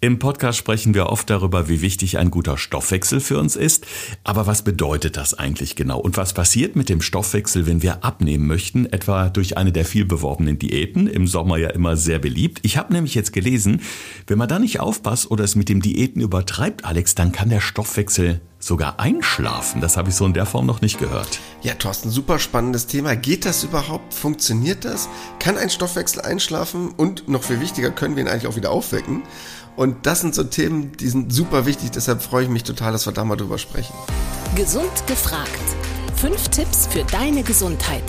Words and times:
Im 0.00 0.20
Podcast 0.20 0.56
sprechen 0.56 0.94
wir 0.94 1.06
oft 1.06 1.28
darüber, 1.28 1.68
wie 1.68 1.80
wichtig 1.80 2.18
ein 2.18 2.30
guter 2.30 2.56
Stoffwechsel 2.56 3.18
für 3.18 3.36
uns 3.36 3.56
ist. 3.56 3.84
Aber 4.22 4.46
was 4.46 4.62
bedeutet 4.62 5.16
das 5.16 5.34
eigentlich 5.34 5.74
genau? 5.74 5.98
Und 5.98 6.16
was 6.16 6.34
passiert 6.34 6.76
mit 6.76 6.88
dem 6.88 7.00
Stoffwechsel, 7.00 7.66
wenn 7.66 7.82
wir 7.82 8.04
abnehmen 8.04 8.46
möchten, 8.46 8.86
etwa 8.86 9.28
durch 9.28 9.56
eine 9.56 9.72
der 9.72 9.84
viel 9.84 10.04
beworbenen 10.04 10.56
Diäten, 10.56 11.08
im 11.08 11.26
Sommer 11.26 11.56
ja 11.56 11.70
immer 11.70 11.96
sehr 11.96 12.20
beliebt? 12.20 12.60
Ich 12.62 12.76
habe 12.76 12.92
nämlich 12.92 13.16
jetzt 13.16 13.32
gelesen, 13.32 13.80
wenn 14.28 14.38
man 14.38 14.48
da 14.48 14.60
nicht 14.60 14.78
aufpasst 14.78 15.32
oder 15.32 15.42
es 15.42 15.56
mit 15.56 15.68
dem 15.68 15.82
Diäten 15.82 16.22
übertreibt, 16.22 16.84
Alex, 16.84 17.16
dann 17.16 17.32
kann 17.32 17.48
der 17.48 17.60
Stoffwechsel 17.60 18.40
sogar 18.60 18.98
einschlafen. 18.98 19.80
Das 19.80 19.96
habe 19.96 20.10
ich 20.10 20.16
so 20.16 20.26
in 20.26 20.32
der 20.32 20.46
Form 20.46 20.66
noch 20.66 20.80
nicht 20.80 20.98
gehört. 20.98 21.40
Ja, 21.62 21.74
Thorsten, 21.74 22.10
super 22.10 22.38
spannendes 22.38 22.86
Thema. 22.86 23.14
Geht 23.14 23.44
das 23.44 23.62
überhaupt? 23.62 24.14
Funktioniert 24.14 24.84
das? 24.84 25.08
Kann 25.38 25.56
ein 25.56 25.70
Stoffwechsel 25.70 26.22
einschlafen? 26.22 26.90
Und 26.96 27.28
noch 27.28 27.42
viel 27.42 27.60
wichtiger, 27.60 27.90
können 27.90 28.16
wir 28.16 28.22
ihn 28.22 28.28
eigentlich 28.28 28.46
auch 28.46 28.56
wieder 28.56 28.70
aufwecken? 28.70 29.22
Und 29.78 30.06
das 30.06 30.22
sind 30.22 30.34
so 30.34 30.42
Themen, 30.42 30.90
die 30.96 31.06
sind 31.06 31.32
super 31.32 31.64
wichtig. 31.64 31.92
Deshalb 31.92 32.20
freue 32.20 32.42
ich 32.42 32.50
mich 32.50 32.64
total, 32.64 32.90
dass 32.90 33.06
wir 33.06 33.12
da 33.12 33.24
mal 33.24 33.36
drüber 33.36 33.58
sprechen. 33.58 33.94
Gesund 34.56 34.90
gefragt. 35.06 35.48
Fünf 36.16 36.48
Tipps 36.48 36.88
für 36.88 37.04
deine 37.04 37.44
Gesundheit. 37.44 38.02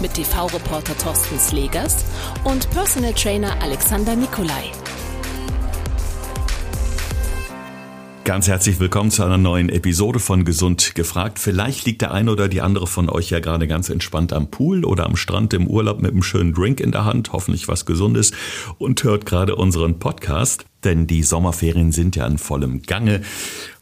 Mit 0.00 0.14
TV-Reporter 0.14 0.96
Thorsten 0.96 1.40
Slegers 1.40 2.04
und 2.44 2.70
Personal 2.70 3.12
Trainer 3.14 3.60
Alexander 3.60 4.14
Nikolai. 4.14 4.70
Ganz 8.22 8.46
herzlich 8.46 8.78
willkommen 8.78 9.10
zu 9.10 9.24
einer 9.24 9.38
neuen 9.38 9.70
Episode 9.70 10.20
von 10.20 10.44
Gesund 10.44 10.94
gefragt. 10.94 11.40
Vielleicht 11.40 11.84
liegt 11.84 12.02
der 12.02 12.12
eine 12.12 12.30
oder 12.30 12.46
die 12.46 12.60
andere 12.60 12.86
von 12.86 13.08
euch 13.10 13.30
ja 13.30 13.40
gerade 13.40 13.66
ganz 13.66 13.88
entspannt 13.88 14.32
am 14.32 14.52
Pool 14.52 14.84
oder 14.84 15.06
am 15.06 15.16
Strand 15.16 15.52
im 15.52 15.66
Urlaub 15.66 16.00
mit 16.00 16.12
einem 16.12 16.22
schönen 16.22 16.52
Drink 16.52 16.78
in 16.78 16.92
der 16.92 17.06
Hand, 17.06 17.32
hoffentlich 17.32 17.66
was 17.66 17.86
Gesundes 17.86 18.30
und 18.76 19.02
hört 19.02 19.26
gerade 19.26 19.56
unseren 19.56 19.98
Podcast, 19.98 20.67
denn 20.84 21.06
die 21.06 21.22
Sommerferien 21.22 21.92
sind 21.92 22.16
ja 22.16 22.26
in 22.26 22.38
vollem 22.38 22.82
Gange. 22.82 23.22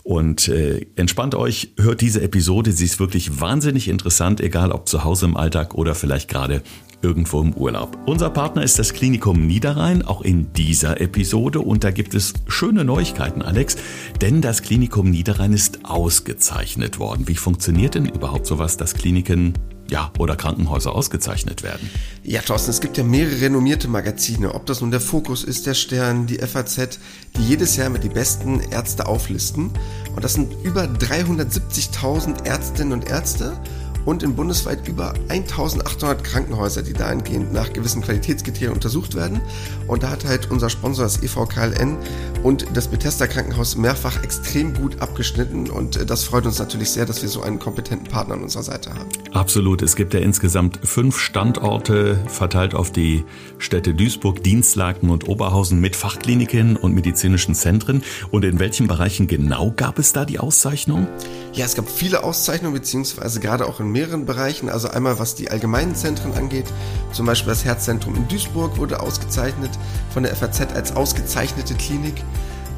Und 0.03 0.47
äh, 0.49 0.87
entspannt 0.95 1.35
euch, 1.35 1.73
hört 1.79 2.01
diese 2.01 2.23
Episode, 2.23 2.71
sie 2.71 2.85
ist 2.85 3.01
wirklich 3.01 3.41
wahnsinnig 3.41 3.89
interessant, 3.89 4.41
egal 4.41 4.71
ob 4.71 4.89
zu 4.89 5.03
Hause 5.03 5.27
im 5.27 5.37
Alltag 5.37 5.75
oder 5.75 5.97
vielleicht 5.97 6.29
gerade 6.29 6.63
irgendwo 7.03 7.41
im 7.41 7.55
Urlaub. 7.55 7.99
Unser 8.07 8.31
Partner 8.31 8.63
ist 8.63 8.79
das 8.79 8.93
Klinikum 8.93 9.47
Niederrhein, 9.47 10.03
auch 10.03 10.23
in 10.23 10.53
dieser 10.53 11.01
Episode. 11.01 11.61
Und 11.61 11.85
da 11.85 11.91
gibt 11.91 12.15
es 12.15 12.35
schöne 12.47 12.85
Neuigkeiten, 12.85 13.43
Alex, 13.43 13.77
denn 14.21 14.41
das 14.41 14.63
Klinikum 14.63 15.11
Niederrhein 15.11 15.53
ist 15.53 15.85
ausgezeichnet 15.85 16.99
worden. 16.99 17.29
Wie 17.29 17.37
funktioniert 17.37 17.95
denn 17.95 18.07
überhaupt 18.07 18.47
sowas, 18.47 18.77
dass 18.77 18.95
Kliniken 18.95 19.55
ja, 19.91 20.11
oder 20.19 20.37
Krankenhäuser 20.37 20.95
ausgezeichnet 20.95 21.63
werden. 21.63 21.91
Ja, 22.23 22.41
Thorsten, 22.41 22.71
es 22.71 22.81
gibt 22.81 22.97
ja 22.97 23.05
mehrere 23.05 23.41
renommierte 23.41 23.89
Magazine, 23.89 24.55
ob 24.55 24.67
das 24.67 24.81
nun 24.81 24.91
der 24.91 25.01
Fokus 25.01 25.45
ist, 25.45 25.67
der 25.67 25.75
Stern, 25.75 26.27
die 26.27 26.39
FAZ, 26.39 26.99
die 27.37 27.43
jedes 27.43 27.77
Jahr 27.77 27.91
mit 27.91 28.05
die 28.05 28.09
besten 28.09 28.61
Ärzte 28.61 29.07
auflisten. 29.07 29.71
Und 30.15 30.25
das 30.25 30.35
sind 30.35 30.53
über 30.65 30.85
370.000 30.85 32.45
Ärztinnen 32.45 32.93
und 32.93 33.09
Ärzte 33.09 33.59
und 34.07 34.23
in 34.23 34.35
bundesweit 34.35 34.89
über 34.89 35.13
1800 35.29 36.25
Krankenhäuser, 36.25 36.83
die 36.83 36.95
dahingehend 36.95 37.53
nach 37.53 37.73
gewissen 37.73 38.01
Qualitätskriterien 38.01 38.73
untersucht 38.73 39.15
werden. 39.15 39.41
Und 39.87 40.03
da 40.03 40.11
hat 40.11 40.25
halt 40.25 40.51
unser 40.51 40.71
Sponsor, 40.71 41.05
das 41.05 41.23
EVKLN 41.23 41.99
und 42.43 42.67
das 42.73 42.89
Bethesda 42.89 43.27
Krankenhaus 43.27 43.77
mehrfach 43.77 44.23
extrem 44.23 44.73
gut 44.73 45.03
abgeschnitten 45.03 45.69
und 45.69 45.97
äh, 45.97 46.07
das 46.07 46.25
freut 46.25 46.47
uns 46.47 46.59
natürlich 46.59 46.91
sehr, 46.91 47.05
dass 47.05 47.21
wir 47.23 47.29
so 47.29 47.43
einen 47.43 47.59
kompetenten 47.59 48.09
Partner 48.09 48.35
an 48.35 48.43
unserer 48.43 48.63
Seite 48.63 48.95
haben. 48.95 49.09
Absolut. 49.33 49.83
Es 49.83 49.97
gibt 49.97 50.15
ja 50.15 50.21
insgesamt 50.21 50.79
fünf 50.85 51.19
Standorte 51.19 52.19
verteilt 52.29 52.75
auf 52.75 52.93
die 52.93 53.25
Städte 53.59 53.95
Duisburg, 53.95 54.43
Dienstlaken 54.43 55.11
und 55.11 55.29
Oberhausen 55.29 55.81
mit 55.81 55.97
Fachkliniken 55.97 56.77
und 56.77 56.95
medizinischen 56.95 57.55
Zentren. 57.55 58.05
Und 58.31 58.45
in 58.45 58.61
welchen 58.61 58.87
Bereichen 58.87 59.27
genau 59.27 59.73
gab 59.75 59.99
es 59.99 60.13
da 60.13 60.25
die 60.25 60.39
Auszeichnung? 60.39 61.09
Ja, 61.53 61.65
es 61.65 61.75
gab 61.75 61.89
viele 61.89 62.23
Auszeichnungen, 62.23 62.75
beziehungsweise 62.75 63.41
gerade 63.41 63.67
auch 63.67 63.81
in 63.81 63.91
mehreren 63.97 64.27
Bereichen. 64.27 64.69
Also 64.69 64.89
einmal 64.89 65.19
was 65.19 65.35
die 65.35 65.51
allgemeinen 65.51 65.95
Zentren 65.95 66.35
angeht. 66.35 66.67
Zum 67.13 67.27
Beispiel 67.27 67.51
das 67.51 67.65
Herzzentrum 67.65 68.15
in 68.15 68.29
Duisburg 68.29 68.77
wurde 68.77 69.01
ausgezeichnet 69.01 69.71
von 70.11 70.23
der 70.23 70.37
FAZ 70.37 70.73
als 70.75 70.95
ausgezeichnete 70.95 71.75
Klinik. 71.75 72.15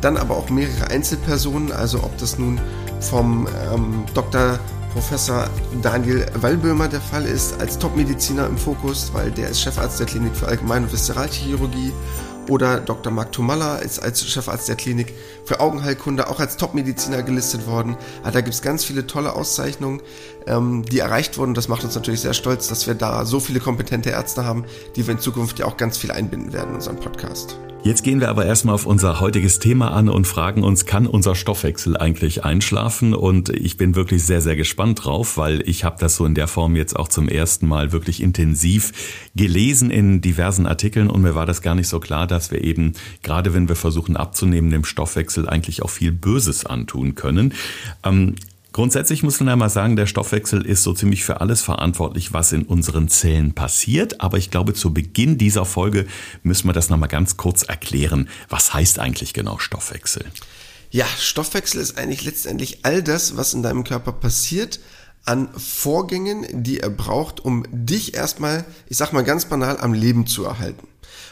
Dann 0.00 0.16
aber 0.16 0.36
auch 0.36 0.48
mehrere 0.48 0.90
Einzelpersonen, 0.90 1.72
also 1.72 2.04
ob 2.04 2.16
das 2.18 2.38
nun 2.38 2.60
vom 3.00 3.48
ähm, 3.74 4.04
Dr. 4.14 4.60
Professor 4.92 5.50
Daniel 5.82 6.24
Wallböhmer 6.34 6.88
der 6.88 7.00
Fall 7.00 7.24
ist, 7.24 7.60
als 7.60 7.78
Topmediziner 7.78 8.46
im 8.46 8.56
Fokus, 8.56 9.10
weil 9.12 9.30
der 9.32 9.48
ist 9.48 9.60
Chefarzt 9.60 9.98
der 9.98 10.06
Klinik 10.06 10.36
für 10.36 10.46
Allgemein- 10.46 10.84
und 10.84 10.92
Viszeralchirurgie 10.92 11.92
oder 12.48 12.80
Dr. 12.80 13.12
Marc 13.12 13.32
Tomalla 13.32 13.76
ist 13.76 13.98
als 13.98 14.24
Chefarzt 14.24 14.68
der 14.68 14.76
Klinik 14.76 15.14
für 15.44 15.60
Augenheilkunde 15.60 16.28
auch 16.28 16.40
als 16.40 16.56
Topmediziner 16.56 17.22
gelistet 17.22 17.66
worden. 17.66 17.96
Also 18.22 18.34
da 18.34 18.40
gibt 18.40 18.54
es 18.54 18.62
ganz 18.62 18.84
viele 18.84 19.06
tolle 19.06 19.34
Auszeichnungen, 19.34 20.02
ähm, 20.46 20.84
die 20.84 20.98
erreicht 20.98 21.38
wurden. 21.38 21.54
Das 21.54 21.68
macht 21.68 21.84
uns 21.84 21.94
natürlich 21.94 22.20
sehr 22.20 22.34
stolz, 22.34 22.68
dass 22.68 22.86
wir 22.86 22.94
da 22.94 23.24
so 23.24 23.40
viele 23.40 23.60
kompetente 23.60 24.10
Ärzte 24.10 24.44
haben, 24.44 24.64
die 24.96 25.06
wir 25.06 25.14
in 25.14 25.20
Zukunft 25.20 25.58
ja 25.58 25.66
auch 25.66 25.76
ganz 25.76 25.98
viel 25.98 26.10
einbinden 26.10 26.52
werden 26.52 26.70
in 26.70 26.74
unserem 26.76 26.96
Podcast. 26.96 27.58
Jetzt 27.84 28.02
gehen 28.02 28.20
wir 28.20 28.28
aber 28.28 28.44
erstmal 28.44 28.74
auf 28.74 28.86
unser 28.86 29.20
heutiges 29.20 29.60
Thema 29.60 29.92
an 29.92 30.08
und 30.08 30.26
fragen 30.26 30.64
uns, 30.64 30.84
kann 30.84 31.06
unser 31.06 31.34
Stoffwechsel 31.34 31.96
eigentlich 31.96 32.44
einschlafen? 32.44 33.14
Und 33.14 33.50
ich 33.50 33.76
bin 33.76 33.94
wirklich 33.94 34.24
sehr, 34.24 34.40
sehr 34.40 34.56
gespannt 34.56 35.04
drauf, 35.04 35.36
weil 35.36 35.66
ich 35.66 35.84
habe 35.84 35.96
das 35.98 36.16
so 36.16 36.26
in 36.26 36.34
der 36.34 36.48
Form 36.48 36.74
jetzt 36.74 36.96
auch 36.96 37.08
zum 37.08 37.28
ersten 37.28 37.68
Mal 37.68 37.92
wirklich 37.92 38.20
intensiv 38.20 39.28
gelesen 39.36 39.90
in 39.90 40.20
diversen 40.20 40.66
Artikeln 40.66 41.08
und 41.08 41.22
mir 41.22 41.36
war 41.36 41.46
das 41.46 41.62
gar 41.62 41.76
nicht 41.76 41.88
so 41.88 42.00
klar, 42.00 42.26
dass 42.26 42.50
wir 42.50 42.62
eben, 42.62 42.94
gerade 43.22 43.54
wenn 43.54 43.68
wir 43.68 43.76
versuchen 43.76 44.16
abzunehmen, 44.16 44.70
dem 44.70 44.84
Stoffwechsel 44.84 45.48
eigentlich 45.48 45.82
auch 45.82 45.90
viel 45.90 46.12
Böses 46.12 46.66
antun 46.66 47.14
können. 47.14 47.54
Ähm, 48.04 48.34
Grundsätzlich 48.78 49.24
muss 49.24 49.40
man 49.40 49.48
einmal 49.48 49.70
sagen, 49.70 49.96
der 49.96 50.06
Stoffwechsel 50.06 50.64
ist 50.64 50.84
so 50.84 50.92
ziemlich 50.92 51.24
für 51.24 51.40
alles 51.40 51.62
verantwortlich, 51.62 52.32
was 52.32 52.52
in 52.52 52.62
unseren 52.62 53.08
Zellen 53.08 53.52
passiert. 53.52 54.20
Aber 54.20 54.38
ich 54.38 54.52
glaube, 54.52 54.72
zu 54.72 54.94
Beginn 54.94 55.36
dieser 55.36 55.64
Folge 55.64 56.06
müssen 56.44 56.68
wir 56.68 56.72
das 56.72 56.88
nochmal 56.88 57.08
ganz 57.08 57.36
kurz 57.36 57.64
erklären. 57.64 58.28
Was 58.48 58.72
heißt 58.72 59.00
eigentlich 59.00 59.34
genau 59.34 59.58
Stoffwechsel? 59.58 60.26
Ja, 60.92 61.06
Stoffwechsel 61.18 61.80
ist 61.80 61.98
eigentlich 61.98 62.22
letztendlich 62.22 62.84
all 62.84 63.02
das, 63.02 63.36
was 63.36 63.52
in 63.52 63.64
deinem 63.64 63.82
Körper 63.82 64.12
passiert, 64.12 64.78
an 65.24 65.48
Vorgängen, 65.56 66.46
die 66.62 66.78
er 66.78 66.90
braucht, 66.90 67.40
um 67.40 67.64
dich 67.72 68.14
erstmal, 68.14 68.64
ich 68.88 68.96
sag 68.96 69.12
mal 69.12 69.24
ganz 69.24 69.46
banal, 69.46 69.78
am 69.80 69.92
Leben 69.92 70.28
zu 70.28 70.44
erhalten. 70.44 70.86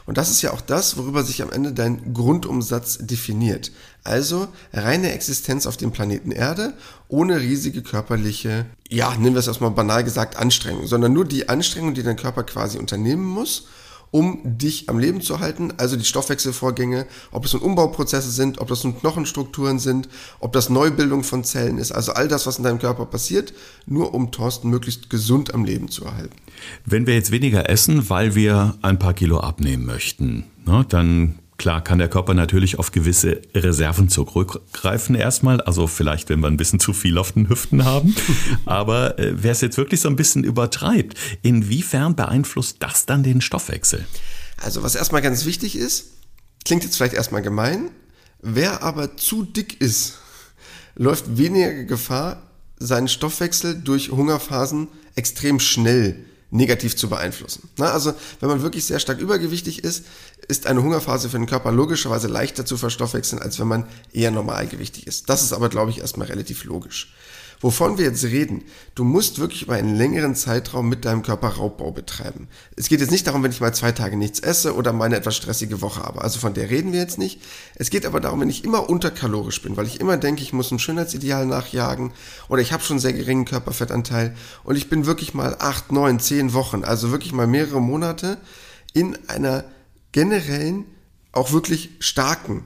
Und 0.07 0.19
das 0.19 0.31
ist 0.31 0.41
ja 0.41 0.53
auch 0.53 0.61
das, 0.61 0.97
worüber 0.97 1.25
sich 1.25 1.43
am 1.43 1.51
Ende 1.51 1.73
dein 1.73 2.15
Grundumsatz 2.15 2.99
definiert. 3.01 3.73
Also 4.05 4.47
reine 4.73 5.13
Existenz 5.13 5.67
auf 5.67 5.77
dem 5.77 5.91
Planeten 5.91 6.31
Erde 6.31 6.75
ohne 7.09 7.41
riesige 7.41 7.83
körperliche, 7.83 8.67
ja, 8.89 9.15
nennen 9.17 9.35
wir 9.35 9.41
es 9.41 9.49
erstmal 9.49 9.73
banal 9.73 10.05
gesagt, 10.05 10.37
Anstrengung, 10.37 10.87
sondern 10.87 11.13
nur 11.13 11.25
die 11.25 11.49
Anstrengung, 11.49 11.93
die 11.95 12.05
dein 12.05 12.17
Körper 12.17 12.45
quasi 12.45 12.79
unternehmen 12.79 13.25
muss, 13.25 13.67
um 14.11 14.41
dich 14.45 14.89
am 14.89 14.99
Leben 14.99 15.21
zu 15.21 15.41
halten. 15.41 15.75
Also 15.77 15.97
die 15.97 16.05
Stoffwechselvorgänge, 16.05 17.07
ob 17.33 17.45
es 17.45 17.53
nun 17.53 17.63
Umbauprozesse 17.63 18.31
sind, 18.31 18.61
ob 18.61 18.69
das 18.69 18.85
nun 18.85 18.99
Knochenstrukturen 18.99 19.79
sind, 19.79 20.09
ob 20.41 20.53
das 20.53 20.71
Neubildung 20.71 21.25
von 21.25 21.45
Zellen 21.45 21.79
ist. 21.79 21.93
Also 21.93 22.13
all 22.13 22.29
das, 22.29 22.47
was 22.47 22.59
in 22.59 22.65
deinem 22.65 22.79
Körper 22.79 23.07
passiert, 23.07 23.53
nur 23.87 24.15
um 24.15 24.31
Thorsten 24.31 24.71
möglichst 24.71 25.11
gesund 25.11 25.55
am 25.55 25.65
Leben 25.65 25.89
zu 25.89 26.05
erhalten. 26.05 26.37
Wenn 26.85 27.07
wir 27.07 27.15
jetzt 27.15 27.31
weniger 27.31 27.69
essen, 27.69 28.09
weil 28.09 28.35
wir 28.35 28.77
ein 28.83 28.99
paar 28.99 29.15
Kilo 29.15 29.41
abnehmen 29.41 29.85
möchten, 29.85 30.45
ne, 30.65 30.85
dann 30.89 31.39
Klar 31.59 31.83
kann 31.83 31.99
der 31.99 32.09
Körper 32.09 32.35
natürlich 32.35 32.79
auf 32.79 32.93
gewisse 32.93 33.41
Reserven 33.55 34.09
zurückgreifen 34.09 35.15
erstmal, 35.15 35.61
also 35.63 35.87
vielleicht, 35.87 36.29
wenn 36.29 36.41
wir 36.41 36.49
ein 36.49 36.59
bisschen 36.59 36.81
zu 36.81 36.93
viel 36.93 37.17
auf 37.17 37.33
den 37.33 37.49
Hüften 37.49 37.85
haben. 37.85 38.15
Aber 38.67 39.19
äh, 39.19 39.33
wer 39.37 39.53
es 39.53 39.63
jetzt 39.63 39.79
wirklich 39.79 40.01
so 40.01 40.09
ein 40.09 40.17
bisschen 40.17 40.45
übertreibt, 40.45 41.17
inwiefern 41.43 42.15
beeinflusst 42.15 42.77
das 42.81 43.07
dann 43.07 43.23
den 43.23 43.41
Stoffwechsel? 43.41 44.07
Also 44.59 44.83
was 44.83 44.95
erstmal 44.95 45.23
ganz 45.23 45.47
wichtig 45.47 45.77
ist, 45.77 46.11
klingt 46.65 46.85
jetzt 46.85 46.97
vielleicht 46.97 47.15
erstmal 47.15 47.43
gemein, 47.43 47.91
wer 48.43 48.83
aber 48.83 49.17
zu 49.17 49.43
dick 49.43 49.81
ist, 49.81 50.19
läuft 50.95 51.39
weniger 51.39 51.85
Gefahr, 51.85 52.43
seinen 52.79 53.09
Stoffwechsel 53.09 53.81
durch 53.81 54.11
Hungerphasen 54.11 54.89
extrem 55.15 55.61
schnell 55.61 56.25
negativ 56.51 56.97
zu 56.97 57.09
beeinflussen. 57.09 57.69
Na, 57.77 57.91
also 57.91 58.15
wenn 58.41 58.49
man 58.49 58.63
wirklich 58.63 58.85
sehr 58.85 59.01
stark 59.01 59.19
übergewichtig 59.19 59.83
ist, 59.83 60.05
ist 60.49 60.67
eine 60.67 60.83
Hungerphase 60.83 61.29
für 61.29 61.39
den 61.39 61.47
Körper 61.47 61.73
logischerweise 61.73 62.29
leichter 62.29 62.65
zu 62.65 62.77
verstoffwechseln, 62.77 63.43
als 63.43 63.59
wenn 63.59 63.67
man 63.67 63.89
eher 64.13 64.31
normalgewichtig 64.31 65.07
ist. 65.07 65.29
Das 65.29 65.43
ist 65.43 65.53
aber, 65.53 65.69
glaube 65.69 65.91
ich, 65.91 65.99
erstmal 65.99 66.29
relativ 66.29 66.65
logisch. 66.65 67.13
Wovon 67.61 67.97
wir 67.97 68.05
jetzt 68.05 68.25
reden, 68.25 68.65
du 68.95 69.05
musst 69.05 69.39
wirklich 69.39 69.63
über 69.63 69.75
einen 69.75 69.97
längeren 69.97 70.35
Zeitraum 70.35 70.89
mit 70.89 71.07
deinem 71.07 71.23
Körper 71.23 71.49
Raubbau 71.49 71.91
betreiben. 71.91 72.49
Es 72.77 72.89
geht 72.89 73.01
jetzt 73.01 73.11
nicht 73.11 73.27
darum, 73.27 73.43
wenn 73.43 73.51
ich 73.51 73.61
mal 73.61 73.75
zwei 73.75 73.93
Tage 73.93 74.17
nichts 74.17 74.41
esse 74.41 74.75
oder 74.75 74.93
mal 74.93 75.07
eine 75.07 75.17
etwas 75.17 75.37
stressige 75.37 75.81
Woche 75.81 76.03
habe. 76.03 76.21
Also 76.23 76.39
von 76.39 76.53
der 76.53 76.69
reden 76.69 76.93
wir 76.93 77.01
jetzt 77.01 77.19
nicht. 77.19 77.41
Es 77.75 77.89
geht 77.89 78.05
aber 78.05 78.21
darum, 78.21 78.41
wenn 78.41 78.51
ich 78.51 78.65
immer 78.65 78.91
unterkalorisch 78.91 79.63
bin, 79.63 79.77
weil 79.77 79.87
ich 79.87 80.01
immer 80.01 80.19
denke, 80.19 80.43
ich 80.43 80.53
muss 80.53 80.71
ein 80.71 80.79
Schönheitsideal 80.79 81.47
nachjagen 81.47 82.13
oder 82.49 82.61
ich 82.61 82.73
habe 82.73 82.83
schon 82.83 82.99
sehr 82.99 83.15
geringen 83.15 83.47
Körperfettanteil 83.47 84.37
und 84.63 84.77
ich 84.77 84.91
bin 84.91 85.07
wirklich 85.07 85.33
mal 85.33 85.57
acht, 85.59 85.93
neun, 85.93 86.21
zehn 86.21 86.53
Wochen, 86.53 86.85
also 86.85 87.11
wirklich 87.11 87.33
mal 87.33 87.47
mehrere 87.47 87.81
Monate 87.81 88.37
in 88.93 89.17
einer 89.29 89.65
generellen, 90.13 90.85
auch 91.33 91.53
wirklich 91.53 91.91
starken 92.01 92.65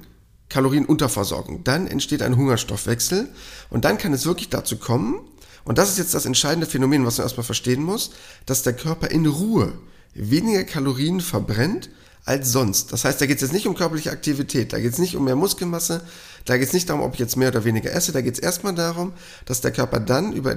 Kalorienunterversorgung. 0.50 1.64
Dann 1.64 1.86
entsteht 1.86 2.20
ein 2.20 2.36
Hungerstoffwechsel 2.36 3.28
und 3.70 3.84
dann 3.86 3.96
kann 3.96 4.12
es 4.12 4.26
wirklich 4.26 4.50
dazu 4.50 4.76
kommen, 4.76 5.20
und 5.64 5.78
das 5.78 5.90
ist 5.90 5.98
jetzt 5.98 6.14
das 6.14 6.26
entscheidende 6.26 6.66
Phänomen, 6.66 7.04
was 7.04 7.18
man 7.18 7.26
erstmal 7.26 7.44
verstehen 7.44 7.82
muss, 7.82 8.10
dass 8.46 8.62
der 8.62 8.72
Körper 8.72 9.10
in 9.10 9.26
Ruhe 9.26 9.74
weniger 10.14 10.64
Kalorien 10.64 11.20
verbrennt 11.20 11.90
als 12.24 12.50
sonst. 12.52 12.92
Das 12.92 13.04
heißt, 13.04 13.20
da 13.20 13.26
geht 13.26 13.36
es 13.36 13.42
jetzt 13.42 13.52
nicht 13.52 13.66
um 13.66 13.74
körperliche 13.74 14.10
Aktivität, 14.10 14.72
da 14.72 14.80
geht 14.80 14.92
es 14.92 14.98
nicht 14.98 15.16
um 15.16 15.24
mehr 15.24 15.36
Muskelmasse, 15.36 16.02
da 16.44 16.56
geht 16.56 16.68
es 16.68 16.72
nicht 16.72 16.88
darum, 16.88 17.02
ob 17.02 17.14
ich 17.14 17.20
jetzt 17.20 17.36
mehr 17.36 17.48
oder 17.48 17.64
weniger 17.64 17.92
esse, 17.92 18.12
da 18.12 18.20
geht 18.20 18.34
es 18.34 18.40
erstmal 18.40 18.74
darum, 18.74 19.12
dass 19.44 19.60
der 19.60 19.72
Körper 19.72 20.00
dann 20.00 20.32
über 20.32 20.56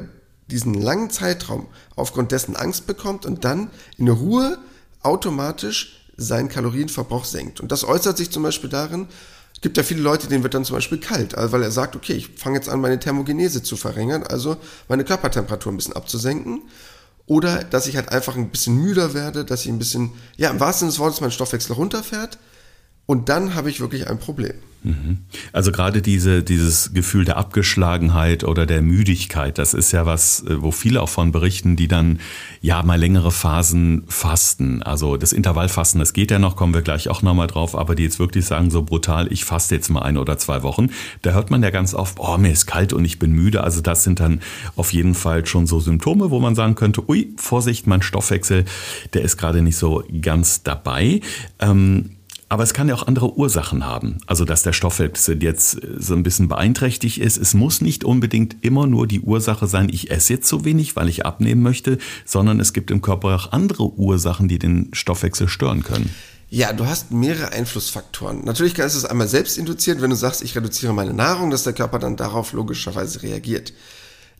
diesen 0.49 0.73
langen 0.73 1.09
Zeitraum 1.09 1.67
aufgrund 1.95 2.31
dessen 2.31 2.55
Angst 2.55 2.87
bekommt 2.87 3.25
und 3.25 3.45
dann 3.45 3.69
in 3.97 4.07
Ruhe 4.07 4.57
automatisch 5.01 6.09
seinen 6.17 6.49
Kalorienverbrauch 6.49 7.25
senkt. 7.25 7.59
Und 7.59 7.71
das 7.71 7.83
äußert 7.83 8.17
sich 8.17 8.29
zum 8.29 8.43
Beispiel 8.43 8.69
darin, 8.69 9.07
gibt 9.63 9.77
ja 9.77 9.83
viele 9.83 10.01
Leute, 10.01 10.27
denen 10.27 10.43
wird 10.43 10.53
dann 10.53 10.65
zum 10.65 10.75
Beispiel 10.75 10.99
kalt, 10.99 11.35
also 11.35 11.51
weil 11.51 11.63
er 11.63 11.71
sagt, 11.71 11.95
okay, 11.95 12.13
ich 12.13 12.27
fange 12.35 12.57
jetzt 12.57 12.69
an, 12.69 12.81
meine 12.81 12.99
Thermogenese 12.99 13.63
zu 13.63 13.75
verringern, 13.77 14.21
also 14.23 14.57
meine 14.87 15.03
Körpertemperatur 15.03 15.71
ein 15.71 15.77
bisschen 15.77 15.95
abzusenken. 15.95 16.61
Oder 17.25 17.63
dass 17.63 17.87
ich 17.87 17.95
halt 17.95 18.09
einfach 18.09 18.35
ein 18.35 18.49
bisschen 18.49 18.75
müder 18.75 19.13
werde, 19.13 19.45
dass 19.45 19.61
ich 19.61 19.69
ein 19.69 19.79
bisschen, 19.79 20.11
ja, 20.35 20.49
im 20.49 20.59
wahrsten 20.59 20.81
Sinne 20.81 20.91
des 20.91 20.99
Wortes 20.99 21.21
mein 21.21 21.31
Stoffwechsel 21.31 21.73
runterfährt. 21.73 22.37
Und 23.05 23.29
dann 23.29 23.55
habe 23.55 23.69
ich 23.69 23.79
wirklich 23.79 24.09
ein 24.09 24.19
Problem. 24.19 24.55
Also 25.53 25.71
gerade 25.71 26.01
diese, 26.01 26.43
dieses 26.43 26.93
Gefühl 26.93 27.23
der 27.23 27.37
Abgeschlagenheit 27.37 28.43
oder 28.43 28.65
der 28.65 28.81
Müdigkeit, 28.81 29.57
das 29.57 29.73
ist 29.73 29.91
ja 29.93 30.05
was, 30.05 30.41
äh, 30.41 30.61
wo 30.61 30.71
viele 30.71 31.01
auch 31.01 31.09
von 31.09 31.31
berichten, 31.31 31.75
die 31.75 31.87
dann 31.87 32.19
ja 32.61 32.83
mal 32.83 32.99
längere 32.99 33.31
Phasen 33.31 34.03
fasten. 34.07 34.83
Also 34.83 35.15
das 35.15 35.31
Intervallfasten, 35.31 35.99
das 35.99 36.13
geht 36.13 36.31
ja 36.31 36.39
noch, 36.39 36.55
kommen 36.55 36.73
wir 36.73 36.81
gleich 36.81 37.07
auch 37.09 37.21
nochmal 37.21 37.47
drauf, 37.47 37.75
aber 37.75 37.95
die 37.95 38.03
jetzt 38.03 38.19
wirklich 38.19 38.45
sagen 38.45 38.71
so 38.71 38.83
brutal, 38.83 39.31
ich 39.31 39.45
faste 39.45 39.75
jetzt 39.75 39.89
mal 39.89 40.01
ein 40.01 40.17
oder 40.17 40.37
zwei 40.37 40.63
Wochen, 40.63 40.89
da 41.21 41.31
hört 41.31 41.49
man 41.49 41.63
ja 41.63 41.69
ganz 41.69 41.93
oft, 41.93 42.19
oh, 42.19 42.37
mir 42.37 42.51
ist 42.51 42.65
kalt 42.65 42.91
und 42.91 43.05
ich 43.05 43.19
bin 43.19 43.31
müde. 43.31 43.63
Also 43.63 43.81
das 43.81 44.03
sind 44.03 44.19
dann 44.19 44.41
auf 44.75 44.91
jeden 44.91 45.15
Fall 45.15 45.45
schon 45.45 45.65
so 45.65 45.79
Symptome, 45.79 46.29
wo 46.29 46.39
man 46.39 46.55
sagen 46.55 46.75
könnte, 46.75 47.07
ui, 47.09 47.33
Vorsicht, 47.37 47.87
mein 47.87 48.01
Stoffwechsel, 48.01 48.65
der 49.13 49.21
ist 49.21 49.37
gerade 49.37 49.61
nicht 49.61 49.77
so 49.77 50.03
ganz 50.21 50.63
dabei. 50.63 51.21
Ähm, 51.59 52.11
aber 52.49 52.63
es 52.63 52.73
kann 52.73 52.87
ja 52.87 52.95
auch 52.95 53.07
andere 53.07 53.37
Ursachen 53.37 53.85
haben. 53.85 54.19
Also, 54.27 54.45
dass 54.45 54.63
der 54.63 54.73
Stoffwechsel 54.73 55.41
jetzt 55.41 55.83
äh, 55.83 55.87
so 55.97 56.13
ein 56.13 56.23
bisschen 56.23 56.47
beeinträchtigt 56.47 57.17
ist. 57.17 57.37
Es 57.37 57.53
muss 57.53 57.81
nicht 57.81 58.03
unbedingt 58.03 58.57
immer 58.61 58.87
nur 58.87 59.07
die 59.07 59.21
Ursache 59.21 59.67
sein, 59.67 59.89
ich 59.89 60.11
esse 60.11 60.33
jetzt 60.33 60.47
zu 60.47 60.65
wenig, 60.65 60.95
weil 60.95 61.09
ich 61.09 61.25
abnehmen 61.25 61.61
möchte, 61.61 61.97
sondern 62.25 62.59
es 62.59 62.73
gibt 62.73 62.91
im 62.91 63.01
Körper 63.01 63.35
auch 63.35 63.51
andere 63.51 63.91
Ursachen, 63.93 64.47
die 64.47 64.59
den 64.59 64.89
Stoffwechsel 64.93 65.47
stören 65.47 65.83
können. 65.83 66.13
Ja, 66.49 66.71
du 66.71 66.85
hast 66.85 67.11
mehrere 67.11 67.51
Einflussfaktoren. 67.51 68.45
Natürlich 68.45 68.75
kannst 68.75 68.93
du 68.93 68.99
es 68.99 69.05
einmal 69.05 69.27
selbst 69.27 69.57
induzieren, 69.57 70.01
wenn 70.01 70.11
du 70.11 70.15
sagst, 70.15 70.43
ich 70.43 70.55
reduziere 70.55 70.93
meine 70.93 71.13
Nahrung, 71.13 71.49
dass 71.49 71.63
der 71.63 71.73
Körper 71.73 71.97
dann 71.97 72.15
darauf 72.15 72.53
logischerweise 72.53 73.23
reagiert. 73.23 73.73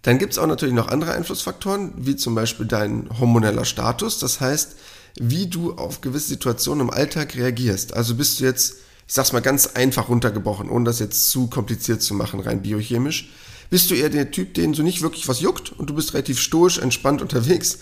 Dann 0.04 0.20
gibt 0.20 0.34
es 0.34 0.38
auch 0.38 0.46
natürlich 0.46 0.76
noch 0.76 0.90
andere 0.90 1.14
Einflussfaktoren, 1.14 1.94
wie 1.96 2.16
zum 2.16 2.36
Beispiel 2.36 2.68
dein 2.68 3.10
hormoneller 3.20 3.66
Status. 3.66 4.20
Das 4.20 4.42
heißt, 4.42 4.76
wie 5.20 5.48
du 5.48 5.74
auf 5.74 6.02
gewisse 6.02 6.30
Situationen 6.30 6.88
im 6.88 6.94
Alltag 6.94 7.36
reagierst. 7.36 7.94
Also 7.94 8.16
bist 8.16 8.40
du 8.40 8.46
jetzt, 8.46 8.76
ich 9.08 9.14
sag's 9.14 9.34
mal 9.34 9.42
ganz 9.42 9.68
einfach 9.68 10.10
runtergebrochen, 10.10 10.70
ohne 10.70 10.86
das 10.86 11.00
jetzt 11.00 11.30
zu 11.30 11.48
kompliziert 11.48 12.02
zu 12.02 12.14
machen, 12.14 12.40
rein 12.40 12.62
biochemisch, 12.62 13.30
bist 13.70 13.90
du 13.90 13.96
eher 13.96 14.10
der 14.10 14.32
Typ, 14.32 14.54
den 14.54 14.74
so 14.74 14.84
nicht 14.84 15.02
wirklich 15.02 15.28
was 15.28 15.42
juckt 15.42 15.72
und 15.72 15.90
du 15.90 15.96
bist 15.96 16.14
relativ 16.14 16.40
stoisch, 16.40 16.78
entspannt 16.78 17.22
unterwegs? 17.22 17.80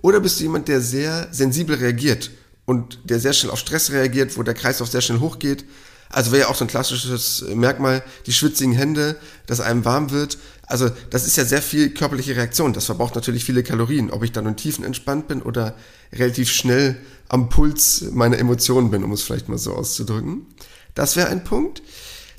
Oder 0.00 0.20
bist 0.20 0.38
du 0.38 0.44
jemand, 0.44 0.68
der 0.68 0.80
sehr 0.80 1.28
sensibel 1.32 1.76
reagiert 1.76 2.30
und 2.64 2.98
der 3.04 3.20
sehr 3.20 3.32
schnell 3.32 3.52
auf 3.52 3.58
Stress 3.58 3.90
reagiert, 3.90 4.36
wo 4.36 4.42
der 4.42 4.54
Kreislauf 4.54 4.88
sehr 4.88 5.00
schnell 5.00 5.20
hochgeht? 5.20 5.64
Also 6.10 6.30
wäre 6.30 6.42
ja 6.42 6.48
auch 6.48 6.54
so 6.54 6.64
ein 6.64 6.68
klassisches 6.68 7.44
Merkmal, 7.54 8.04
die 8.26 8.32
schwitzigen 8.32 8.74
Hände, 8.74 9.16
dass 9.46 9.60
einem 9.60 9.84
warm 9.84 10.10
wird. 10.10 10.38
Also 10.72 10.90
das 11.10 11.26
ist 11.26 11.36
ja 11.36 11.44
sehr 11.44 11.60
viel 11.60 11.90
körperliche 11.90 12.34
Reaktion. 12.34 12.72
Das 12.72 12.86
verbraucht 12.86 13.14
natürlich 13.14 13.44
viele 13.44 13.62
Kalorien. 13.62 14.10
Ob 14.10 14.22
ich 14.22 14.32
dann 14.32 14.46
in 14.46 14.56
Tiefen 14.56 14.86
entspannt 14.86 15.28
bin 15.28 15.42
oder 15.42 15.76
relativ 16.14 16.50
schnell 16.50 16.96
am 17.28 17.50
Puls 17.50 18.06
meiner 18.12 18.38
Emotionen 18.38 18.90
bin, 18.90 19.04
um 19.04 19.12
es 19.12 19.20
vielleicht 19.20 19.50
mal 19.50 19.58
so 19.58 19.74
auszudrücken. 19.74 20.46
Das 20.94 21.14
wäre 21.14 21.28
ein 21.28 21.44
Punkt. 21.44 21.82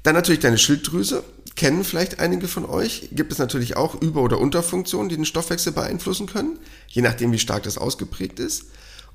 Dann 0.02 0.16
natürlich 0.16 0.40
deine 0.42 0.58
Schilddrüse. 0.58 1.24
Kennen 1.56 1.84
vielleicht 1.84 2.20
einige 2.20 2.48
von 2.48 2.66
euch. 2.66 3.10
Gibt 3.12 3.32
es 3.32 3.38
natürlich 3.38 3.78
auch 3.78 4.02
Über- 4.02 4.24
oder 4.24 4.40
Unterfunktionen, 4.40 5.10
die 5.10 5.16
den 5.16 5.26
Stoffwechsel 5.26 5.72
beeinflussen 5.72 6.26
können, 6.26 6.58
je 6.88 7.04
nachdem, 7.04 7.32
wie 7.34 7.40
stark 7.40 7.62
das 7.62 7.78
ausgeprägt 7.78 8.40
ist. 8.40 8.64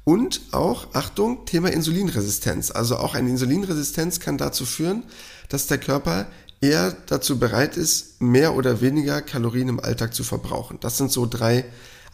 Und 0.05 0.43
auch, 0.53 0.94
Achtung, 0.94 1.44
Thema 1.44 1.73
Insulinresistenz. 1.73 2.70
Also 2.70 2.99
auch 2.99 3.17
eine 3.17 3.31
Insulinresistenz 3.31 4.20
kann 4.20 4.38
dazu 4.38 4.65
führen, 4.65 5.03
dass 5.49 5.67
der 5.67 5.79
Körper 5.79 6.29
eher 6.60 6.96
dazu 7.06 7.38
bereit 7.38 7.76
ist, 7.76 8.20
mehr 8.20 8.55
oder 8.55 8.81
weniger 8.81 9.22
Kalorien 9.22 9.69
im 9.69 9.81
Alltag 9.81 10.14
zu 10.14 10.25
verbrauchen. 10.25 10.78
Das 10.81 10.99
sind 10.99 11.10
so 11.12 11.26
drei 11.26 11.64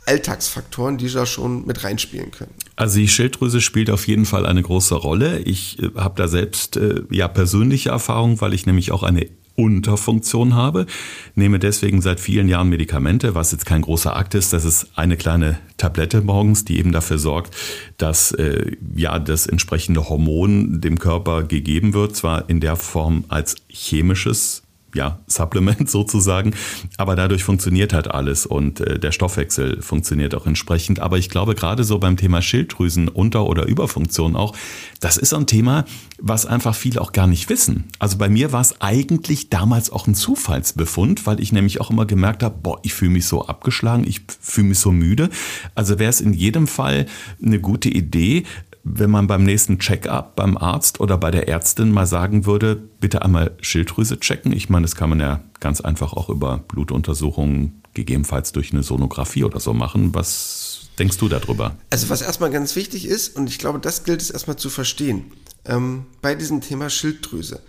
Alltagsfaktoren, 0.07 0.99
die 0.99 1.11
da 1.11 1.25
schon 1.25 1.67
mit 1.67 1.83
reinspielen 1.83 2.31
können. 2.31 2.53
Also 2.77 2.99
die 2.99 3.09
Schilddrüse 3.09 3.61
spielt 3.61 3.89
auf 3.89 4.07
jeden 4.07 4.27
Fall 4.27 4.45
eine 4.45 4.63
große 4.63 4.95
Rolle. 4.95 5.39
Ich 5.41 5.83
äh, 5.83 5.91
habe 5.97 6.15
da 6.17 6.29
selbst 6.29 6.77
äh, 6.77 7.03
ja 7.11 7.29
persönliche 7.29 7.91
Erfahrung, 7.91 8.41
weil 8.41 8.53
ich 8.53 8.67
nämlich 8.67 8.93
auch 8.93 9.03
eine 9.03 9.29
Unterfunktion 9.57 10.55
habe, 10.55 10.87
nehme 11.35 11.59
deswegen 11.59 12.03
seit 12.03 12.21
vielen 12.21 12.49
Jahren 12.49 12.69
Medikamente, 12.69 13.35
was 13.35 13.53
jetzt 13.53 13.67
kein 13.67 13.83
großer 13.83 14.17
Akt 14.17 14.35
ist. 14.35 14.53
Das 14.53 14.65
ist 14.65 14.89
eine 14.97 15.17
kleine 15.17 15.59
Tablette 15.77 16.23
morgens, 16.23 16.65
die 16.65 16.79
eben 16.79 16.93
dafür 16.93 17.19
sorgt, 17.19 17.55
dass 17.97 18.33
äh, 18.33 18.73
ja 18.97 19.19
das 19.19 19.47
entsprechende 19.47 20.09
Hormon 20.09 20.81
dem 20.81 20.99
Körper 20.99 21.45
gegeben 21.45 21.95
wird, 21.95 22.17
zwar 22.17 22.49
in 22.49 22.61
der 22.61 22.77
Form 22.77 23.25
als 23.29 23.57
chemisches 23.69 24.64
ja, 24.95 25.19
Supplement 25.27 25.91
sozusagen. 25.91 26.55
Aber 26.97 27.17
dadurch 27.17 27.45
funktioniert 27.45 27.93
halt 27.93 28.11
alles 28.11 28.47
und 28.47 28.81
äh, 28.81 28.99
der 28.99 29.13
Stoffwechsel 29.13 29.83
funktioniert 29.83 30.35
auch 30.35 30.47
entsprechend. 30.47 31.01
Aber 31.01 31.19
ich 31.19 31.29
glaube, 31.29 31.55
gerade 31.55 31.85
so 31.85 31.99
beim 31.99 32.17
Thema 32.17 32.41
Schilddrüsen, 32.41 33.09
Unter- 33.09 33.47
oder 33.47 33.67
Überfunktion 33.67 34.37
auch, 34.37 34.57
das 35.01 35.17
ist 35.17 35.35
ein 35.35 35.47
Thema, 35.47 35.85
was 36.19 36.47
einfach 36.47 36.75
viele 36.75 37.01
auch 37.01 37.13
gar 37.13 37.27
nicht 37.27 37.49
wissen. 37.49 37.85
Also 37.99 38.17
bei 38.17 38.29
mir 38.29 38.53
war 38.53 38.61
es 38.61 38.81
eigentlich 38.81 39.51
damals 39.51 39.91
auch 39.91 40.07
ein 40.07 40.15
Zufallsbefund, 40.15 41.27
weil 41.27 41.41
ich 41.41 41.53
nämlich 41.53 41.81
auch 41.81 41.91
immer 41.91 42.07
gemerkt 42.07 42.43
habe, 42.43 42.57
boah, 42.63 42.79
ich 42.83 42.95
fühle 42.95 43.11
mich 43.11 43.27
so 43.27 43.47
abgeschlagen, 43.47 44.05
ich 44.07 44.23
fühle 44.41 44.69
mich 44.69 44.79
so 44.79 44.93
müde. 44.93 45.29
Also 45.75 45.99
wäre 45.99 46.11
es 46.11 46.21
in 46.21 46.33
jedem 46.33 46.67
Fall 46.67 47.07
eine 47.43 47.61
gute 47.61 47.89
Idee, 47.89 48.45
wenn 48.85 49.11
man 49.11 49.27
beim 49.27 49.43
nächsten 49.43 49.79
Check-up 49.79 50.37
beim 50.37 50.59
Arzt 50.59 51.01
oder 51.01 51.17
bei 51.17 51.31
der 51.31 51.49
Ärztin 51.49 51.91
mal 51.91 52.07
sagen 52.07 52.45
würde, 52.45 52.77
bitte 52.77 53.23
einmal 53.23 53.57
Schilddrüse 53.61 54.21
checken. 54.21 54.53
Ich 54.53 54.69
meine, 54.69 54.85
das 54.85 54.95
kann 54.95 55.09
man 55.09 55.21
ja 55.21 55.43
ganz 55.59 55.81
einfach 55.81 56.13
auch 56.13 56.29
über 56.29 56.59
Blutuntersuchungen, 56.59 57.83
gegebenenfalls 57.95 58.53
durch 58.53 58.73
eine 58.73 58.83
Sonographie 58.83 59.45
oder 59.45 59.59
so 59.59 59.73
machen. 59.73 60.15
Was 60.15 60.91
denkst 60.99 61.17
du 61.17 61.29
darüber? 61.29 61.77
Also 61.91 62.11
was 62.11 62.21
erstmal 62.21 62.51
ganz 62.51 62.77
wichtig 62.77 63.07
ist, 63.07 63.37
und 63.37 63.49
ich 63.49 63.59
glaube, 63.59 63.79
das 63.79 64.05
gilt 64.05 64.21
es 64.21 64.31
erstmal 64.31 64.57
zu 64.57 64.69
verstehen, 64.69 65.33
ähm, 65.65 66.05
bei 66.21 66.35
diesem 66.35 66.61
Thema 66.61 66.91
Schilddrüse. 66.91 67.63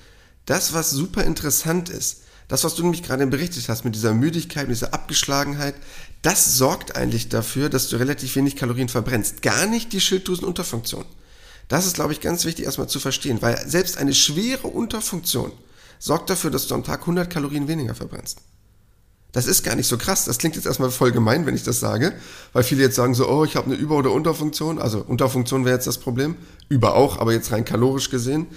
Das, 0.45 0.73
was 0.73 0.91
super 0.91 1.23
interessant 1.23 1.89
ist, 1.89 2.23
das, 2.47 2.63
was 2.63 2.75
du 2.75 2.83
nämlich 2.83 3.01
gerade 3.01 3.25
berichtet 3.25 3.67
hast 3.69 3.85
mit 3.85 3.95
dieser 3.95 4.13
Müdigkeit, 4.13 4.67
mit 4.67 4.75
dieser 4.75 4.93
Abgeschlagenheit, 4.93 5.75
das 6.25 6.57
sorgt 6.57 6.95
eigentlich 6.95 7.29
dafür, 7.29 7.69
dass 7.69 7.87
du 7.89 7.97
relativ 7.97 8.35
wenig 8.35 8.55
Kalorien 8.55 8.89
verbrennst. 8.89 9.43
Gar 9.43 9.67
nicht 9.67 9.93
die 9.93 10.01
Schilddrüsenunterfunktion. 10.01 11.05
Das 11.67 11.85
ist, 11.85 11.95
glaube 11.95 12.13
ich, 12.13 12.21
ganz 12.21 12.45
wichtig 12.45 12.65
erstmal 12.65 12.89
zu 12.89 12.99
verstehen, 12.99 13.41
weil 13.41 13.67
selbst 13.67 13.97
eine 13.97 14.13
schwere 14.13 14.67
Unterfunktion 14.67 15.51
sorgt 15.99 16.31
dafür, 16.31 16.49
dass 16.49 16.65
du 16.65 16.73
am 16.73 16.83
Tag 16.83 17.01
100 17.01 17.29
Kalorien 17.29 17.67
weniger 17.67 17.93
verbrennst. 17.93 18.39
Das 19.33 19.45
ist 19.45 19.63
gar 19.63 19.75
nicht 19.75 19.87
so 19.87 19.97
krass. 19.97 20.25
Das 20.25 20.37
klingt 20.39 20.55
jetzt 20.55 20.65
erstmal 20.65 20.89
voll 20.89 21.11
gemein, 21.11 21.45
wenn 21.45 21.55
ich 21.55 21.63
das 21.63 21.79
sage, 21.79 22.13
weil 22.53 22.63
viele 22.63 22.81
jetzt 22.81 22.95
sagen 22.95 23.13
so, 23.13 23.29
oh, 23.29 23.43
ich 23.43 23.55
habe 23.55 23.67
eine 23.67 23.75
Über- 23.75 23.97
oder 23.97 24.11
Unterfunktion. 24.11 24.79
Also 24.79 25.01
Unterfunktion 25.01 25.65
wäre 25.65 25.75
jetzt 25.75 25.87
das 25.87 25.99
Problem. 25.99 26.37
Über 26.69 26.95
auch, 26.95 27.19
aber 27.19 27.33
jetzt 27.33 27.51
rein 27.51 27.65
kalorisch 27.65 28.09
gesehen 28.09 28.47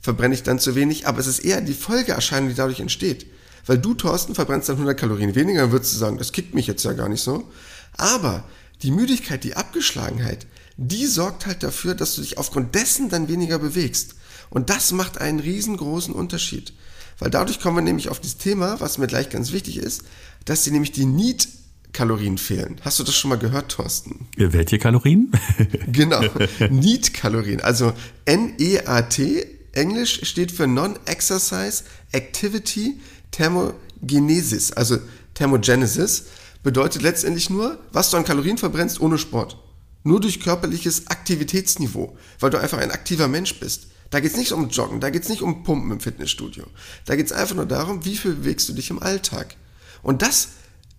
verbrenne 0.00 0.34
ich 0.34 0.42
dann 0.42 0.58
zu 0.58 0.74
wenig. 0.74 1.06
Aber 1.06 1.18
es 1.18 1.26
ist 1.26 1.40
eher 1.40 1.60
die 1.60 1.74
Folgeerscheinung, 1.74 2.48
die 2.48 2.54
dadurch 2.54 2.80
entsteht. 2.80 3.26
Weil 3.66 3.78
du, 3.78 3.94
Thorsten, 3.94 4.34
verbrennst 4.34 4.68
dann 4.68 4.76
100 4.76 4.98
Kalorien 4.98 5.34
weniger, 5.34 5.62
dann 5.62 5.72
würdest 5.72 5.94
du 5.94 5.98
sagen, 5.98 6.18
das 6.18 6.32
kickt 6.32 6.54
mich 6.54 6.66
jetzt 6.66 6.84
ja 6.84 6.92
gar 6.92 7.08
nicht 7.08 7.22
so. 7.22 7.50
Aber 7.96 8.44
die 8.82 8.90
Müdigkeit, 8.90 9.44
die 9.44 9.56
Abgeschlagenheit, 9.56 10.46
die 10.76 11.06
sorgt 11.06 11.46
halt 11.46 11.62
dafür, 11.62 11.94
dass 11.94 12.14
du 12.14 12.22
dich 12.22 12.36
aufgrund 12.38 12.74
dessen 12.74 13.08
dann 13.08 13.28
weniger 13.28 13.58
bewegst. 13.58 14.16
Und 14.50 14.70
das 14.70 14.92
macht 14.92 15.18
einen 15.18 15.40
riesengroßen 15.40 16.14
Unterschied. 16.14 16.72
Weil 17.18 17.30
dadurch 17.30 17.60
kommen 17.60 17.76
wir 17.76 17.82
nämlich 17.82 18.08
auf 18.08 18.20
das 18.20 18.36
Thema, 18.36 18.80
was 18.80 18.98
mir 18.98 19.06
gleich 19.06 19.30
ganz 19.30 19.52
wichtig 19.52 19.78
ist, 19.78 20.02
dass 20.44 20.64
dir 20.64 20.72
nämlich 20.72 20.92
die 20.92 21.06
Need 21.06 21.48
Kalorien 21.94 22.38
fehlen. 22.38 22.80
Hast 22.82 22.98
du 22.98 23.04
das 23.04 23.16
schon 23.16 23.30
mal 23.30 23.38
gehört, 23.38 23.70
Thorsten? 23.70 24.26
Welche 24.36 24.78
Kalorien? 24.78 25.30
genau, 25.92 26.22
Need-Kalorien. 26.68 27.60
Also 27.60 27.94
N-E-A-T, 28.26 29.46
Englisch 29.72 30.20
steht 30.24 30.50
für 30.50 30.66
Non-Exercise 30.66 31.84
Activity 32.12 33.00
Thermogenesis, 33.34 34.72
also 34.72 34.98
Thermogenesis, 35.34 36.26
bedeutet 36.62 37.02
letztendlich 37.02 37.50
nur, 37.50 37.78
was 37.92 38.10
du 38.10 38.16
an 38.16 38.24
Kalorien 38.24 38.58
verbrennst 38.58 39.00
ohne 39.00 39.18
Sport. 39.18 39.58
Nur 40.04 40.20
durch 40.20 40.40
körperliches 40.40 41.08
Aktivitätsniveau, 41.08 42.16
weil 42.38 42.50
du 42.50 42.58
einfach 42.58 42.78
ein 42.78 42.92
aktiver 42.92 43.26
Mensch 43.26 43.58
bist. 43.58 43.88
Da 44.10 44.20
geht 44.20 44.32
es 44.32 44.36
nicht 44.36 44.52
um 44.52 44.68
Joggen, 44.68 45.00
da 45.00 45.10
geht 45.10 45.24
es 45.24 45.28
nicht 45.28 45.42
um 45.42 45.64
Pumpen 45.64 45.90
im 45.90 46.00
Fitnessstudio. 46.00 46.64
Da 47.06 47.16
geht 47.16 47.26
es 47.26 47.32
einfach 47.32 47.56
nur 47.56 47.66
darum, 47.66 48.04
wie 48.04 48.16
viel 48.16 48.34
bewegst 48.34 48.68
du 48.68 48.72
dich 48.72 48.90
im 48.90 49.02
Alltag. 49.02 49.56
Und 50.02 50.22
das 50.22 50.50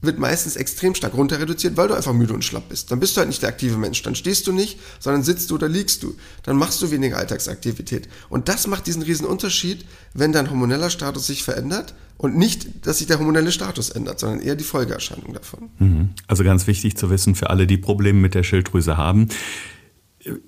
wird 0.05 0.19
meistens 0.19 0.55
extrem 0.55 0.95
stark 0.95 1.13
runter 1.13 1.39
reduziert, 1.39 1.77
weil 1.77 1.87
du 1.87 1.93
einfach 1.93 2.13
müde 2.13 2.33
und 2.33 2.43
schlapp 2.43 2.69
bist. 2.69 2.91
Dann 2.91 2.99
bist 2.99 3.15
du 3.15 3.19
halt 3.19 3.29
nicht 3.29 3.41
der 3.41 3.49
aktive 3.49 3.77
Mensch. 3.77 4.01
Dann 4.03 4.15
stehst 4.15 4.47
du 4.47 4.51
nicht, 4.51 4.79
sondern 4.99 5.23
sitzt 5.23 5.51
du 5.51 5.55
oder 5.55 5.69
liegst 5.69 6.03
du. 6.03 6.15
Dann 6.43 6.57
machst 6.57 6.81
du 6.81 6.91
weniger 6.91 7.17
Alltagsaktivität. 7.17 8.07
Und 8.29 8.49
das 8.49 8.67
macht 8.67 8.87
diesen 8.87 9.01
riesen 9.01 9.25
Unterschied, 9.25 9.85
wenn 10.13 10.31
dein 10.31 10.49
hormoneller 10.49 10.89
Status 10.89 11.27
sich 11.27 11.43
verändert 11.43 11.93
und 12.17 12.37
nicht, 12.37 12.87
dass 12.87 12.99
sich 12.99 13.07
der 13.07 13.19
hormonelle 13.19 13.51
Status 13.51 13.89
ändert, 13.89 14.19
sondern 14.19 14.39
eher 14.39 14.55
die 14.55 14.63
Folgeerscheinung 14.63 15.33
davon. 15.33 15.69
Mhm. 15.79 16.09
Also 16.27 16.43
ganz 16.43 16.67
wichtig 16.67 16.97
zu 16.97 17.09
wissen 17.09 17.35
für 17.35 17.49
alle, 17.49 17.67
die 17.67 17.77
Probleme 17.77 18.19
mit 18.19 18.35
der 18.35 18.43
Schilddrüse 18.43 18.97
haben. 18.97 19.29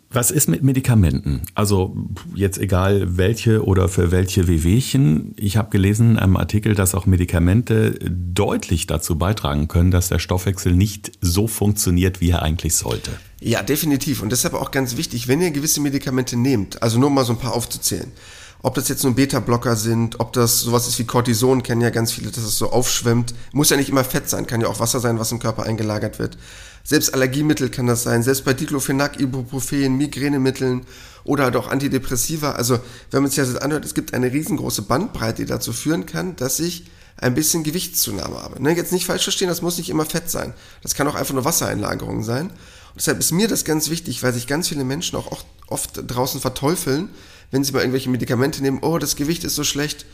Was 0.09 0.31
ist 0.31 0.47
mit 0.47 0.63
Medikamenten? 0.63 1.43
Also 1.53 1.95
jetzt 2.33 2.57
egal 2.57 3.17
welche 3.17 3.63
oder 3.63 3.89
für 3.89 4.11
welche 4.11 4.47
Wehwehchen. 4.47 5.35
Ich 5.37 5.57
habe 5.57 5.69
gelesen 5.69 6.11
in 6.11 6.17
einem 6.17 6.37
Artikel, 6.37 6.73
dass 6.73 6.95
auch 6.95 7.05
Medikamente 7.05 7.99
deutlich 8.09 8.87
dazu 8.87 9.17
beitragen 9.17 9.67
können, 9.67 9.91
dass 9.91 10.09
der 10.09 10.19
Stoffwechsel 10.19 10.73
nicht 10.73 11.11
so 11.21 11.47
funktioniert, 11.47 12.21
wie 12.21 12.31
er 12.31 12.41
eigentlich 12.41 12.75
sollte. 12.75 13.11
Ja, 13.39 13.61
definitiv. 13.61 14.23
Und 14.23 14.31
deshalb 14.31 14.55
auch 14.55 14.71
ganz 14.71 14.97
wichtig, 14.97 15.27
wenn 15.27 15.41
ihr 15.41 15.51
gewisse 15.51 15.79
Medikamente 15.81 16.37
nehmt, 16.37 16.81
also 16.81 16.99
nur 16.99 17.11
mal 17.11 17.25
so 17.25 17.33
ein 17.33 17.39
paar 17.39 17.53
aufzuzählen, 17.53 18.11
ob 18.61 18.75
das 18.75 18.87
jetzt 18.87 19.03
nur 19.03 19.15
Beta-Blocker 19.15 19.75
sind, 19.75 20.19
ob 20.19 20.33
das 20.33 20.61
sowas 20.61 20.87
ist 20.87 20.97
wie 20.99 21.05
Cortison, 21.05 21.63
kennen 21.63 21.81
ja 21.81 21.89
ganz 21.89 22.11
viele, 22.11 22.31
dass 22.31 22.43
es 22.43 22.57
so 22.57 22.71
aufschwemmt. 22.71 23.33
Muss 23.53 23.69
ja 23.69 23.77
nicht 23.77 23.89
immer 23.89 24.03
Fett 24.03 24.29
sein, 24.29 24.47
kann 24.47 24.61
ja 24.61 24.67
auch 24.67 24.79
Wasser 24.79 24.99
sein, 24.99 25.19
was 25.19 25.31
im 25.31 25.39
Körper 25.39 25.63
eingelagert 25.63 26.19
wird. 26.19 26.37
Selbst 26.83 27.13
Allergiemittel 27.13 27.69
kann 27.69 27.85
das 27.85 28.03
sein, 28.03 28.23
selbst 28.23 28.45
bei 28.45 28.53
Diclofenac, 28.53 29.19
Ibuprofen, 29.19 29.97
Migränemitteln 29.97 30.85
oder 31.23 31.43
halt 31.43 31.55
auch 31.57 31.67
Antidepressiva. 31.67 32.51
Also, 32.51 32.79
wenn 33.11 33.21
man 33.21 33.29
sich 33.29 33.37
das 33.37 33.49
jetzt 33.49 33.61
anhört, 33.61 33.85
es 33.85 33.93
gibt 33.93 34.13
eine 34.13 34.31
riesengroße 34.31 34.83
Bandbreite, 34.83 35.43
die 35.43 35.49
dazu 35.49 35.73
führen 35.73 36.05
kann, 36.05 36.35
dass 36.37 36.59
ich 36.59 36.85
ein 37.17 37.33
bisschen 37.33 37.63
Gewichtszunahme 37.63 38.41
habe. 38.41 38.61
Ne, 38.61 38.75
jetzt 38.75 38.91
nicht 38.91 39.05
falsch 39.05 39.23
verstehen, 39.23 39.49
das 39.49 39.61
muss 39.61 39.77
nicht 39.77 39.89
immer 39.89 40.05
Fett 40.05 40.29
sein. 40.29 40.53
Das 40.81 40.95
kann 40.95 41.07
auch 41.07 41.15
einfach 41.15 41.33
nur 41.33 41.45
Wassereinlagerung 41.45 42.23
sein. 42.23 42.47
Und 42.49 42.97
deshalb 42.97 43.19
ist 43.19 43.31
mir 43.31 43.47
das 43.47 43.65
ganz 43.65 43.89
wichtig, 43.89 44.23
weil 44.23 44.33
sich 44.33 44.47
ganz 44.47 44.69
viele 44.69 44.83
Menschen 44.83 45.17
auch 45.17 45.43
oft 45.67 46.01
draußen 46.07 46.39
verteufeln, 46.39 47.09
wenn 47.51 47.63
sie 47.63 47.71
mal 47.71 47.79
irgendwelche 47.79 48.09
Medikamente 48.09 48.61
nehmen, 48.61 48.79
oh, 48.81 48.97
das 48.97 49.15
Gewicht 49.15 49.43
ist 49.43 49.55
so 49.55 49.63
schlecht, 49.63 50.05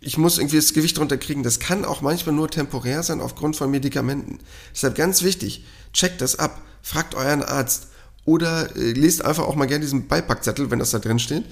ich 0.00 0.18
muss 0.18 0.38
irgendwie 0.38 0.56
das 0.56 0.72
Gewicht 0.72 0.98
runterkriegen. 0.98 1.42
Das 1.42 1.58
kann 1.58 1.84
auch 1.84 2.00
manchmal 2.00 2.34
nur 2.34 2.50
temporär 2.50 3.02
sein 3.02 3.20
aufgrund 3.20 3.56
von 3.56 3.70
Medikamenten. 3.70 4.38
Deshalb 4.72 4.94
ganz 4.94 5.22
wichtig, 5.22 5.64
checkt 5.92 6.20
das 6.20 6.38
ab, 6.38 6.62
fragt 6.82 7.14
euren 7.14 7.42
Arzt 7.42 7.88
oder 8.24 8.74
äh, 8.76 8.92
lest 8.92 9.24
einfach 9.24 9.44
auch 9.44 9.54
mal 9.56 9.66
gerne 9.66 9.84
diesen 9.84 10.06
Beipackzettel, 10.06 10.70
wenn 10.70 10.78
das 10.78 10.90
da 10.90 10.98
drin 10.98 11.18
steht. 11.18 11.44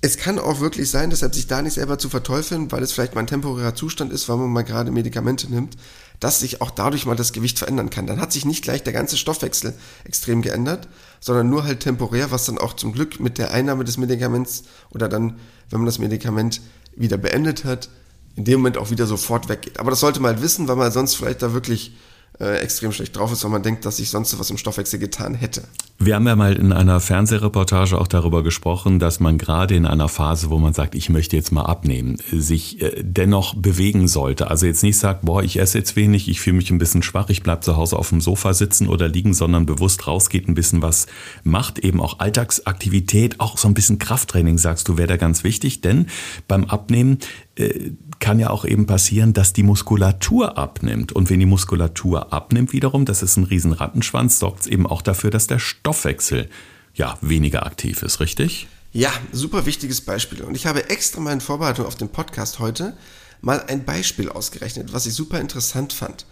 Es 0.00 0.16
kann 0.16 0.38
auch 0.38 0.60
wirklich 0.60 0.90
sein, 0.90 1.10
deshalb 1.10 1.34
sich 1.34 1.48
da 1.48 1.60
nicht 1.60 1.74
selber 1.74 1.98
zu 1.98 2.08
verteufeln, 2.08 2.70
weil 2.70 2.84
es 2.84 2.92
vielleicht 2.92 3.16
mal 3.16 3.22
ein 3.22 3.26
temporärer 3.26 3.74
Zustand 3.74 4.12
ist, 4.12 4.28
weil 4.28 4.36
man 4.36 4.50
mal 4.50 4.62
gerade 4.62 4.92
Medikamente 4.92 5.50
nimmt, 5.50 5.76
dass 6.20 6.40
sich 6.40 6.60
auch 6.60 6.70
dadurch 6.70 7.06
mal 7.06 7.16
das 7.16 7.32
Gewicht 7.32 7.58
verändern 7.58 7.90
kann. 7.90 8.06
Dann 8.06 8.20
hat 8.20 8.32
sich 8.32 8.44
nicht 8.44 8.62
gleich 8.62 8.82
der 8.82 8.92
ganze 8.92 9.16
Stoffwechsel 9.16 9.74
extrem 10.04 10.42
geändert, 10.42 10.88
sondern 11.20 11.48
nur 11.48 11.64
halt 11.64 11.80
temporär, 11.80 12.30
was 12.30 12.46
dann 12.46 12.58
auch 12.58 12.74
zum 12.74 12.92
Glück 12.92 13.20
mit 13.20 13.38
der 13.38 13.52
Einnahme 13.52 13.84
des 13.84 13.98
Medikaments 13.98 14.64
oder 14.90 15.08
dann, 15.08 15.38
wenn 15.70 15.80
man 15.80 15.86
das 15.86 15.98
Medikament 15.98 16.60
wieder 16.96 17.16
beendet 17.16 17.64
hat, 17.64 17.88
in 18.34 18.44
dem 18.44 18.60
Moment 18.60 18.78
auch 18.78 18.90
wieder 18.90 19.06
sofort 19.06 19.48
weggeht. 19.48 19.80
Aber 19.80 19.90
das 19.90 20.00
sollte 20.00 20.20
man 20.20 20.34
halt 20.34 20.42
wissen, 20.42 20.68
weil 20.68 20.76
man 20.76 20.92
sonst 20.92 21.14
vielleicht 21.14 21.42
da 21.42 21.52
wirklich 21.52 21.96
äh, 22.40 22.58
extrem 22.58 22.92
schlecht 22.92 23.16
drauf 23.16 23.32
ist, 23.32 23.42
weil 23.44 23.50
man 23.50 23.62
denkt, 23.62 23.84
dass 23.84 23.96
sich 23.96 24.10
sonst 24.10 24.38
was 24.38 24.50
im 24.50 24.58
Stoffwechsel 24.58 24.98
getan 24.98 25.34
hätte. 25.34 25.64
Wir 25.98 26.14
haben 26.14 26.28
ja 26.28 26.36
mal 26.36 26.54
in 26.54 26.72
einer 26.72 27.00
Fernsehreportage 27.00 27.98
auch 27.98 28.06
darüber 28.06 28.44
gesprochen, 28.44 29.00
dass 29.00 29.18
man 29.18 29.36
gerade 29.36 29.74
in 29.74 29.84
einer 29.84 30.08
Phase, 30.08 30.48
wo 30.48 30.58
man 30.58 30.72
sagt, 30.72 30.94
ich 30.94 31.08
möchte 31.08 31.34
jetzt 31.34 31.50
mal 31.50 31.64
abnehmen, 31.64 32.18
sich 32.30 32.80
äh, 32.80 33.02
dennoch 33.02 33.54
bewegen 33.54 34.06
sollte. 34.06 34.48
Also 34.50 34.66
jetzt 34.66 34.84
nicht 34.84 34.98
sagt, 34.98 35.24
boah, 35.24 35.42
ich 35.42 35.58
esse 35.58 35.78
jetzt 35.78 35.96
wenig, 35.96 36.28
ich 36.28 36.40
fühle 36.40 36.56
mich 36.56 36.70
ein 36.70 36.78
bisschen 36.78 37.02
schwach, 37.02 37.28
ich 37.30 37.42
bleib 37.42 37.64
zu 37.64 37.76
Hause 37.76 37.96
auf 37.96 38.10
dem 38.10 38.20
Sofa 38.20 38.54
sitzen 38.54 38.86
oder 38.86 39.08
liegen, 39.08 39.34
sondern 39.34 39.66
bewusst 39.66 40.06
rausgeht, 40.06 40.46
ein 40.46 40.54
bisschen 40.54 40.82
was 40.82 41.08
macht, 41.42 41.80
eben 41.80 42.00
auch 42.00 42.20
Alltagsaktivität, 42.20 43.40
auch 43.40 43.58
so 43.58 43.66
ein 43.66 43.74
bisschen 43.74 43.98
Krafttraining, 43.98 44.58
sagst 44.58 44.86
du, 44.88 44.96
wäre 44.96 45.08
da 45.08 45.16
ganz 45.16 45.42
wichtig, 45.42 45.80
denn 45.80 46.06
beim 46.46 46.66
Abnehmen 46.66 47.18
äh, 47.56 47.90
kann 48.20 48.38
ja 48.38 48.50
auch 48.50 48.64
eben 48.64 48.86
passieren, 48.86 49.32
dass 49.32 49.52
die 49.52 49.62
Muskulatur 49.62 50.58
abnimmt. 50.58 51.12
Und 51.12 51.30
wenn 51.30 51.40
die 51.40 51.46
Muskulatur 51.46 52.32
abnimmt 52.32 52.72
wiederum, 52.72 53.04
das 53.04 53.22
ist 53.22 53.36
ein 53.36 53.44
riesen 53.44 53.72
Rattenschwanz, 53.72 54.38
sorgt 54.38 54.60
es 54.60 54.66
eben 54.66 54.86
auch 54.86 55.02
dafür, 55.02 55.30
dass 55.30 55.46
der 55.46 55.58
Stoffwechsel 55.58 56.48
ja 56.94 57.16
weniger 57.20 57.64
aktiv 57.66 58.02
ist, 58.02 58.20
richtig? 58.20 58.66
Ja, 58.92 59.12
super 59.32 59.66
wichtiges 59.66 60.00
Beispiel. 60.00 60.42
Und 60.42 60.54
ich 60.54 60.66
habe 60.66 60.90
extra 60.90 61.20
mal 61.20 61.32
in 61.32 61.40
Vorbereitung 61.40 61.86
auf 61.86 61.94
den 61.94 62.08
Podcast 62.08 62.58
heute 62.58 62.96
mal 63.40 63.62
ein 63.68 63.84
Beispiel 63.84 64.28
ausgerechnet, 64.28 64.92
was 64.92 65.06
ich 65.06 65.14
super 65.14 65.40
interessant 65.40 65.92
fand. 65.92 66.26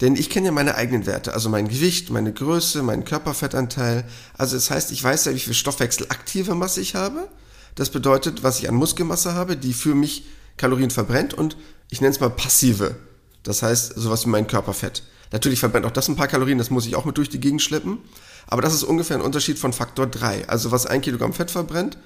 Denn 0.00 0.14
ich 0.14 0.30
kenne 0.30 0.46
ja 0.46 0.52
meine 0.52 0.74
eigenen 0.74 1.06
Werte, 1.06 1.32
also 1.32 1.48
mein 1.48 1.68
Gewicht, 1.68 2.10
meine 2.10 2.32
Größe, 2.32 2.82
meinen 2.82 3.04
Körperfettanteil. 3.04 4.04
Also 4.36 4.56
das 4.56 4.70
heißt, 4.70 4.92
ich 4.92 5.02
weiß 5.02 5.24
ja, 5.24 5.34
wie 5.34 5.40
viel 5.40 5.54
stoffwechselaktive 5.54 6.54
Masse 6.54 6.80
ich 6.80 6.94
habe. 6.94 7.28
Das 7.74 7.90
bedeutet, 7.90 8.42
was 8.42 8.58
ich 8.58 8.68
an 8.68 8.74
Muskelmasse 8.74 9.34
habe, 9.34 9.56
die 9.56 9.72
für 9.72 9.94
mich 9.94 10.24
Kalorien 10.56 10.90
verbrennt 10.90 11.34
und 11.34 11.56
ich 11.90 12.00
nenne 12.00 12.12
es 12.12 12.20
mal 12.20 12.30
passive. 12.30 12.96
Das 13.42 13.62
heißt, 13.62 13.94
sowas 13.96 14.26
wie 14.26 14.30
mein 14.30 14.46
Körperfett. 14.46 15.02
Natürlich 15.32 15.60
verbrennt 15.60 15.86
auch 15.86 15.90
das 15.90 16.08
ein 16.08 16.16
paar 16.16 16.28
Kalorien, 16.28 16.58
das 16.58 16.70
muss 16.70 16.86
ich 16.86 16.96
auch 16.96 17.04
mit 17.04 17.16
durch 17.16 17.28
die 17.28 17.40
Gegend 17.40 17.62
schleppen. 17.62 17.98
Aber 18.46 18.62
das 18.62 18.74
ist 18.74 18.84
ungefähr 18.84 19.16
ein 19.16 19.22
Unterschied 19.22 19.58
von 19.58 19.72
Faktor 19.72 20.06
3. 20.06 20.48
Also 20.48 20.70
was 20.70 20.86
ein 20.86 21.00
Kilogramm 21.00 21.32
Fett 21.32 21.50
verbrennt, 21.50 21.98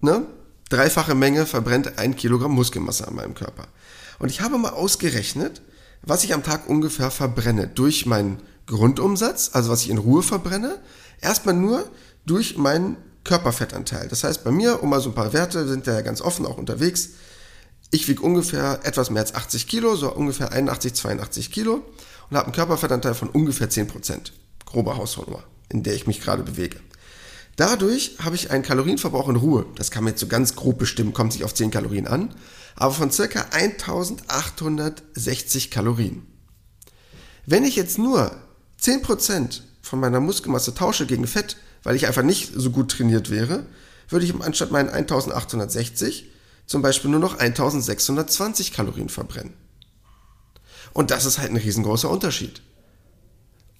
ne? 0.00 0.26
Dreifache 0.68 1.14
Menge 1.14 1.46
verbrennt 1.46 1.98
ein 1.98 2.14
Kilogramm 2.14 2.52
Muskelmasse 2.52 3.08
an 3.08 3.14
meinem 3.14 3.34
Körper. 3.34 3.68
Und 4.18 4.28
ich 4.28 4.42
habe 4.42 4.58
mal 4.58 4.72
ausgerechnet, 4.72 5.62
was 6.02 6.24
ich 6.24 6.34
am 6.34 6.42
Tag 6.42 6.68
ungefähr 6.68 7.10
verbrenne 7.10 7.68
durch 7.68 8.04
meinen 8.04 8.42
Grundumsatz, 8.66 9.50
also 9.54 9.70
was 9.70 9.82
ich 9.82 9.90
in 9.90 9.96
Ruhe 9.96 10.22
verbrenne, 10.22 10.78
erstmal 11.22 11.54
nur 11.54 11.88
durch 12.26 12.58
meinen 12.58 12.98
Körperfettanteil. 13.24 14.08
Das 14.08 14.24
heißt, 14.24 14.44
bei 14.44 14.50
mir, 14.50 14.82
um 14.82 14.90
mal 14.90 15.00
so 15.00 15.08
ein 15.08 15.14
paar 15.14 15.32
Werte, 15.32 15.66
sind 15.66 15.86
ja 15.86 16.00
ganz 16.02 16.20
offen 16.20 16.44
auch 16.44 16.58
unterwegs, 16.58 17.10
ich 17.90 18.08
wiege 18.08 18.22
ungefähr 18.22 18.80
etwas 18.84 19.10
mehr 19.10 19.22
als 19.22 19.34
80 19.34 19.66
Kilo, 19.66 19.96
so 19.96 20.12
ungefähr 20.12 20.52
81, 20.52 20.94
82 20.94 21.50
Kilo 21.50 21.82
und 22.30 22.36
habe 22.36 22.46
einen 22.46 22.54
Körperfettanteil 22.54 23.14
von 23.14 23.28
ungefähr 23.28 23.70
10 23.70 23.88
Prozent. 23.88 24.32
Grobe 24.66 24.96
Hausnummer, 24.96 25.42
in 25.70 25.82
der 25.82 25.94
ich 25.94 26.06
mich 26.06 26.20
gerade 26.20 26.42
bewege. 26.42 26.78
Dadurch 27.56 28.16
habe 28.22 28.36
ich 28.36 28.50
einen 28.50 28.62
Kalorienverbrauch 28.62 29.28
in 29.28 29.36
Ruhe. 29.36 29.66
Das 29.74 29.90
kann 29.90 30.04
man 30.04 30.12
jetzt 30.12 30.20
so 30.20 30.28
ganz 30.28 30.54
grob 30.54 30.78
bestimmen, 30.78 31.12
kommt 31.12 31.32
sich 31.32 31.44
auf 31.44 31.54
10 31.54 31.70
Kalorien 31.70 32.06
an, 32.06 32.34
aber 32.76 32.92
von 32.92 33.10
circa 33.10 33.46
1860 33.50 35.70
Kalorien. 35.70 36.26
Wenn 37.46 37.64
ich 37.64 37.76
jetzt 37.76 37.98
nur 37.98 38.30
10% 38.80 39.62
von 39.80 39.98
meiner 39.98 40.20
Muskelmasse 40.20 40.74
tausche 40.74 41.06
gegen 41.06 41.26
Fett, 41.26 41.56
weil 41.82 41.96
ich 41.96 42.06
einfach 42.06 42.22
nicht 42.22 42.52
so 42.54 42.70
gut 42.70 42.90
trainiert 42.90 43.30
wäre, 43.30 43.64
würde 44.10 44.26
ich 44.26 44.34
anstatt 44.40 44.70
meinen 44.70 44.90
1860 44.90 46.30
zum 46.68 46.82
Beispiel 46.82 47.10
nur 47.10 47.18
noch 47.18 47.38
1620 47.38 48.72
Kalorien 48.72 49.08
verbrennen. 49.08 49.54
Und 50.92 51.10
das 51.10 51.24
ist 51.24 51.38
halt 51.38 51.50
ein 51.50 51.56
riesengroßer 51.56 52.08
Unterschied. 52.08 52.62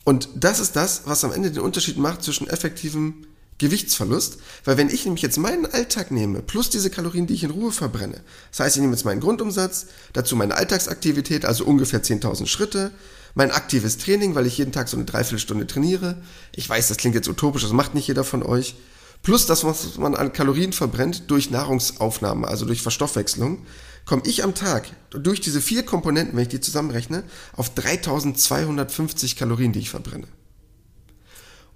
Und 0.05 0.29
das 0.35 0.59
ist 0.59 0.75
das, 0.75 1.03
was 1.05 1.23
am 1.23 1.33
Ende 1.33 1.51
den 1.51 1.63
Unterschied 1.63 1.99
macht 1.99 2.23
zwischen 2.23 2.49
effektivem 2.49 3.27
Gewichtsverlust, 3.59 4.39
weil 4.65 4.77
wenn 4.77 4.89
ich 4.89 5.05
nämlich 5.05 5.23
jetzt 5.23 5.37
meinen 5.37 5.67
Alltag 5.67 6.11
nehme, 6.13 6.43
plus 6.43 6.71
diese 6.71 6.91
Kalorien, 6.91 7.27
die 7.27 7.35
ich 7.35 7.43
in 7.43 7.51
Ruhe 7.51 7.73
verbrenne, 7.73 8.23
das 8.51 8.61
heißt, 8.61 8.77
ich 8.77 8.81
nehme 8.81 8.95
jetzt 8.95 9.05
meinen 9.05 9.21
Grundumsatz, 9.21 9.87
dazu 10.13 10.37
meine 10.37 10.55
Alltagsaktivität, 10.55 11.45
also 11.45 11.65
ungefähr 11.65 12.03
10.000 12.03 12.47
Schritte, 12.47 12.93
mein 13.35 13.51
aktives 13.51 13.99
Training, 13.99 14.35
weil 14.35 14.47
ich 14.47 14.59
jeden 14.59 14.73
Tag 14.73 14.89
so 14.89 14.97
eine 14.97 15.05
Dreiviertelstunde 15.05 15.67
trainiere. 15.67 16.23
Ich 16.55 16.69
weiß, 16.69 16.89
das 16.89 16.97
klingt 16.97 17.17
jetzt 17.17 17.29
utopisch, 17.29 17.63
das 17.63 17.73
macht 17.73 17.95
nicht 17.95 18.07
jeder 18.07 18.25
von 18.25 18.45
euch 18.45 18.77
plus 19.23 19.47
das, 19.47 19.65
was 19.65 19.97
man 19.99 20.15
an 20.15 20.33
Kalorien 20.33 20.73
verbrennt 20.73 21.31
durch 21.31 21.51
Nahrungsaufnahme, 21.51 22.47
also 22.47 22.65
durch 22.65 22.83
Verstoffwechslung, 22.83 23.67
komme 24.05 24.23
ich 24.25 24.43
am 24.43 24.55
Tag 24.55 24.89
durch 25.11 25.41
diese 25.41 25.61
vier 25.61 25.85
Komponenten, 25.85 26.35
wenn 26.35 26.43
ich 26.43 26.49
die 26.49 26.61
zusammenrechne, 26.61 27.25
auf 27.55 27.71
3250 27.75 29.37
Kalorien, 29.37 29.73
die 29.73 29.81
ich 29.81 29.91
verbrenne. 29.91 30.27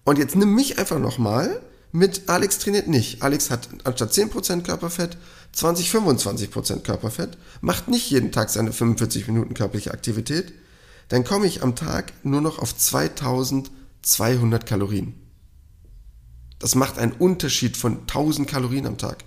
Und 0.04 0.18
jetzt 0.18 0.34
nimm 0.34 0.54
mich 0.54 0.78
einfach 0.78 0.98
nochmal 0.98 1.60
mit 1.92 2.30
Alex 2.30 2.58
trainiert 2.58 2.88
nicht. 2.88 3.22
Alex 3.22 3.50
hat 3.50 3.68
anstatt 3.84 4.12
10% 4.12 4.62
Körperfett 4.62 5.18
20, 5.52 5.90
25% 5.90 6.80
Körperfett, 6.80 7.36
macht 7.60 7.88
nicht 7.88 8.10
jeden 8.10 8.32
Tag 8.32 8.48
seine 8.48 8.72
45 8.72 9.28
Minuten 9.28 9.52
körperliche 9.54 9.92
Aktivität, 9.92 10.52
dann 11.08 11.24
komme 11.24 11.46
ich 11.46 11.62
am 11.62 11.76
Tag 11.76 12.14
nur 12.22 12.40
noch 12.40 12.58
auf 12.58 12.74
2200 12.74 14.64
Kalorien. 14.64 15.14
Das 16.62 16.76
macht 16.76 16.96
einen 16.96 17.10
Unterschied 17.10 17.76
von 17.76 18.02
1000 18.02 18.48
Kalorien 18.48 18.86
am 18.86 18.96
Tag, 18.96 19.24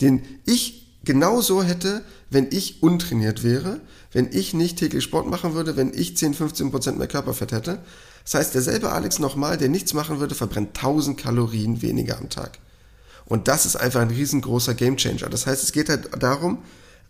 den 0.00 0.20
ich 0.44 0.98
genauso 1.04 1.62
hätte, 1.62 2.04
wenn 2.28 2.48
ich 2.50 2.82
untrainiert 2.82 3.44
wäre, 3.44 3.80
wenn 4.10 4.28
ich 4.32 4.52
nicht 4.52 4.78
täglich 4.78 5.04
Sport 5.04 5.30
machen 5.30 5.54
würde, 5.54 5.76
wenn 5.76 5.94
ich 5.94 6.16
10, 6.16 6.34
15 6.34 6.72
Prozent 6.72 6.98
mehr 6.98 7.06
Körperfett 7.06 7.52
hätte. 7.52 7.78
Das 8.24 8.34
heißt, 8.34 8.54
derselbe 8.54 8.90
Alex 8.90 9.20
nochmal, 9.20 9.56
der 9.56 9.68
nichts 9.68 9.94
machen 9.94 10.18
würde, 10.18 10.34
verbrennt 10.34 10.76
1000 10.76 11.16
Kalorien 11.16 11.82
weniger 11.82 12.18
am 12.18 12.30
Tag. 12.30 12.58
Und 13.26 13.46
das 13.46 13.64
ist 13.64 13.76
einfach 13.76 14.00
ein 14.00 14.10
riesengroßer 14.10 14.74
Gamechanger. 14.74 15.28
Das 15.28 15.46
heißt, 15.46 15.62
es 15.62 15.70
geht 15.70 15.88
halt 15.88 16.10
darum, 16.20 16.64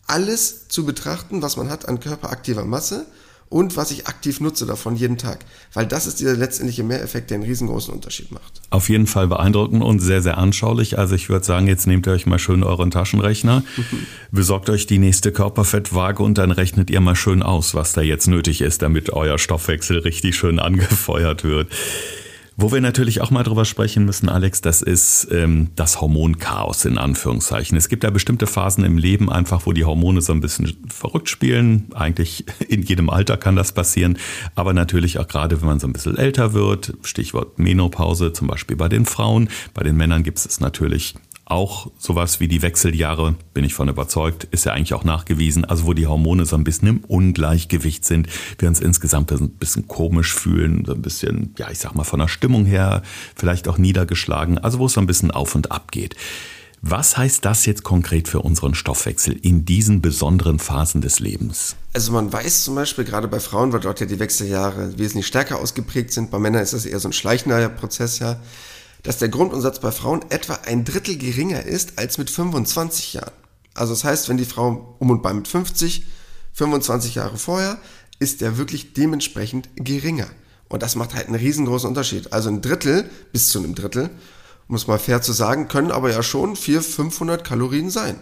alles 0.07 0.69
zu 0.69 0.85
betrachten, 0.85 1.41
was 1.41 1.57
man 1.57 1.71
hat 1.71 1.89
an 1.89 1.99
körperaktiver 1.99 2.67
Masse 2.67 3.07
und 3.55 3.77
was 3.77 3.93
ich 3.93 4.09
aktiv 4.09 4.41
nutze 4.41 4.67
davon 4.67 4.97
jeden 4.97 5.17
Tag. 5.17 5.45
Weil 5.75 5.87
das 5.87 6.09
ist 6.09 6.19
dieser 6.19 6.35
letztendliche 6.35 6.83
Mehreffekt, 6.83 7.31
der 7.31 7.37
einen 7.37 7.45
riesengroßen 7.45 7.95
Unterschied 7.95 8.33
macht. 8.33 8.61
Auf 8.71 8.89
jeden 8.89 9.07
Fall 9.07 9.29
beeindruckend 9.29 9.81
und 9.81 10.01
sehr, 10.01 10.23
sehr 10.23 10.39
anschaulich. 10.39 10.99
Also 10.99 11.15
ich 11.15 11.29
würde 11.29 11.47
sagen, 11.47 11.69
jetzt 11.69 11.87
nehmt 11.87 12.09
ihr 12.09 12.13
euch 12.15 12.27
mal 12.27 12.41
schön 12.41 12.65
euren 12.65 12.91
Taschenrechner, 12.91 13.63
besorgt 14.33 14.71
euch 14.71 14.89
die 14.89 14.99
nächste 14.99 15.31
Körperfettwaage 15.31 16.21
und 16.21 16.37
dann 16.37 16.51
rechnet 16.51 16.91
ihr 16.91 17.01
mal 17.01 17.15
schön 17.15 17.45
aus, 17.45 17.77
was 17.77 17.93
da 17.93 18.01
jetzt 18.01 18.27
nötig 18.27 18.61
ist, 18.61 18.83
damit 18.83 19.13
euer 19.13 19.39
Stoffwechsel 19.39 19.99
richtig 19.99 20.35
schön 20.35 20.59
angefeuert 20.59 21.45
wird. 21.45 21.69
Wo 22.57 22.71
wir 22.71 22.81
natürlich 22.81 23.21
auch 23.21 23.33
mal 23.33 23.43
drüber 23.43 23.65
sprechen 23.65 24.05
müssen, 24.05 24.29
Alex, 24.29 24.61
das 24.61 24.81
ist 24.81 25.27
ähm, 25.33 25.71
das 25.75 26.01
Hormonchaos 26.01 26.85
in 26.85 26.99
Anführungszeichen. 26.99 27.77
Es 27.77 27.89
gibt 27.89 28.05
ja 28.05 28.11
bestimmte 28.11 28.47
Phasen 28.47 28.85
im 28.85 28.97
Leben 28.97 29.31
einfach, 29.31 29.67
wo 29.67 29.73
die 29.73 29.85
Hormone 29.85 30.21
so 30.21 30.33
ein 30.33 30.41
bisschen 30.41 30.77
verrückt 30.89 31.29
spielen. 31.29 31.89
Eigentlich 31.95 32.45
in 32.69 32.83
jedem 32.83 33.11
Alter 33.11 33.37
kann 33.37 33.57
das 33.57 33.73
passieren, 33.73 34.19
aber 34.55 34.73
natürlich 34.73 35.19
auch 35.19 35.27
gerade, 35.27 35.61
wenn 35.61 35.67
man 35.67 35.81
so 35.81 35.89
ein 35.89 35.93
bisschen 35.93 36.17
älter 36.17 36.53
wird. 36.53 36.95
Stichwort 37.03 37.59
Menopause, 37.59 38.33
zum 38.33 38.47
Beispiel 38.47 38.77
bei 38.77 38.89
den 38.89 39.05
Frauen. 39.05 39.49
Bei 39.75 39.83
den 39.83 39.97
Männern 39.97 40.23
gibt 40.23 40.39
es 40.39 40.61
natürlich 40.61 41.15
auch 41.47 41.91
sowas 41.99 42.41
wie 42.41 42.49
die 42.49 42.63
Wechseljahre, 42.63 43.35
bin 43.53 43.65
ich 43.65 43.75
von 43.75 43.89
überzeugt, 43.89 44.45
ist 44.45 44.65
ja 44.65 44.73
eigentlich 44.73 44.95
auch 44.95 45.05
nachgewiesen. 45.05 45.65
Also 45.65 45.87
wo 45.87 45.93
die 45.93 46.07
Hormone 46.07 46.47
so 46.47 46.57
ein 46.57 46.65
bisschen 46.65 46.89
im 46.89 47.05
Ungleichgewicht 47.05 48.05
sind, 48.05 48.29
wir 48.59 48.69
uns 48.69 48.81
insgesamt 48.81 49.31
ein 49.33 49.51
bisschen 49.51 49.87
komisch 49.87 50.35
fühlen, 50.35 50.85
so 50.87 50.95
ein 50.95 51.03
bisschen, 51.03 51.55
ja, 51.59 51.71
ich 51.71 51.79
sag 51.79 51.95
mal 51.95 52.05
von 52.05 52.21
der 52.21 52.29
Stimmung 52.29 52.65
her 52.65 53.03
vielleicht 53.37 53.69
auch 53.69 53.79
niedergeschlagen, 53.79 54.59
also 54.59 54.79
wo 54.79 54.87
es 54.87 54.95
so 54.95 55.01
ein 55.01 55.07
bisschen 55.07 55.31
auf 55.31 55.55
und 55.55 55.71
ab 55.71 55.93
geht. 55.93 56.17
Was 56.87 57.17
heißt 57.17 57.43
das 57.47 57.65
jetzt 57.65 57.83
konkret 57.83 58.29
für 58.29 58.41
unseren 58.41 58.75
Stoffwechsel 58.75 59.35
in 59.41 59.65
diesen 59.65 60.03
besonderen 60.03 60.59
Phasen 60.59 61.01
des 61.01 61.19
Lebens? 61.19 61.77
Also 61.95 62.13
man 62.13 62.31
weiß 62.31 62.65
zum 62.65 62.75
Beispiel 62.75 63.05
gerade 63.05 63.27
bei 63.27 63.41
Frauen, 63.41 63.73
weil 63.73 63.81
dort 63.81 64.01
ja 64.01 64.07
die 64.07 64.19
Wechseljahre 64.19 64.99
wesentlich 64.99 65.27
stärker 65.27 65.61
ausgeprägt 65.61 66.13
sind. 66.13 66.31
Bei 66.31 66.39
Männern 66.39 66.63
ist 66.63 66.75
das 66.75 66.85
eher 66.85 67.01
so 67.01 67.09
ein 67.09 67.15
schleichender 67.15 67.71
Prozess 67.71 68.19
ja 68.19 68.37
dass 69.05 69.19
der 69.19 69.29
Grundumsatz 69.29 69.79
bei 69.79 69.93
Frauen 69.93 70.25
etwa 70.31 70.55
ein 70.67 70.85
Drittel 70.85 71.17
geringer 71.17 71.63
ist 71.63 71.99
als 71.99 72.19
mit 72.19 72.31
25 72.31 73.15
Jahren. 73.15 73.33
Also 73.75 73.93
das 73.93 74.03
heißt, 74.03 74.29
wenn 74.29 74.39
die 74.39 74.45
Frau 74.45 74.97
um 74.99 75.11
und 75.11 75.23
bei 75.23 75.33
mit 75.33 75.47
50, 75.47 76.07
25 76.55 77.15
Jahre 77.15 77.37
vorher, 77.37 77.79
ist 78.19 78.41
der 78.41 78.57
wirklich 78.57 78.95
dementsprechend 78.95 79.69
geringer. 79.77 80.29
Und 80.69 80.83
das 80.83 80.97
macht 80.97 81.15
halt 81.15 81.27
einen 81.27 81.37
riesengroßen 81.37 81.89
Unterschied. 81.89 82.33
Also 82.33 82.49
ein 82.49 82.63
Drittel 82.63 83.09
bis 83.33 83.49
zu 83.49 83.59
einem 83.59 83.75
Drittel, 83.75 84.11
muss 84.67 84.87
man 84.87 84.99
fair 84.99 85.21
zu 85.21 85.33
sagen, 85.33 85.69
können 85.69 85.91
aber 85.91 86.11
ja 86.11 86.23
schon 86.23 86.57
400, 86.57 86.91
500 86.91 87.45
Kalorien 87.45 87.91
sein. 87.91 88.19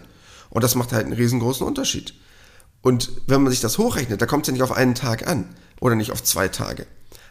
Und 0.49 0.63
das 0.63 0.75
macht 0.75 0.91
halt 0.91 1.05
einen 1.05 1.13
riesengroßen 1.13 1.65
Unterschied. 1.65 2.13
Und 2.81 3.11
wenn 3.27 3.41
man 3.41 3.51
sich 3.51 3.61
das 3.61 3.77
hochrechnet, 3.77 4.21
da 4.21 4.25
kommt 4.25 4.43
es 4.43 4.47
ja 4.47 4.53
nicht 4.53 4.61
auf 4.61 4.73
einen 4.73 4.95
Tag 4.95 5.25
an 5.25 5.55
oder 5.79 5.95
nicht 5.95 6.11
auf 6.11 6.21
zwei 6.21 6.49
Tage. 6.49 6.85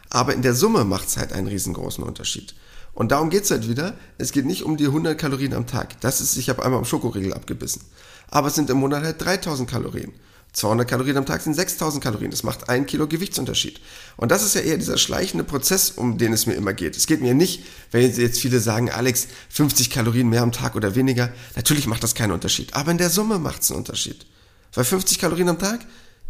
Aber 0.09 0.33
in 0.33 0.41
der 0.41 0.55
Summe 0.55 0.83
macht 0.83 1.07
es 1.07 1.17
halt 1.17 1.31
einen 1.31 1.47
riesengroßen 1.47 2.03
Unterschied. 2.03 2.55
Und 2.93 3.11
darum 3.11 3.29
geht's 3.29 3.49
halt 3.51 3.67
wieder. 3.67 3.95
Es 4.17 4.31
geht 4.31 4.45
nicht 4.45 4.63
um 4.63 4.77
die 4.77 4.85
100 4.85 5.17
Kalorien 5.17 5.53
am 5.53 5.65
Tag. 5.65 5.99
Das 6.01 6.21
ist, 6.21 6.37
ich 6.37 6.49
habe 6.49 6.63
einmal 6.63 6.79
am 6.79 6.85
Schokoriegel 6.85 7.33
abgebissen. 7.33 7.81
Aber 8.29 8.47
es 8.47 8.55
sind 8.55 8.69
im 8.69 8.77
Monat 8.77 9.03
halt 9.03 9.21
3000 9.23 9.69
Kalorien. 9.69 10.13
200 10.53 10.87
Kalorien 10.87 11.17
am 11.17 11.25
Tag 11.25 11.41
sind 11.41 11.55
6000 11.55 12.03
Kalorien. 12.03 12.29
Das 12.29 12.43
macht 12.43 12.69
ein 12.69 12.85
Kilo 12.85 13.07
Gewichtsunterschied. 13.07 13.81
Und 14.17 14.31
das 14.31 14.43
ist 14.43 14.53
ja 14.53 14.61
eher 14.61 14.77
dieser 14.77 14.97
schleichende 14.97 15.43
Prozess, 15.43 15.89
um 15.89 16.19
den 16.19 16.31
es 16.31 16.45
mir 16.45 16.53
immer 16.53 16.73
geht. 16.73 16.95
Es 16.95 17.07
geht 17.07 17.21
mir 17.21 17.33
nicht, 17.33 17.63
wenn 17.89 18.03
jetzt 18.03 18.39
viele 18.39 18.59
sagen, 18.59 18.91
Alex, 18.91 19.27
50 19.49 19.89
Kalorien 19.89 20.29
mehr 20.29 20.43
am 20.43 20.51
Tag 20.51 20.75
oder 20.75 20.93
weniger. 20.93 21.33
Natürlich 21.55 21.87
macht 21.87 22.03
das 22.03 22.13
keinen 22.13 22.31
Unterschied. 22.31 22.75
Aber 22.75 22.91
in 22.91 22.99
der 22.99 23.09
Summe 23.09 23.39
macht 23.39 23.63
es 23.63 23.71
einen 23.71 23.79
Unterschied. 23.79 24.27
Weil 24.75 24.83
50 24.83 25.17
Kalorien 25.17 25.49
am 25.49 25.57
Tag 25.57 25.79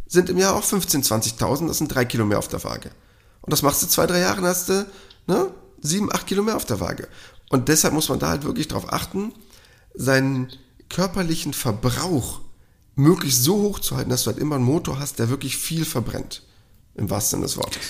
sind 0.08 0.29
im 0.29 0.38
Jahr 0.38 0.55
auch 0.55 0.63
15.000, 0.63 1.38
20.000. 1.38 1.67
Das 1.67 1.80
sind 1.80 1.93
drei 1.93 2.06
Kilo 2.06 2.26
mehr 2.26 2.39
auf 2.39 2.47
der 2.47 2.63
Waage. 2.63 2.91
Und 3.41 3.52
das 3.52 3.62
machst 3.62 3.84
du 3.84 3.88
zwei, 3.88 4.08
drei 4.08 4.19
Jahre, 4.19 4.41
hast 4.43 4.69
du, 4.69 4.86
ne, 5.28 5.52
sieben, 5.84 6.12
acht 6.12 6.26
Kilo 6.26 6.41
mehr 6.41 6.56
auf 6.56 6.65
der 6.65 6.80
Waage. 6.80 7.08
Und 7.50 7.69
deshalb 7.69 7.93
muss 7.93 8.10
man 8.10 8.19
da 8.19 8.30
halt 8.30 8.43
wirklich 8.43 8.67
darauf 8.67 8.91
achten, 8.91 9.34
seinen 9.93 10.52
körperlichen 10.89 11.54
Verbrauch 11.54 12.41
möglichst 12.96 13.43
so 13.43 13.62
hoch 13.62 13.80
zu 13.80 13.96
halten, 13.96 14.10
dass 14.10 14.24
du 14.24 14.32
halt 14.32 14.39
immer 14.39 14.56
einen 14.56 14.65
Motor 14.65 15.00
hast, 15.00 15.19
der 15.19 15.30
wirklich 15.30 15.58
viel 15.58 15.86
verbrennt. 15.86 16.43
Im 16.96 17.10
wahrsten 17.10 17.38
Sinne 17.38 17.48
des 17.48 17.58
Wortes. 17.58 17.82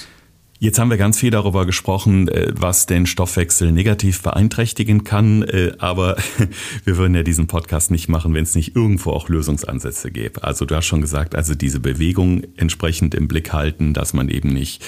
Jetzt 0.63 0.79
haben 0.79 0.89
wir 0.89 0.97
ganz 0.97 1.19
viel 1.19 1.29
darüber 1.29 1.65
gesprochen, 1.65 2.29
äh, 2.29 2.53
was 2.55 2.85
den 2.85 3.05
Stoffwechsel 3.05 3.73
negativ 3.73 4.21
beeinträchtigen 4.21 5.03
kann, 5.03 5.43
äh, 5.43 5.73
aber 5.77 6.15
wir 6.85 6.95
würden 6.95 7.13
ja 7.15 7.23
diesen 7.23 7.47
Podcast 7.47 7.91
nicht 7.91 8.07
machen, 8.07 8.33
wenn 8.33 8.43
es 8.43 8.55
nicht 8.55 8.73
irgendwo 8.73 9.11
auch 9.11 9.27
Lösungsansätze 9.27 10.09
gäbe. 10.09 10.41
Also 10.41 10.63
du 10.63 10.73
hast 10.73 10.85
schon 10.85 11.01
gesagt, 11.01 11.35
also 11.35 11.53
diese 11.53 11.81
Bewegung 11.81 12.43
entsprechend 12.55 13.13
im 13.13 13.27
Blick 13.27 13.51
halten, 13.51 13.93
dass 13.93 14.13
man 14.13 14.29
eben 14.29 14.53
nicht 14.53 14.81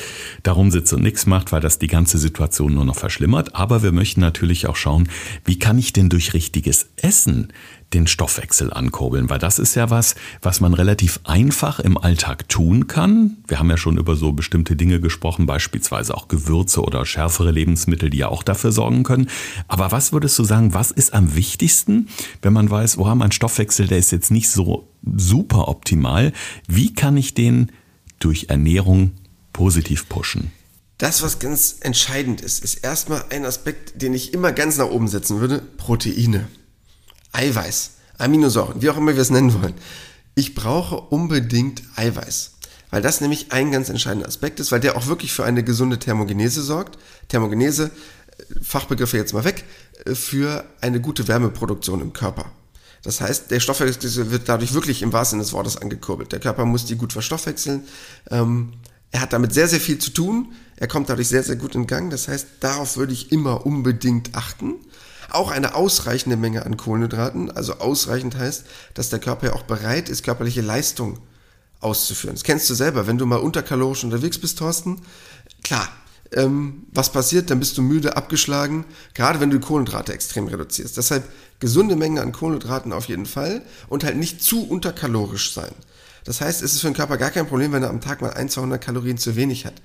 darum 0.43 0.71
sitzt 0.71 0.93
und 0.93 1.03
nichts 1.03 1.25
macht, 1.25 1.51
weil 1.51 1.59
das 1.59 1.77
die 1.77 1.87
ganze 1.87 2.19
Situation 2.19 2.73
nur 2.73 2.85
noch 2.85 2.95
verschlimmert. 2.95 3.53
Aber 3.53 3.83
wir 3.83 3.91
möchten 3.91 4.21
natürlich 4.21 4.67
auch 4.67 4.77
schauen, 4.77 5.09
wie 5.43 5.59
kann 5.59 5.77
ich 5.77 5.91
denn 5.91 6.07
durch 6.07 6.33
richtiges 6.33 6.87
Essen 6.95 7.51
den 7.93 8.07
Stoffwechsel 8.07 8.73
ankurbeln, 8.73 9.29
weil 9.29 9.39
das 9.39 9.59
ist 9.59 9.75
ja 9.75 9.89
was, 9.89 10.15
was 10.41 10.59
man 10.59 10.73
relativ 10.73 11.19
einfach 11.23 11.79
im 11.79 11.97
Alltag 11.97 12.49
tun 12.49 12.87
kann. 12.87 13.37
Wir 13.47 13.59
haben 13.59 13.69
ja 13.69 13.77
schon 13.77 13.97
über 13.97 14.15
so 14.15 14.33
bestimmte 14.33 14.75
Dinge 14.75 14.99
gesprochen, 14.99 15.45
beispielsweise 15.45 16.15
auch 16.15 16.27
Gewürze 16.27 16.81
oder 16.81 17.05
schärfere 17.05 17.51
Lebensmittel, 17.51 18.09
die 18.09 18.17
ja 18.17 18.27
auch 18.27 18.43
dafür 18.43 18.71
sorgen 18.71 19.03
können. 19.03 19.29
Aber 19.67 19.91
was 19.91 20.11
würdest 20.11 20.37
du 20.39 20.43
sagen, 20.43 20.73
was 20.73 20.91
ist 20.91 21.13
am 21.13 21.35
wichtigsten, 21.35 22.09
wenn 22.41 22.53
man 22.53 22.69
weiß, 22.69 22.97
oh, 22.97 23.15
mein 23.15 23.31
Stoffwechsel, 23.31 23.87
der 23.87 23.99
ist 23.99 24.11
jetzt 24.11 24.31
nicht 24.31 24.49
so 24.49 24.87
super 25.15 25.67
optimal. 25.67 26.33
Wie 26.67 26.93
kann 26.93 27.15
ich 27.17 27.33
den 27.33 27.71
durch 28.19 28.47
Ernährung 28.49 29.11
positiv 29.53 30.09
pushen? 30.09 30.51
Das, 30.97 31.21
was 31.21 31.39
ganz 31.39 31.77
entscheidend 31.81 32.41
ist, 32.41 32.63
ist 32.63 32.75
erstmal 32.75 33.25
ein 33.29 33.45
Aspekt, 33.45 34.01
den 34.01 34.13
ich 34.13 34.33
immer 34.33 34.53
ganz 34.53 34.77
nach 34.77 34.89
oben 34.89 35.07
setzen 35.07 35.41
würde, 35.41 35.59
Proteine. 35.77 36.47
Eiweiß, 37.35 37.91
Aminosäuren, 38.17 38.81
wie 38.81 38.89
auch 38.89 38.97
immer 38.97 39.13
wir 39.13 39.21
es 39.21 39.29
nennen 39.29 39.53
wollen. 39.53 39.73
Ich 40.35 40.55
brauche 40.55 40.95
unbedingt 40.95 41.83
Eiweiß. 41.95 42.51
Weil 42.91 43.01
das 43.01 43.19
nämlich 43.19 43.51
ein 43.51 43.71
ganz 43.71 43.89
entscheidender 43.89 44.27
Aspekt 44.27 44.59
ist, 44.59 44.71
weil 44.71 44.79
der 44.79 44.95
auch 44.95 45.07
wirklich 45.07 45.33
für 45.33 45.43
eine 45.43 45.63
gesunde 45.63 45.99
Thermogenese 45.99 46.61
sorgt. 46.61 46.97
Thermogenese, 47.27 47.91
äh, 48.37 48.43
Fachbegriffe 48.61 49.17
jetzt 49.17 49.33
mal 49.33 49.43
weg, 49.43 49.65
äh, 50.05 50.15
für 50.15 50.65
eine 50.81 51.01
gute 51.01 51.27
Wärmeproduktion 51.27 52.01
im 52.01 52.13
Körper. 52.13 52.45
Das 53.03 53.21
heißt, 53.21 53.51
der 53.51 53.59
Stoffwechsel 53.59 54.31
wird 54.31 54.49
dadurch 54.49 54.73
wirklich 54.73 55.01
im 55.01 55.13
wahrsten 55.13 55.39
Sinne 55.39 55.43
des 55.43 55.53
Wortes 55.53 55.77
angekurbelt. 55.77 56.31
Der 56.31 56.39
Körper 56.39 56.65
muss 56.65 56.85
die 56.85 56.95
gut 56.95 57.13
verstoffwechseln. 57.13 57.83
Ähm, 58.31 58.73
er 59.11 59.21
hat 59.21 59.33
damit 59.33 59.53
sehr, 59.53 59.67
sehr 59.67 59.79
viel 59.79 59.99
zu 59.99 60.11
tun. 60.11 60.53
Er 60.77 60.87
kommt 60.87 61.09
dadurch 61.09 61.27
sehr, 61.27 61.43
sehr 61.43 61.55
gut 61.55 61.75
in 61.75 61.87
Gang. 61.87 62.09
Das 62.09 62.27
heißt, 62.27 62.47
darauf 62.61 62.97
würde 62.97 63.13
ich 63.13 63.31
immer 63.31 63.65
unbedingt 63.65 64.35
achten 64.35 64.75
auch 65.29 65.51
eine 65.51 65.75
ausreichende 65.75 66.37
Menge 66.37 66.65
an 66.65 66.77
Kohlenhydraten. 66.77 67.51
Also 67.51 67.75
ausreichend 67.75 68.37
heißt, 68.37 68.65
dass 68.93 69.09
der 69.09 69.19
Körper 69.19 69.47
ja 69.47 69.53
auch 69.53 69.63
bereit 69.63 70.09
ist, 70.09 70.23
körperliche 70.23 70.61
Leistung 70.61 71.19
auszuführen. 71.79 72.35
Das 72.35 72.43
kennst 72.43 72.69
du 72.69 72.73
selber, 72.73 73.07
wenn 73.07 73.17
du 73.17 73.25
mal 73.25 73.37
unterkalorisch 73.37 74.03
unterwegs 74.03 74.37
bist, 74.39 74.59
Thorsten. 74.59 75.01
Klar, 75.63 75.87
ähm, 76.31 76.83
was 76.91 77.11
passiert? 77.11 77.49
Dann 77.49 77.59
bist 77.59 77.77
du 77.77 77.81
müde, 77.81 78.17
abgeschlagen, 78.17 78.85
gerade 79.13 79.39
wenn 79.39 79.49
du 79.49 79.59
die 79.59 79.65
Kohlenhydrate 79.65 80.13
extrem 80.13 80.47
reduzierst. 80.47 80.97
Deshalb 80.97 81.23
gesunde 81.59 81.95
Menge 81.95 82.21
an 82.21 82.31
Kohlenhydraten 82.31 82.93
auf 82.93 83.05
jeden 83.05 83.25
Fall 83.25 83.61
und 83.87 84.03
halt 84.03 84.17
nicht 84.17 84.43
zu 84.43 84.67
unterkalorisch 84.67 85.53
sein. 85.53 85.73
Das 86.25 86.41
heißt, 86.41 86.61
es 86.63 86.73
ist 86.73 86.81
für 86.81 86.87
den 86.87 86.95
Körper 86.95 87.17
gar 87.17 87.31
kein 87.31 87.47
Problem, 87.47 87.71
wenn 87.71 87.83
er 87.83 87.89
am 87.89 88.01
Tag 88.01 88.21
mal 88.21 88.33
1, 88.33 88.53
200 88.53 88.83
Kalorien 88.83 89.17
zu 89.17 89.35
wenig 89.35 89.65
hat. 89.65 89.75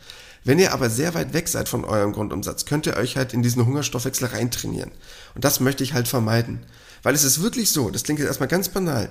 Wenn 0.42 0.58
ihr 0.58 0.72
aber 0.72 0.88
sehr 0.88 1.14
weit 1.14 1.34
weg 1.34 1.48
seid 1.48 1.68
von 1.68 1.84
eurem 1.84 2.12
Grundumsatz, 2.12 2.64
könnt 2.64 2.86
ihr 2.86 2.96
euch 2.96 3.16
halt 3.16 3.34
in 3.34 3.42
diesen 3.42 3.66
Hungerstoffwechsel 3.66 4.28
reintrainieren. 4.28 4.90
Und 5.34 5.44
das 5.44 5.60
möchte 5.60 5.84
ich 5.84 5.92
halt 5.92 6.08
vermeiden. 6.08 6.60
Weil 7.02 7.14
es 7.14 7.24
ist 7.24 7.42
wirklich 7.42 7.70
so, 7.70 7.90
das 7.90 8.04
klingt 8.04 8.18
jetzt 8.18 8.28
erstmal 8.28 8.48
ganz 8.48 8.70
banal, 8.70 9.10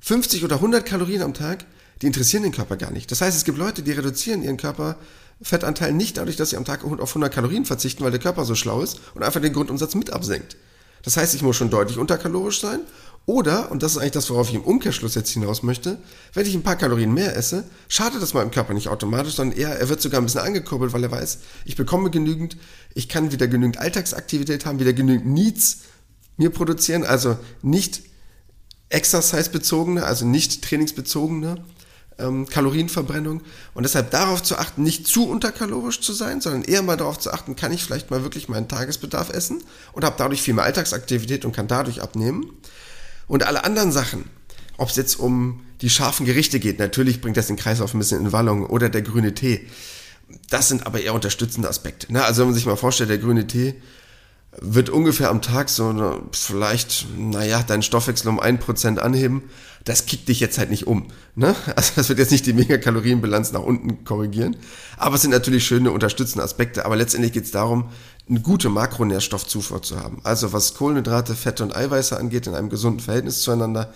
50 0.00 0.44
oder 0.44 0.56
100 0.56 0.84
Kalorien 0.84 1.22
am 1.22 1.34
Tag, 1.34 1.64
die 2.02 2.06
interessieren 2.06 2.42
den 2.42 2.52
Körper 2.52 2.76
gar 2.76 2.90
nicht. 2.90 3.10
Das 3.10 3.22
heißt, 3.22 3.36
es 3.36 3.44
gibt 3.44 3.58
Leute, 3.58 3.82
die 3.82 3.92
reduzieren 3.92 4.42
ihren 4.42 4.58
Körperfettanteil 4.58 5.92
nicht 5.92 6.18
dadurch, 6.18 6.36
dass 6.36 6.50
sie 6.50 6.56
am 6.56 6.64
Tag 6.64 6.84
auf 6.84 7.10
100 7.10 7.32
Kalorien 7.32 7.64
verzichten, 7.64 8.04
weil 8.04 8.10
der 8.10 8.20
Körper 8.20 8.44
so 8.44 8.54
schlau 8.54 8.82
ist 8.82 9.00
und 9.14 9.22
einfach 9.22 9.40
den 9.40 9.52
Grundumsatz 9.52 9.94
mit 9.94 10.10
absenkt. 10.10 10.56
Das 11.02 11.16
heißt, 11.16 11.34
ich 11.34 11.42
muss 11.42 11.56
schon 11.56 11.70
deutlich 11.70 11.98
unterkalorisch 11.98 12.60
sein 12.60 12.80
oder, 13.28 13.70
und 13.70 13.82
das 13.82 13.92
ist 13.92 13.98
eigentlich 13.98 14.12
das, 14.12 14.30
worauf 14.30 14.48
ich 14.48 14.54
im 14.54 14.62
Umkehrschluss 14.62 15.14
jetzt 15.14 15.28
hinaus 15.28 15.62
möchte, 15.62 15.98
wenn 16.32 16.46
ich 16.46 16.54
ein 16.54 16.62
paar 16.62 16.76
Kalorien 16.76 17.12
mehr 17.12 17.36
esse, 17.36 17.64
schadet 17.86 18.22
das 18.22 18.32
meinem 18.32 18.50
Körper 18.50 18.72
nicht 18.72 18.88
automatisch, 18.88 19.34
sondern 19.34 19.58
eher, 19.58 19.78
er 19.78 19.90
wird 19.90 20.00
sogar 20.00 20.18
ein 20.18 20.24
bisschen 20.24 20.40
angekurbelt, 20.40 20.94
weil 20.94 21.04
er 21.04 21.10
weiß, 21.10 21.40
ich 21.66 21.76
bekomme 21.76 22.08
genügend, 22.08 22.56
ich 22.94 23.06
kann 23.06 23.30
wieder 23.30 23.46
genügend 23.46 23.76
Alltagsaktivität 23.76 24.64
haben, 24.64 24.80
wieder 24.80 24.94
genügend 24.94 25.26
Needs 25.26 25.80
mir 26.38 26.48
produzieren, 26.48 27.04
also 27.04 27.36
nicht 27.60 28.00
exercise-bezogene, 28.88 30.04
also 30.04 30.24
nicht 30.24 30.64
trainingsbezogene 30.64 31.62
ähm, 32.18 32.46
Kalorienverbrennung. 32.46 33.42
Und 33.74 33.82
deshalb 33.82 34.10
darauf 34.10 34.42
zu 34.42 34.56
achten, 34.56 34.82
nicht 34.82 35.06
zu 35.06 35.28
unterkalorisch 35.28 36.00
zu 36.00 36.14
sein, 36.14 36.40
sondern 36.40 36.62
eher 36.62 36.80
mal 36.80 36.96
darauf 36.96 37.18
zu 37.18 37.30
achten, 37.30 37.56
kann 37.56 37.72
ich 37.72 37.84
vielleicht 37.84 38.10
mal 38.10 38.22
wirklich 38.22 38.48
meinen 38.48 38.68
Tagesbedarf 38.68 39.28
essen 39.28 39.62
und 39.92 40.04
habe 40.04 40.16
dadurch 40.16 40.40
viel 40.40 40.54
mehr 40.54 40.64
Alltagsaktivität 40.64 41.44
und 41.44 41.54
kann 41.54 41.68
dadurch 41.68 42.00
abnehmen. 42.00 42.52
Und 43.28 43.46
alle 43.46 43.64
anderen 43.64 43.92
Sachen, 43.92 44.24
ob 44.78 44.88
es 44.88 44.96
jetzt 44.96 45.16
um 45.16 45.60
die 45.80 45.90
scharfen 45.90 46.26
Gerichte 46.26 46.58
geht, 46.58 46.78
natürlich 46.78 47.20
bringt 47.20 47.36
das 47.36 47.46
den 47.46 47.56
Kreislauf 47.56 47.94
ein 47.94 47.98
bisschen 47.98 48.20
in 48.20 48.32
Wallung 48.32 48.66
oder 48.66 48.88
der 48.88 49.02
grüne 49.02 49.34
Tee. 49.34 49.66
Das 50.50 50.68
sind 50.68 50.86
aber 50.86 51.00
eher 51.00 51.14
unterstützende 51.14 51.68
Aspekte. 51.68 52.12
Ne? 52.12 52.24
Also 52.24 52.40
wenn 52.40 52.48
man 52.48 52.54
sich 52.54 52.66
mal 52.66 52.76
vorstellt, 52.76 53.10
der 53.10 53.18
grüne 53.18 53.46
Tee 53.46 53.74
wird 54.60 54.90
ungefähr 54.90 55.30
am 55.30 55.42
Tag 55.42 55.68
so 55.68 56.22
vielleicht, 56.32 57.06
naja, 57.16 57.62
deinen 57.62 57.82
Stoffwechsel 57.82 58.28
um 58.28 58.40
ein 58.40 58.58
Prozent 58.58 58.98
anheben. 58.98 59.42
Das 59.84 60.06
kickt 60.06 60.28
dich 60.28 60.40
jetzt 60.40 60.58
halt 60.58 60.70
nicht 60.70 60.86
um. 60.86 61.08
Ne? 61.34 61.54
Also 61.76 61.92
das 61.96 62.08
wird 62.08 62.18
jetzt 62.18 62.32
nicht 62.32 62.46
die 62.46 62.52
Megakalorienbilanz 62.52 63.52
nach 63.52 63.62
unten 63.62 64.04
korrigieren. 64.04 64.56
Aber 64.96 65.16
es 65.16 65.22
sind 65.22 65.30
natürlich 65.30 65.66
schöne 65.66 65.92
unterstützende 65.92 66.44
Aspekte. 66.44 66.84
Aber 66.84 66.96
letztendlich 66.96 67.32
geht 67.32 67.44
es 67.44 67.50
darum, 67.50 67.90
eine 68.28 68.40
gute 68.40 68.68
Makronährstoffzufuhr 68.68 69.82
zu 69.82 70.00
haben. 70.00 70.20
Also 70.22 70.52
was 70.52 70.74
Kohlenhydrate, 70.74 71.34
Fette 71.34 71.62
und 71.62 71.74
Eiweiße 71.74 72.16
angeht, 72.16 72.46
in 72.46 72.54
einem 72.54 72.68
gesunden 72.68 73.00
Verhältnis 73.00 73.42
zueinander. 73.42 73.92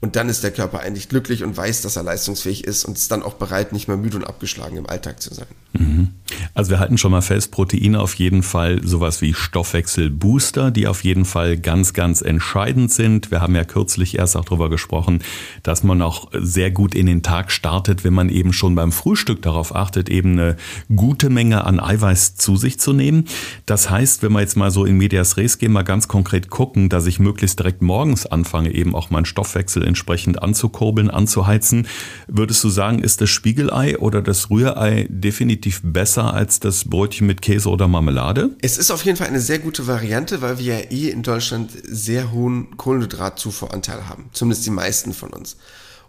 Und 0.00 0.14
dann 0.14 0.28
ist 0.28 0.44
der 0.44 0.52
Körper 0.52 0.80
eigentlich 0.80 1.08
glücklich 1.08 1.42
und 1.42 1.56
weiß, 1.56 1.82
dass 1.82 1.96
er 1.96 2.04
leistungsfähig 2.04 2.64
ist 2.64 2.84
und 2.84 2.96
ist 2.96 3.10
dann 3.10 3.22
auch 3.22 3.34
bereit, 3.34 3.72
nicht 3.72 3.88
mehr 3.88 3.96
müde 3.96 4.16
und 4.16 4.24
abgeschlagen 4.24 4.76
im 4.76 4.88
Alltag 4.88 5.20
zu 5.20 5.34
sein. 5.34 5.46
Mhm. 5.72 6.10
Also 6.54 6.70
wir 6.70 6.78
halten 6.78 6.98
schon 6.98 7.10
mal 7.10 7.20
fest, 7.20 7.50
Proteine 7.50 8.00
auf 8.00 8.14
jeden 8.14 8.42
Fall 8.42 8.80
sowas 8.84 9.20
wie 9.22 9.34
Stoffwechselbooster, 9.34 10.70
die 10.70 10.86
auf 10.86 11.02
jeden 11.02 11.24
Fall 11.24 11.56
ganz, 11.56 11.94
ganz 11.94 12.20
entscheidend 12.20 12.92
sind. 12.92 13.30
Wir 13.30 13.40
haben 13.40 13.54
ja 13.54 13.64
kürzlich 13.64 14.18
erst 14.18 14.36
auch 14.36 14.44
darüber 14.44 14.70
gesprochen, 14.70 15.22
dass 15.62 15.82
man 15.82 16.00
auch 16.00 16.30
sehr 16.32 16.70
gut 16.70 16.94
in 16.94 17.06
den 17.06 17.22
Tag 17.22 17.50
startet, 17.50 18.04
wenn 18.04 18.14
man 18.14 18.28
eben 18.28 18.52
schon 18.52 18.74
beim 18.74 18.92
Frühstück 18.92 19.42
darauf 19.42 19.74
achtet, 19.74 20.08
eben 20.08 20.32
eine 20.32 20.56
gute 20.94 21.28
Menge 21.28 21.64
an 21.64 21.80
Eiweiß 21.80 22.36
zu 22.36 22.56
sich 22.56 22.78
zu 22.78 22.92
nehmen. 22.92 23.24
Das 23.66 23.90
heißt, 23.90 24.22
wenn 24.22 24.32
wir 24.32 24.40
jetzt 24.40 24.56
mal 24.56 24.70
so 24.70 24.84
in 24.84 24.96
Medias 24.96 25.36
Res 25.36 25.58
gehen, 25.58 25.72
mal 25.72 25.82
ganz 25.82 26.06
konkret 26.06 26.50
gucken, 26.50 26.88
dass 26.88 27.06
ich 27.06 27.18
möglichst 27.18 27.58
direkt 27.58 27.82
morgens 27.82 28.26
anfange, 28.26 28.72
eben 28.72 28.94
auch 28.94 29.10
meinen 29.10 29.24
Stoffwechsel 29.26 29.87
entsprechend 29.88 30.42
anzukurbeln, 30.42 31.10
anzuheizen. 31.10 31.88
Würdest 32.28 32.62
du 32.62 32.68
sagen, 32.68 33.00
ist 33.00 33.20
das 33.20 33.30
Spiegelei 33.30 33.98
oder 33.98 34.22
das 34.22 34.50
Rührei 34.50 35.08
definitiv 35.10 35.80
besser 35.82 36.32
als 36.32 36.60
das 36.60 36.84
Brötchen 36.84 37.26
mit 37.26 37.42
Käse 37.42 37.68
oder 37.68 37.88
Marmelade? 37.88 38.50
Es 38.62 38.78
ist 38.78 38.90
auf 38.92 39.04
jeden 39.04 39.16
Fall 39.16 39.26
eine 39.26 39.40
sehr 39.40 39.58
gute 39.58 39.86
Variante, 39.86 40.40
weil 40.42 40.58
wir 40.58 40.78
ja 40.78 40.90
eh 40.90 41.10
in 41.10 41.22
Deutschland 41.22 41.72
sehr 41.84 42.30
hohen 42.30 42.76
Kohlenhydratzufuhranteil 42.76 44.08
haben. 44.08 44.30
Zumindest 44.32 44.66
die 44.66 44.70
meisten 44.70 45.12
von 45.12 45.30
uns. 45.30 45.56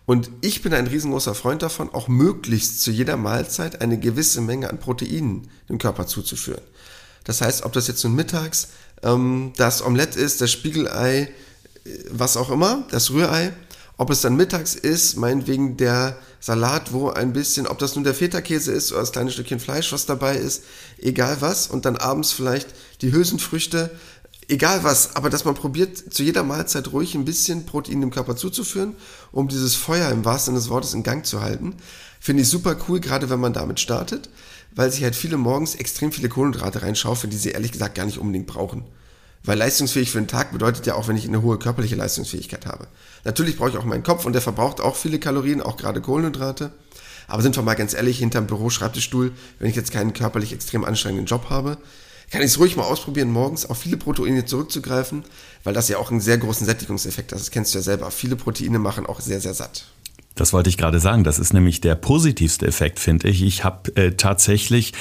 Und 0.05 0.31
ich 0.41 0.63
bin 0.63 0.73
ein 0.73 0.87
riesengroßer 0.87 1.35
Freund 1.35 1.61
davon, 1.61 1.89
auch 1.93 2.07
möglichst 2.07 2.81
zu 2.81 2.89
jeder 2.89 3.15
Mahlzeit 3.15 3.81
eine 3.81 3.99
gewisse 3.99 4.41
Menge 4.41 4.69
an 4.69 4.79
Proteinen 4.79 5.47
dem 5.69 5.77
Körper 5.77 6.07
zuzuführen. 6.07 6.63
Das 7.25 7.41
heißt, 7.41 7.63
ob 7.63 7.73
das 7.73 7.87
jetzt 7.87 8.03
nun 8.03 8.15
mittags 8.15 8.69
ähm, 9.03 9.53
das 9.57 9.85
Omelett 9.85 10.15
ist, 10.15 10.41
das 10.41 10.51
Spiegelei, 10.51 11.21
äh, 11.21 11.29
was 12.09 12.37
auch 12.37 12.49
immer, 12.49 12.87
das 12.89 13.11
Rührei, 13.11 13.53
ob 13.99 14.09
es 14.11 14.21
dann 14.21 14.37
mittags 14.37 14.75
ist, 14.75 15.17
meinetwegen 15.17 15.75
der 15.75 16.17
Salat, 16.39 16.93
wo 16.93 17.09
ein 17.09 17.33
bisschen, 17.33 17.67
ob 17.67 17.79
das 17.79 17.95
nun 17.95 18.05
der 18.05 18.13
Feta-Käse 18.13 18.71
ist 18.71 18.93
oder 18.93 19.01
das 19.01 19.11
kleine 19.11 19.29
Stückchen 19.29 19.59
Fleisch, 19.59 19.91
was 19.91 20.05
dabei 20.05 20.37
ist, 20.37 20.63
egal 20.99 21.41
was. 21.41 21.67
Und 21.67 21.83
dann 21.83 21.97
abends 21.97 22.31
vielleicht 22.31 22.73
die 23.01 23.11
Hülsenfrüchte, 23.11 23.91
egal 24.47 24.85
was. 24.85 25.17
Aber 25.17 25.29
dass 25.29 25.43
man 25.43 25.53
probiert, 25.53 25.97
zu 26.13 26.23
jeder 26.23 26.43
Mahlzeit 26.43 26.93
ruhig 26.93 27.13
ein 27.13 27.25
bisschen 27.25 27.65
Protein 27.65 27.99
dem 27.99 28.09
Körper 28.09 28.37
zuzuführen, 28.37 28.95
um 29.33 29.49
dieses 29.49 29.75
Feuer 29.75 30.09
im 30.11 30.23
wahrsten 30.23 30.53
Sinne 30.53 30.63
des 30.63 30.69
Wortes 30.69 30.93
in 30.93 31.03
Gang 31.03 31.25
zu 31.25 31.41
halten. 31.41 31.75
Finde 32.21 32.43
ich 32.43 32.47
super 32.47 32.77
cool, 32.87 33.01
gerade 33.01 33.29
wenn 33.29 33.41
man 33.41 33.51
damit 33.51 33.81
startet, 33.81 34.29
weil 34.73 34.89
sich 34.93 35.03
halt 35.03 35.17
viele 35.17 35.35
morgens 35.35 35.75
extrem 35.75 36.13
viele 36.13 36.29
Kohlenhydrate 36.29 36.83
reinschaufeln, 36.83 37.31
die 37.31 37.37
sie 37.37 37.49
ehrlich 37.49 37.73
gesagt 37.73 37.95
gar 37.95 38.05
nicht 38.05 38.17
unbedingt 38.17 38.47
brauchen. 38.47 38.85
Weil 39.43 39.57
leistungsfähig 39.57 40.11
für 40.11 40.19
den 40.19 40.27
Tag 40.27 40.51
bedeutet 40.51 40.85
ja 40.85 40.95
auch, 40.95 41.07
wenn 41.07 41.17
ich 41.17 41.27
eine 41.27 41.41
hohe 41.41 41.57
körperliche 41.57 41.95
Leistungsfähigkeit 41.95 42.65
habe. 42.65 42.87
Natürlich 43.23 43.57
brauche 43.57 43.69
ich 43.69 43.77
auch 43.77 43.85
meinen 43.85 44.03
Kopf 44.03 44.25
und 44.25 44.33
der 44.33 44.41
verbraucht 44.41 44.81
auch 44.81 44.95
viele 44.95 45.19
Kalorien, 45.19 45.61
auch 45.61 45.77
gerade 45.77 46.01
Kohlenhydrate. 46.01 46.71
Aber 47.27 47.41
sind 47.41 47.55
wir 47.55 47.63
mal 47.63 47.75
ganz 47.75 47.93
ehrlich, 47.93 48.19
hinterm 48.19 48.47
Büro-Schreibtischstuhl, 48.47 49.31
wenn 49.59 49.69
ich 49.69 49.75
jetzt 49.75 49.91
keinen 49.91 50.13
körperlich 50.13 50.51
extrem 50.51 50.83
anstrengenden 50.83 51.27
Job 51.27 51.49
habe, 51.49 51.77
kann 52.31 52.41
ich 52.41 52.47
es 52.47 52.59
ruhig 52.59 52.75
mal 52.75 52.83
ausprobieren, 52.83 53.31
morgens 53.31 53.65
auf 53.65 53.77
viele 53.77 53.97
Proteine 53.97 54.45
zurückzugreifen, 54.45 55.23
weil 55.63 55.73
das 55.73 55.89
ja 55.89 55.97
auch 55.97 56.11
einen 56.11 56.21
sehr 56.21 56.37
großen 56.37 56.65
Sättigungseffekt 56.65 57.31
hat. 57.31 57.39
Das 57.39 57.51
kennst 57.51 57.73
du 57.73 57.79
ja 57.79 57.83
selber. 57.83 58.11
Viele 58.11 58.35
Proteine 58.35 58.77
machen 58.77 59.05
auch 59.05 59.19
sehr, 59.19 59.41
sehr 59.41 59.53
satt. 59.53 59.85
Das 60.39 60.53
wollte 60.53 60.69
ich 60.69 60.77
gerade 60.77 60.99
sagen. 60.99 61.25
Das 61.25 61.37
ist 61.37 61.53
nämlich 61.53 61.81
der 61.81 61.95
positivste 61.95 62.65
Effekt, 62.65 62.99
finde 62.99 63.27
ich. 63.27 63.43
Ich 63.43 63.65
habe 63.65 63.93
äh, 63.95 64.11
tatsächlich 64.11 64.93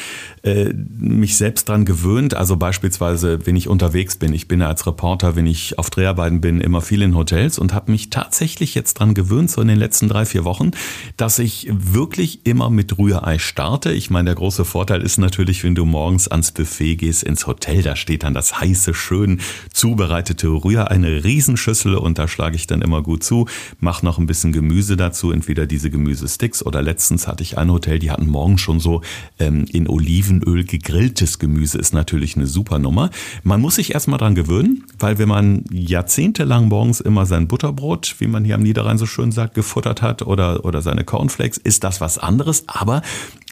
äh, 0.42 0.72
mich 0.72 1.36
selbst 1.36 1.68
dran 1.68 1.84
gewöhnt. 1.84 2.34
Also 2.34 2.56
beispielsweise, 2.56 3.46
wenn 3.46 3.54
ich 3.54 3.68
unterwegs 3.68 4.16
bin, 4.16 4.32
ich 4.32 4.48
bin 4.48 4.60
ja 4.60 4.66
als 4.66 4.86
Reporter, 4.86 5.36
wenn 5.36 5.46
ich 5.46 5.78
auf 5.78 5.90
Dreharbeiten 5.90 6.40
bin, 6.40 6.60
immer 6.60 6.80
viel 6.80 7.02
in 7.02 7.14
Hotels 7.14 7.58
und 7.58 7.72
habe 7.72 7.92
mich 7.92 8.10
tatsächlich 8.10 8.74
jetzt 8.74 8.94
dran 8.94 9.14
gewöhnt, 9.14 9.50
so 9.50 9.60
in 9.60 9.68
den 9.68 9.78
letzten 9.78 10.08
drei, 10.08 10.24
vier 10.26 10.44
Wochen, 10.44 10.72
dass 11.16 11.38
ich 11.38 11.68
wirklich 11.70 12.44
immer 12.44 12.68
mit 12.68 12.98
Rührei 12.98 13.38
starte. 13.38 13.92
Ich 13.92 14.10
meine, 14.10 14.26
der 14.26 14.34
große 14.34 14.64
Vorteil 14.64 15.02
ist 15.02 15.18
natürlich, 15.18 15.62
wenn 15.62 15.76
du 15.76 15.84
morgens 15.84 16.26
ans 16.26 16.50
Buffet 16.50 16.96
gehst, 16.96 17.22
ins 17.22 17.46
Hotel, 17.46 17.82
da 17.82 17.94
steht 17.94 18.24
dann 18.24 18.34
das 18.34 18.60
heiße, 18.60 18.92
schön 18.92 19.40
zubereitete 19.72 20.48
Rührei, 20.48 20.88
eine 20.88 21.22
Riesenschüssel 21.22 21.94
und 21.94 22.18
da 22.18 22.26
schlage 22.26 22.56
ich 22.56 22.66
dann 22.66 22.82
immer 22.82 23.02
gut 23.02 23.22
zu, 23.22 23.46
mache 23.78 24.04
noch 24.04 24.18
ein 24.18 24.26
bisschen 24.26 24.52
Gemüse 24.52 24.96
dazu 24.96 25.27
entweder 25.30 25.66
diese 25.66 25.90
Gemüsesticks 25.90 26.64
oder 26.64 26.82
letztens 26.82 27.26
hatte 27.26 27.42
ich 27.42 27.58
ein 27.58 27.70
Hotel, 27.70 27.98
die 27.98 28.10
hatten 28.10 28.26
morgen 28.26 28.58
schon 28.58 28.80
so 28.80 29.02
ähm, 29.38 29.66
in 29.70 29.88
Olivenöl 29.88 30.64
gegrilltes 30.64 31.38
Gemüse, 31.38 31.78
ist 31.78 31.94
natürlich 31.94 32.36
eine 32.36 32.46
super 32.46 32.78
Nummer. 32.78 33.10
Man 33.42 33.60
muss 33.60 33.76
sich 33.76 33.94
erstmal 33.94 34.18
dran 34.18 34.34
gewöhnen, 34.34 34.84
weil 34.98 35.18
wenn 35.18 35.28
man 35.28 35.64
jahrzehntelang 35.70 36.68
morgens 36.68 37.00
immer 37.00 37.26
sein 37.26 37.48
Butterbrot, 37.48 38.16
wie 38.18 38.26
man 38.26 38.44
hier 38.44 38.54
am 38.54 38.62
Niederrhein 38.62 38.98
so 38.98 39.06
schön 39.06 39.32
sagt, 39.32 39.54
gefuttert 39.54 40.02
hat 40.02 40.22
oder, 40.22 40.64
oder 40.64 40.82
seine 40.82 41.04
Cornflakes, 41.04 41.58
ist 41.58 41.84
das 41.84 42.00
was 42.00 42.18
anderes, 42.18 42.64
aber 42.66 43.02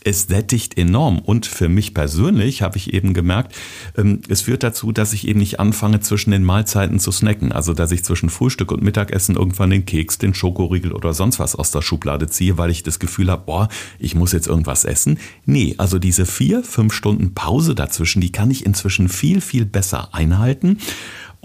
es 0.07 0.23
sättigt 0.23 0.79
enorm. 0.79 1.19
Und 1.19 1.47
für 1.47 1.69
mich 1.69 1.93
persönlich 1.93 2.63
habe 2.63 2.77
ich 2.77 2.95
eben 2.95 3.13
gemerkt, 3.13 3.55
ähm, 3.97 4.21
es 4.29 4.43
führt 4.43 4.63
dazu, 4.63 4.93
dass 4.93 5.13
ich 5.13 5.27
eben 5.27 5.41
nicht 5.41 5.59
anfange, 5.59 6.01
zwischen 6.01 6.31
den 6.31 6.45
Mahlzeiten 6.45 7.01
zu 7.01 7.11
snacken. 7.11 7.51
Also, 7.51 7.75
dass 7.75 7.91
ich 7.91 8.05
zwischen 8.05 8.31
Frühstück 8.31 8.71
und 8.71 8.83
Mittagessen 8.83 9.35
irgendwann 9.35 9.71
den 9.71 9.85
Keks, 9.85 10.19
den 10.19 10.33
Schokoriegel 10.33 10.93
oder 10.93 11.13
sonst 11.13 11.39
was 11.41 11.57
aus 11.57 11.73
der 11.73 11.83
Schublade 11.83 12.29
ziehe, 12.29 12.57
weil 12.57 12.71
ich 12.71 12.85
das 12.85 13.01
Gefühl 13.01 13.31
habe, 13.31 13.43
boah, 13.47 13.69
ich 13.99 14.15
muss 14.15 14.33
jetzt 14.33 14.47
irgendwas 14.47 14.85
essen. 14.85 15.19
Nee, 15.45 15.75
also 15.79 15.99
diese 15.99 16.25
vier, 16.25 16.63
fünf 16.63 16.95
Stunden 16.95 17.35
Pause 17.35 17.75
dazwischen, 17.75 18.21
die 18.21 18.31
kann 18.31 18.51
ich 18.51 18.65
inzwischen 18.65 19.09
viel, 19.09 19.41
viel 19.41 19.67
besser 19.67 20.15
einhalten. 20.15 20.79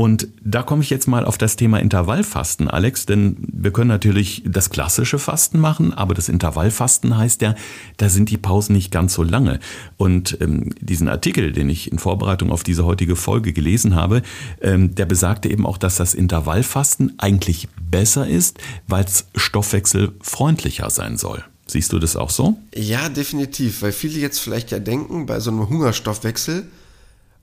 Und 0.02 0.30
da 0.44 0.64
komme 0.64 0.82
ich 0.82 0.90
jetzt 0.90 1.08
mal 1.08 1.26
auf 1.26 1.38
das 1.38 1.58
Thema 1.58 1.80
Intervallfasten, 1.80 2.68
Alex, 2.68 3.06
denn 3.06 3.38
wir 3.54 3.70
können 3.70 3.90
natürlich 3.90 4.42
das 4.48 4.72
klassische 4.72 5.20
Fasten 5.20 5.60
machen, 5.60 5.94
aber 5.94 6.16
das 6.16 6.28
Intervallfasten 6.28 7.16
heißt 7.16 7.44
ja, 7.44 7.54
da 7.98 8.10
sind 8.10 8.32
die 8.32 8.40
Pausen 8.40 8.74
nicht 8.74 8.92
ganz 8.92 9.14
so 9.14 9.22
lange. 9.22 9.60
Und 9.98 10.40
ähm, 10.42 10.72
diesen 10.82 11.08
Artikel, 11.08 11.52
den 11.52 11.70
ich 11.70 11.92
in 11.92 12.00
Vorbereitung 12.00 12.52
auf 12.52 12.64
diese 12.64 12.84
heutige 12.84 13.16
Folge 13.16 13.54
gelesen 13.54 13.94
habe, 13.94 14.24
ähm, 14.60 14.96
der 14.96 15.06
besagte 15.06 15.52
eben 15.52 15.68
auch, 15.68 15.78
dass 15.78 15.98
das 15.98 16.16
Intervallfasten 16.16 17.20
eigentlich 17.20 17.68
besser 17.80 18.28
ist, 18.28 18.58
weil 18.88 19.06
es 19.06 19.28
stoffwechselfreundlicher 19.36 20.90
sein 20.90 21.18
soll. 21.18 21.44
Siehst 21.68 21.94
du 21.94 22.00
das 22.00 22.16
auch 22.16 22.32
so? 22.32 22.58
Ja, 22.74 23.08
definitiv, 23.08 23.84
weil 23.84 23.92
viele 23.92 24.20
jetzt 24.20 24.40
vielleicht 24.40 24.72
ja 24.72 24.80
denken, 24.80 25.28
bei 25.28 25.40
so 25.40 25.52
einem 25.52 25.70
Hungerstoffwechsel, 25.70 26.66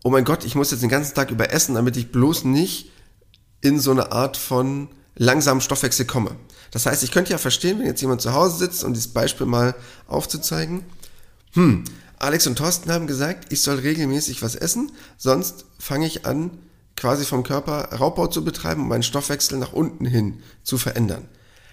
oh 0.04 0.10
mein 0.10 0.24
Gott, 0.24 0.44
ich 0.44 0.54
muss 0.54 0.70
jetzt 0.70 0.82
den 0.82 0.88
ganzen 0.88 1.14
Tag 1.14 1.30
über 1.30 1.52
essen, 1.52 1.74
damit 1.74 1.96
ich 1.96 2.12
bloß 2.12 2.44
nicht 2.44 2.90
in 3.60 3.80
so 3.80 3.90
eine 3.90 4.12
Art 4.12 4.36
von 4.36 4.88
langsamen 5.16 5.60
Stoffwechsel 5.60 6.06
komme. 6.06 6.36
Das 6.70 6.86
heißt, 6.86 7.02
ich 7.02 7.10
könnte 7.10 7.32
ja 7.32 7.38
verstehen, 7.38 7.78
wenn 7.78 7.86
jetzt 7.86 8.00
jemand 8.00 8.20
zu 8.20 8.32
Hause 8.34 8.58
sitzt, 8.58 8.84
um 8.84 8.94
dieses 8.94 9.12
Beispiel 9.12 9.46
mal 9.46 9.74
aufzuzeigen, 10.06 10.84
hm, 11.54 11.84
Alex 12.18 12.46
und 12.46 12.56
Thorsten 12.56 12.90
haben 12.90 13.06
gesagt, 13.06 13.52
ich 13.52 13.62
soll 13.62 13.78
regelmäßig 13.78 14.42
was 14.42 14.54
essen, 14.54 14.92
sonst 15.16 15.64
fange 15.78 16.06
ich 16.06 16.26
an, 16.26 16.50
quasi 16.96 17.24
vom 17.24 17.44
Körper 17.44 17.90
Raubbau 17.92 18.26
zu 18.26 18.44
betreiben, 18.44 18.82
um 18.82 18.88
meinen 18.88 19.04
Stoffwechsel 19.04 19.58
nach 19.58 19.72
unten 19.72 20.04
hin 20.04 20.42
zu 20.64 20.78
verändern. 20.78 21.28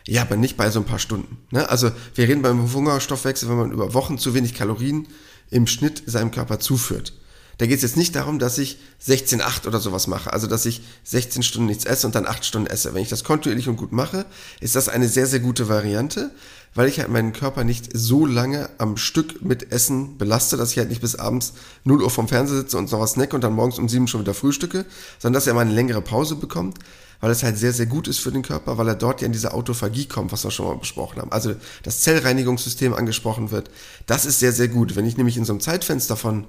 Ja, 0.07 0.21
aber 0.21 0.35
nicht 0.35 0.55
bei 0.55 0.69
so 0.69 0.79
ein 0.79 0.85
paar 0.85 0.99
Stunden. 0.99 1.37
Ne? 1.49 1.67
Also 1.67 1.91
wir 2.13 2.27
reden 2.27 2.43
beim 2.43 2.71
Hungerstoffwechsel, 2.71 3.49
wenn 3.49 3.57
man 3.57 3.71
über 3.71 3.95
Wochen 3.95 4.19
zu 4.19 4.35
wenig 4.35 4.53
Kalorien 4.53 5.07
im 5.49 5.65
Schnitt 5.65 6.03
seinem 6.05 6.29
Körper 6.29 6.59
zuführt. 6.59 7.13
Da 7.57 7.65
geht 7.67 7.77
es 7.77 7.83
jetzt 7.83 7.97
nicht 7.97 8.15
darum, 8.15 8.39
dass 8.39 8.57
ich 8.57 8.79
16,8 9.05 9.67
oder 9.67 9.79
sowas 9.79 10.07
mache, 10.07 10.33
also 10.33 10.47
dass 10.47 10.65
ich 10.65 10.81
16 11.03 11.43
Stunden 11.43 11.67
nichts 11.67 11.85
esse 11.85 12.05
und 12.05 12.15
dann 12.15 12.27
8 12.27 12.43
Stunden 12.43 12.67
esse. 12.67 12.93
Wenn 12.93 13.01
ich 13.01 13.09
das 13.09 13.23
kontinuierlich 13.23 13.69
und 13.69 13.77
gut 13.77 13.91
mache, 13.91 14.25
ist 14.59 14.75
das 14.75 14.89
eine 14.89 15.07
sehr, 15.07 15.25
sehr 15.25 15.39
gute 15.39 15.69
Variante, 15.69 16.31
weil 16.73 16.89
ich 16.89 16.99
halt 16.99 17.09
meinen 17.09 17.31
Körper 17.31 17.63
nicht 17.63 17.89
so 17.93 18.25
lange 18.25 18.69
am 18.77 18.97
Stück 18.97 19.41
mit 19.41 19.71
Essen 19.71 20.17
belaste, 20.17 20.57
dass 20.57 20.71
ich 20.71 20.77
halt 20.77 20.89
nicht 20.89 21.01
bis 21.01 21.15
abends 21.15 21.53
0 21.85 22.03
Uhr 22.03 22.09
vom 22.09 22.27
Fernseher 22.27 22.57
sitze 22.57 22.77
und 22.77 22.91
noch 22.91 22.99
was 22.99 23.11
snack 23.11 23.33
und 23.33 23.43
dann 23.43 23.53
morgens 23.53 23.79
um 23.79 23.87
7 23.87 24.07
schon 24.07 24.21
wieder 24.21 24.33
frühstücke, 24.33 24.85
sondern 25.19 25.35
dass 25.35 25.47
er 25.47 25.53
mal 25.53 25.61
eine 25.61 25.73
längere 25.73 26.01
Pause 26.01 26.35
bekommt, 26.35 26.79
weil 27.21 27.31
es 27.31 27.43
halt 27.43 27.57
sehr, 27.57 27.71
sehr 27.71 27.85
gut 27.85 28.09
ist 28.09 28.19
für 28.19 28.33
den 28.33 28.41
Körper, 28.41 28.77
weil 28.77 28.89
er 28.89 28.95
dort 28.95 29.21
ja 29.21 29.27
in 29.27 29.31
diese 29.31 29.53
Autophagie 29.53 30.07
kommt, 30.07 30.33
was 30.33 30.43
wir 30.43 30.51
schon 30.51 30.67
mal 30.67 30.75
besprochen 30.75 31.21
haben. 31.21 31.31
Also 31.31 31.55
das 31.83 32.01
Zellreinigungssystem 32.01 32.93
angesprochen 32.93 33.51
wird. 33.51 33.71
Das 34.05 34.25
ist 34.25 34.39
sehr, 34.39 34.51
sehr 34.51 34.67
gut. 34.67 34.97
Wenn 34.97 35.05
ich 35.05 35.15
nämlich 35.15 35.37
in 35.37 35.45
so 35.45 35.53
einem 35.53 35.61
Zeitfenster 35.61 36.17
von 36.17 36.45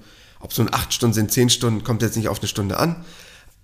ob 0.46 0.52
so 0.52 0.62
ein 0.62 0.72
8 0.72 0.94
Stunden 0.94 1.12
sind, 1.12 1.32
10 1.32 1.50
Stunden, 1.50 1.82
kommt 1.82 2.02
jetzt 2.02 2.16
nicht 2.16 2.28
auf 2.28 2.38
eine 2.38 2.46
Stunde 2.46 2.78
an. 2.78 3.04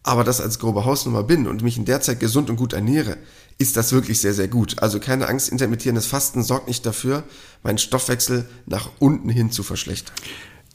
Aber 0.02 0.24
das 0.24 0.40
als 0.40 0.58
grobe 0.58 0.84
Hausnummer 0.84 1.22
bin 1.22 1.46
und 1.46 1.62
mich 1.62 1.78
in 1.78 1.84
der 1.84 2.00
Zeit 2.00 2.18
gesund 2.18 2.50
und 2.50 2.56
gut 2.56 2.72
ernähre, 2.72 3.18
ist 3.58 3.76
das 3.76 3.92
wirklich 3.92 4.20
sehr, 4.20 4.34
sehr 4.34 4.48
gut. 4.48 4.82
Also 4.82 4.98
keine 4.98 5.28
Angst, 5.28 5.48
intermittierendes 5.48 6.06
Fasten 6.06 6.42
sorgt 6.42 6.66
nicht 6.66 6.84
dafür, 6.84 7.22
meinen 7.62 7.78
Stoffwechsel 7.78 8.48
nach 8.66 8.90
unten 8.98 9.28
hin 9.28 9.52
zu 9.52 9.62
verschlechtern. 9.62 10.16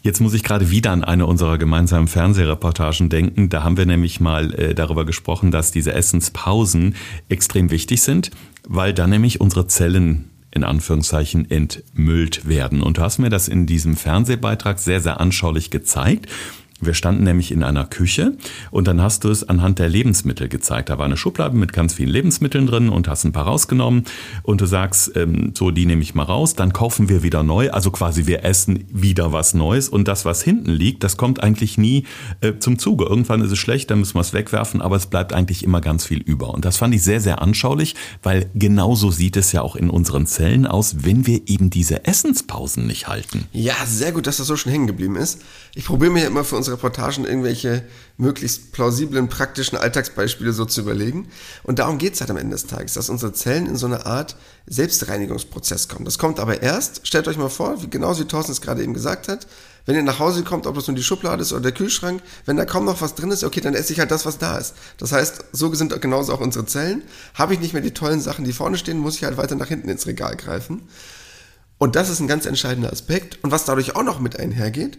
Jetzt 0.02 0.22
muss 0.22 0.34
ich 0.34 0.43
gerade 0.43 0.72
wieder 0.72 0.91
an 0.91 1.04
eine 1.04 1.26
unserer 1.26 1.58
gemeinsamen 1.58 2.08
Fernsehreportagen 2.08 3.10
denken. 3.10 3.50
Da 3.50 3.63
haben 3.63 3.76
wir 3.76 3.86
nämlich 3.86 4.22
mal 4.22 4.54
äh, 4.54 4.74
darüber 4.74 5.06
gesprochen, 5.06 5.52
dass 5.52 5.72
diese 5.72 5.91
Essenspausen 5.91 6.96
extrem 7.28 7.70
wichtig 7.70 8.02
sind, 8.02 8.32
weil 8.65 8.93
dann 8.93 9.10
nämlich 9.10 9.41
unsere 9.41 9.67
Zellen 9.67 10.30
in 10.58 10.65
Anführungszeichen 10.65 11.50
entmüllt 11.50 12.48
werden. 12.48 12.82
Und 12.82 12.98
du 12.98 13.02
hast 13.02 13.20
mir 13.20 13.30
das 13.30 13.48
in 13.48 13.65
diesem 13.65 13.96
Fernsehbeitrag 13.96 14.80
sehr, 14.80 15.00
sehr 15.00 15.22
anschaulich 15.22 15.70
gezeigt. 15.70 16.28
Wir 16.80 16.94
standen 16.94 17.24
nämlich 17.24 17.52
in 17.52 17.63
einer 17.63 17.86
Küche 17.86 18.38
und 18.70 18.88
dann 18.88 19.02
hast 19.02 19.24
du 19.24 19.30
es 19.30 19.48
anhand 19.48 19.80
der 19.80 19.90
Lebensmittel 19.90 20.48
gezeigt. 20.48 20.90
Da 20.90 21.00
war 21.00 21.06
eine 21.06 21.18
Schublade 21.18 21.56
mit 21.56 21.74
ganz 21.74 21.94
vielen 21.94 22.10
Lebensmitteln 22.10 22.68
drin 22.68 22.90
und 22.90 23.08
hast 23.08 23.24
ein 23.24 23.32
paar 23.32 23.46
rausgenommen 23.46 24.04
und 24.44 24.62
du 24.62 24.68
sagst, 24.68 25.12
ähm, 25.16 25.54
so 25.58 25.72
die 25.72 25.88
nehme 25.88 26.04
ich 26.04 26.13
mal 26.13 26.24
raus, 26.24 26.54
dann 26.54 26.74
kaufen 26.74 27.10
wir 27.10 27.24
wieder 27.24 27.42
neu. 27.42 27.72
Also 27.72 27.90
quasi 27.90 28.28
wir 28.28 28.44
essen 28.44 28.86
wieder 28.92 29.34
was 29.34 29.56
Neues 29.56 29.90
und 29.90 30.08
das, 30.08 30.24
was 30.24 30.44
hinten 30.44 30.72
liegt, 30.72 31.04
das 31.04 31.18
kommt 31.18 31.42
eigentlich 31.42 31.80
nie 31.80 32.06
äh, 32.42 32.54
zum 32.60 32.78
Zuge. 32.78 33.06
Irgendwann 33.06 33.42
ist 33.42 33.52
es 33.52 33.58
schlecht, 33.58 33.90
dann 33.90 34.00
müssen 34.00 34.16
wir 34.16 34.22
es 34.22 34.34
wegwerfen, 34.34 34.82
aber 34.82 34.98
es 34.98 35.08
bleibt 35.08 35.34
eigentlich 35.34 35.63
immer 35.63 35.82
ganz 35.82 36.06
viel 36.06 36.20
über. 36.20 36.54
Und 36.54 36.63
das 36.63 36.78
fand 36.78 36.94
ich 36.94 37.02
sehr, 37.02 37.22
sehr 37.22 37.42
anschaulich, 37.42 37.96
weil 38.22 38.52
genauso 38.54 39.10
sieht 39.10 39.36
es 39.36 39.52
ja 39.52 39.63
auch 39.63 39.76
in 39.76 39.90
unseren 39.90 40.28
Zellen 40.28 40.68
aus, 40.68 40.98
wenn 41.04 41.26
wir 41.26 41.42
eben 41.48 41.72
diese 41.72 42.06
Essenspausen 42.06 42.86
nicht 42.86 43.08
halten. 43.08 43.46
Ja, 43.52 43.74
sehr 43.86 44.12
gut, 44.12 44.28
dass 44.28 44.38
das 44.38 44.46
so 44.46 44.56
schon 44.56 44.72
hängen 44.72 44.88
geblieben 44.88 45.16
ist. 45.16 45.42
Ich 45.74 45.86
probiere 45.86 46.12
mir 46.12 46.28
immer 46.28 46.44
für 46.44 46.56
uns 46.56 46.66
Reportagen 46.71 47.25
irgendwelche 47.25 47.84
möglichst 48.17 48.71
plausiblen, 48.71 49.30
praktischen 49.30 49.77
Alltagsbeispiele 49.77 50.53
so 50.53 50.65
zu 50.65 50.82
überlegen. 50.82 51.27
Und 51.63 51.80
darum 51.80 51.97
geht 51.97 52.15
es 52.15 52.21
halt 52.21 52.32
am 52.32 52.38
Ende 52.38 52.56
des 52.56 52.67
Tages, 52.67 52.93
dass 52.93 53.10
unsere 53.10 53.34
Zellen 53.34 53.67
in 53.67 53.75
so 53.75 53.86
eine 53.86 54.06
Art 54.06 54.36
Selbstreinigungsprozess 54.67 55.88
kommen. 55.88 56.06
Das 56.06 56.17
kommt 56.17 56.39
aber 56.39 56.62
erst, 56.62 57.06
stellt 57.08 57.27
euch 57.27 57.38
mal 57.38 57.49
vor, 57.49 57.82
wie 57.82 57.89
genauso 57.89 58.23
wie 58.23 58.27
Thorsten 58.27 58.51
es 58.51 58.62
gerade 58.62 58.84
eben 58.84 58.93
gesagt 58.93 59.27
hat, 59.27 59.47
wenn 59.88 59.95
ihr 59.95 60.03
nach 60.03 60.19
Hause 60.19 60.43
kommt, 60.43 60.67
ob 60.67 60.75
das 60.75 60.88
nun 60.88 60.97
die 60.97 61.03
Schublade 61.03 61.41
ist 61.41 61.53
oder 61.53 61.62
der 61.62 61.71
Kühlschrank, 61.71 62.21
wenn 62.45 62.58
da 62.58 62.65
kaum 62.65 62.84
noch 62.84 63.01
was 63.01 63.15
drin 63.15 63.32
ist, 63.32 63.45
okay, 63.45 63.62
dann 63.62 63.73
esse 63.73 63.93
ich 63.93 63.99
halt 63.99 64.12
das, 64.12 64.25
was 64.25 64.38
da 64.38 64.58
ist. 64.58 64.75
Das 64.97 65.13
heißt, 65.13 65.45
so 65.53 65.73
sind 65.73 65.99
genauso 66.01 66.34
auch 66.34 66.41
unsere 66.41 66.65
Zellen. 66.65 67.03
Habe 67.34 67.53
ich 67.53 67.62
nicht 67.62 67.71
mehr 67.71 67.82
die 67.82 67.93
tollen 67.93 68.19
Sachen, 68.19 68.43
die 68.43 68.51
vorne 68.51 68.77
stehen, 68.77 68.97
muss 68.97 69.15
ich 69.15 69.23
halt 69.23 69.38
weiter 69.38 69.56
nach 69.56 69.67
hinten 69.67 69.88
ins 69.88 70.06
Regal 70.06 70.36
greifen. 70.36 70.82
Und 71.78 71.96
das 71.96 72.10
ist 72.10 72.20
ein 72.20 72.28
ganz 72.28 72.46
entscheidender 72.46 72.92
Aspekt. 72.92 73.40
Und 73.44 73.52
was 73.52 73.66
dadurch 73.66 73.96
auch 73.96 74.04
noch 74.04 74.20
mit 74.20 74.40
einhergeht, 74.40 74.98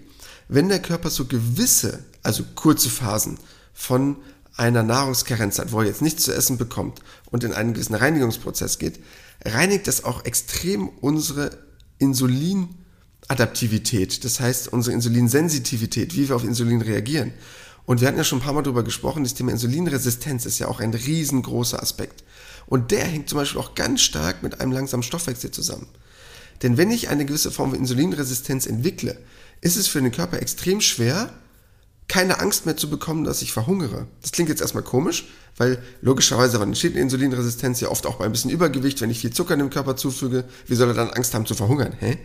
wenn 0.48 0.68
der 0.68 0.80
Körper 0.80 1.10
so 1.10 1.26
gewisse, 1.26 2.04
also 2.22 2.44
kurze 2.54 2.88
Phasen 2.88 3.38
von 3.74 4.16
einer 4.56 4.82
Nahrungskarenz 4.82 5.58
hat, 5.58 5.72
wo 5.72 5.80
er 5.80 5.86
jetzt 5.86 6.02
nichts 6.02 6.24
zu 6.24 6.34
essen 6.34 6.58
bekommt 6.58 7.00
und 7.26 7.44
in 7.44 7.52
einen 7.52 7.74
gewissen 7.74 7.94
Reinigungsprozess 7.94 8.78
geht, 8.78 8.98
reinigt 9.44 9.86
das 9.86 10.04
auch 10.04 10.24
extrem 10.24 10.88
unsere 10.88 11.50
Insulinadaptivität, 11.98 14.24
das 14.24 14.40
heißt 14.40 14.72
unsere 14.72 14.94
Insulinsensitivität, 14.94 16.16
wie 16.16 16.28
wir 16.28 16.36
auf 16.36 16.44
Insulin 16.44 16.82
reagieren. 16.82 17.32
Und 17.84 18.00
wir 18.00 18.08
hatten 18.08 18.18
ja 18.18 18.24
schon 18.24 18.40
ein 18.40 18.42
paar 18.42 18.52
Mal 18.52 18.62
darüber 18.62 18.82
gesprochen, 18.82 19.22
das 19.22 19.34
Thema 19.34 19.52
Insulinresistenz 19.52 20.44
ist 20.44 20.58
ja 20.58 20.68
auch 20.68 20.80
ein 20.80 20.92
riesengroßer 20.92 21.82
Aspekt. 21.82 22.24
Und 22.66 22.90
der 22.90 23.04
hängt 23.04 23.28
zum 23.28 23.38
Beispiel 23.38 23.60
auch 23.60 23.74
ganz 23.74 24.02
stark 24.02 24.42
mit 24.42 24.60
einem 24.60 24.72
langsamen 24.72 25.02
Stoffwechsel 25.02 25.52
zusammen. 25.52 25.86
Denn 26.62 26.76
wenn 26.76 26.90
ich 26.90 27.08
eine 27.08 27.24
gewisse 27.24 27.50
Form 27.50 27.70
von 27.70 27.78
Insulinresistenz 27.78 28.66
entwickle, 28.66 29.18
ist 29.60 29.76
es 29.76 29.88
für 29.88 30.00
den 30.00 30.12
Körper 30.12 30.40
extrem 30.40 30.80
schwer, 30.80 31.32
keine 32.08 32.40
Angst 32.40 32.64
mehr 32.64 32.76
zu 32.76 32.88
bekommen, 32.88 33.24
dass 33.24 33.42
ich 33.42 33.52
verhungere. 33.52 34.06
Das 34.22 34.32
klingt 34.32 34.48
jetzt 34.48 34.62
erstmal 34.62 34.82
komisch, 34.82 35.28
weil 35.56 35.82
logischerweise 36.00 36.60
entsteht 36.60 36.92
eine 36.92 37.02
Insulinresistenz 37.02 37.80
ja 37.80 37.88
oft 37.88 38.06
auch 38.06 38.16
bei 38.16 38.24
ein 38.24 38.32
bisschen 38.32 38.50
Übergewicht, 38.50 39.00
wenn 39.00 39.10
ich 39.10 39.20
viel 39.20 39.32
Zucker 39.32 39.54
in 39.54 39.60
dem 39.60 39.70
Körper 39.70 39.94
zufüge. 39.96 40.44
Wie 40.66 40.74
soll 40.74 40.88
er 40.88 40.94
dann 40.94 41.10
Angst 41.10 41.34
haben 41.34 41.44
zu 41.44 41.54
verhungern? 41.54 41.92
Hä? 41.98 42.18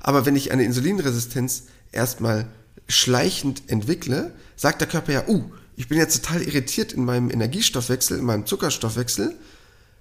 Aber 0.00 0.24
wenn 0.24 0.34
ich 0.34 0.50
eine 0.50 0.64
Insulinresistenz 0.64 1.64
erstmal 1.92 2.46
schleichend 2.88 3.62
entwickle, 3.66 4.32
sagt 4.56 4.80
der 4.80 4.88
Körper 4.88 5.12
ja, 5.12 5.28
uh, 5.28 5.44
ich 5.76 5.88
bin 5.88 5.98
jetzt 5.98 6.24
total 6.24 6.42
irritiert 6.42 6.92
in 6.92 7.04
meinem 7.04 7.30
Energiestoffwechsel, 7.30 8.18
in 8.18 8.24
meinem 8.24 8.46
Zuckerstoffwechsel. 8.46 9.36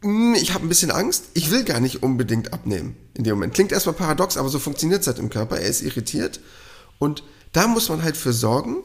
Hm, 0.02 0.36
ich 0.36 0.54
habe 0.54 0.66
ein 0.66 0.70
bisschen 0.70 0.92
Angst, 0.92 1.26
ich 1.34 1.52
will 1.52 1.64
gar 1.64 1.80
nicht 1.80 2.04
unbedingt 2.04 2.54
abnehmen 2.54 2.96
in 3.14 3.24
dem 3.24 3.36
Moment. 3.36 3.54
Klingt 3.54 3.72
erstmal 3.72 3.96
paradox, 3.96 4.38
aber 4.38 4.50
so 4.50 4.60
funktioniert 4.60 5.02
es 5.02 5.08
halt 5.08 5.20
im 5.20 5.30
Körper. 5.30 5.60
Er 5.60 5.70
ist 5.70 5.82
irritiert 5.82 6.40
und 7.00 7.24
da 7.54 7.68
muss 7.68 7.90
man 7.90 8.04
halt 8.04 8.18
für 8.18 8.34
sorgen. 8.34 8.78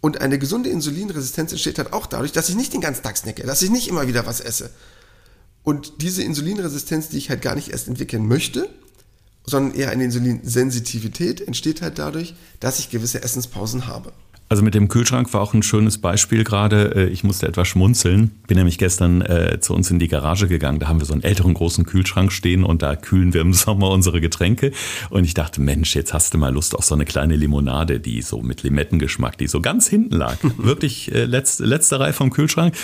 Und 0.00 0.20
eine 0.20 0.38
gesunde 0.38 0.68
Insulinresistenz 0.68 1.50
entsteht 1.52 1.78
halt 1.78 1.94
auch 1.94 2.06
dadurch, 2.06 2.30
dass 2.30 2.50
ich 2.50 2.56
nicht 2.56 2.74
den 2.74 2.82
ganzen 2.82 3.02
Tag 3.02 3.16
snacke, 3.16 3.42
dass 3.44 3.62
ich 3.62 3.70
nicht 3.70 3.88
immer 3.88 4.06
wieder 4.06 4.26
was 4.26 4.40
esse. 4.40 4.70
Und 5.62 6.02
diese 6.02 6.22
Insulinresistenz, 6.22 7.08
die 7.08 7.16
ich 7.16 7.30
halt 7.30 7.40
gar 7.40 7.54
nicht 7.54 7.70
erst 7.70 7.88
entwickeln 7.88 8.28
möchte, 8.28 8.68
sondern 9.46 9.74
eher 9.74 9.90
eine 9.90 10.04
Insulinsensitivität, 10.04 11.40
entsteht 11.40 11.80
halt 11.80 11.98
dadurch, 11.98 12.34
dass 12.60 12.78
ich 12.78 12.90
gewisse 12.90 13.22
Essenspausen 13.22 13.86
habe. 13.86 14.12
Also 14.48 14.62
mit 14.62 14.74
dem 14.74 14.88
Kühlschrank 14.88 15.32
war 15.32 15.40
auch 15.40 15.54
ein 15.54 15.62
schönes 15.62 15.98
Beispiel 15.98 16.44
gerade. 16.44 16.94
Äh, 16.94 17.08
ich 17.08 17.24
musste 17.24 17.48
etwas 17.48 17.66
schmunzeln. 17.66 18.30
Bin 18.46 18.58
nämlich 18.58 18.76
gestern 18.76 19.22
äh, 19.22 19.58
zu 19.60 19.74
uns 19.74 19.90
in 19.90 19.98
die 19.98 20.08
Garage 20.08 20.48
gegangen. 20.48 20.78
Da 20.78 20.88
haben 20.88 21.00
wir 21.00 21.06
so 21.06 21.14
einen 21.14 21.22
älteren 21.22 21.54
großen 21.54 21.86
Kühlschrank 21.86 22.30
stehen 22.30 22.62
und 22.62 22.82
da 22.82 22.94
kühlen 22.94 23.32
wir 23.32 23.40
im 23.40 23.52
Sommer 23.54 23.90
unsere 23.90 24.20
Getränke. 24.20 24.72
Und 25.08 25.24
ich 25.24 25.34
dachte, 25.34 25.60
Mensch, 25.60 25.94
jetzt 25.94 26.12
hast 26.12 26.34
du 26.34 26.38
mal 26.38 26.52
Lust 26.52 26.76
auf 26.76 26.84
so 26.84 26.94
eine 26.94 27.06
kleine 27.06 27.36
Limonade, 27.36 28.00
die 28.00 28.20
so 28.20 28.42
mit 28.42 28.62
Limettengeschmack, 28.62 29.38
die 29.38 29.46
so 29.46 29.60
ganz 29.60 29.88
hinten 29.88 30.16
lag. 30.16 30.36
Wirklich 30.58 31.12
äh, 31.12 31.24
letzte, 31.24 31.64
letzte 31.64 31.98
Reihe 31.98 32.12
vom 32.12 32.30
Kühlschrank. 32.30 32.74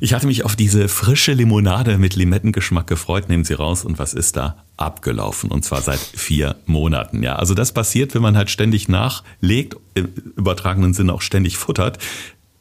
Ich 0.00 0.12
hatte 0.12 0.26
mich 0.26 0.44
auf 0.44 0.56
diese 0.56 0.88
frische 0.88 1.32
Limonade 1.32 1.98
mit 1.98 2.16
Limettengeschmack 2.16 2.86
gefreut. 2.86 3.28
Nehmen 3.28 3.44
Sie 3.44 3.54
raus 3.54 3.84
und 3.84 3.98
was 3.98 4.12
ist 4.12 4.36
da? 4.36 4.67
Abgelaufen 4.78 5.50
und 5.50 5.64
zwar 5.64 5.82
seit 5.82 5.98
vier 5.98 6.56
Monaten. 6.66 7.22
Ja, 7.22 7.36
also 7.36 7.54
das 7.54 7.72
passiert, 7.72 8.14
wenn 8.14 8.22
man 8.22 8.36
halt 8.36 8.48
ständig 8.50 8.88
nachlegt, 8.88 9.76
im 9.94 10.08
übertragenen 10.36 10.94
Sinne 10.94 11.12
auch 11.12 11.22
ständig 11.22 11.56
futtert. 11.56 11.98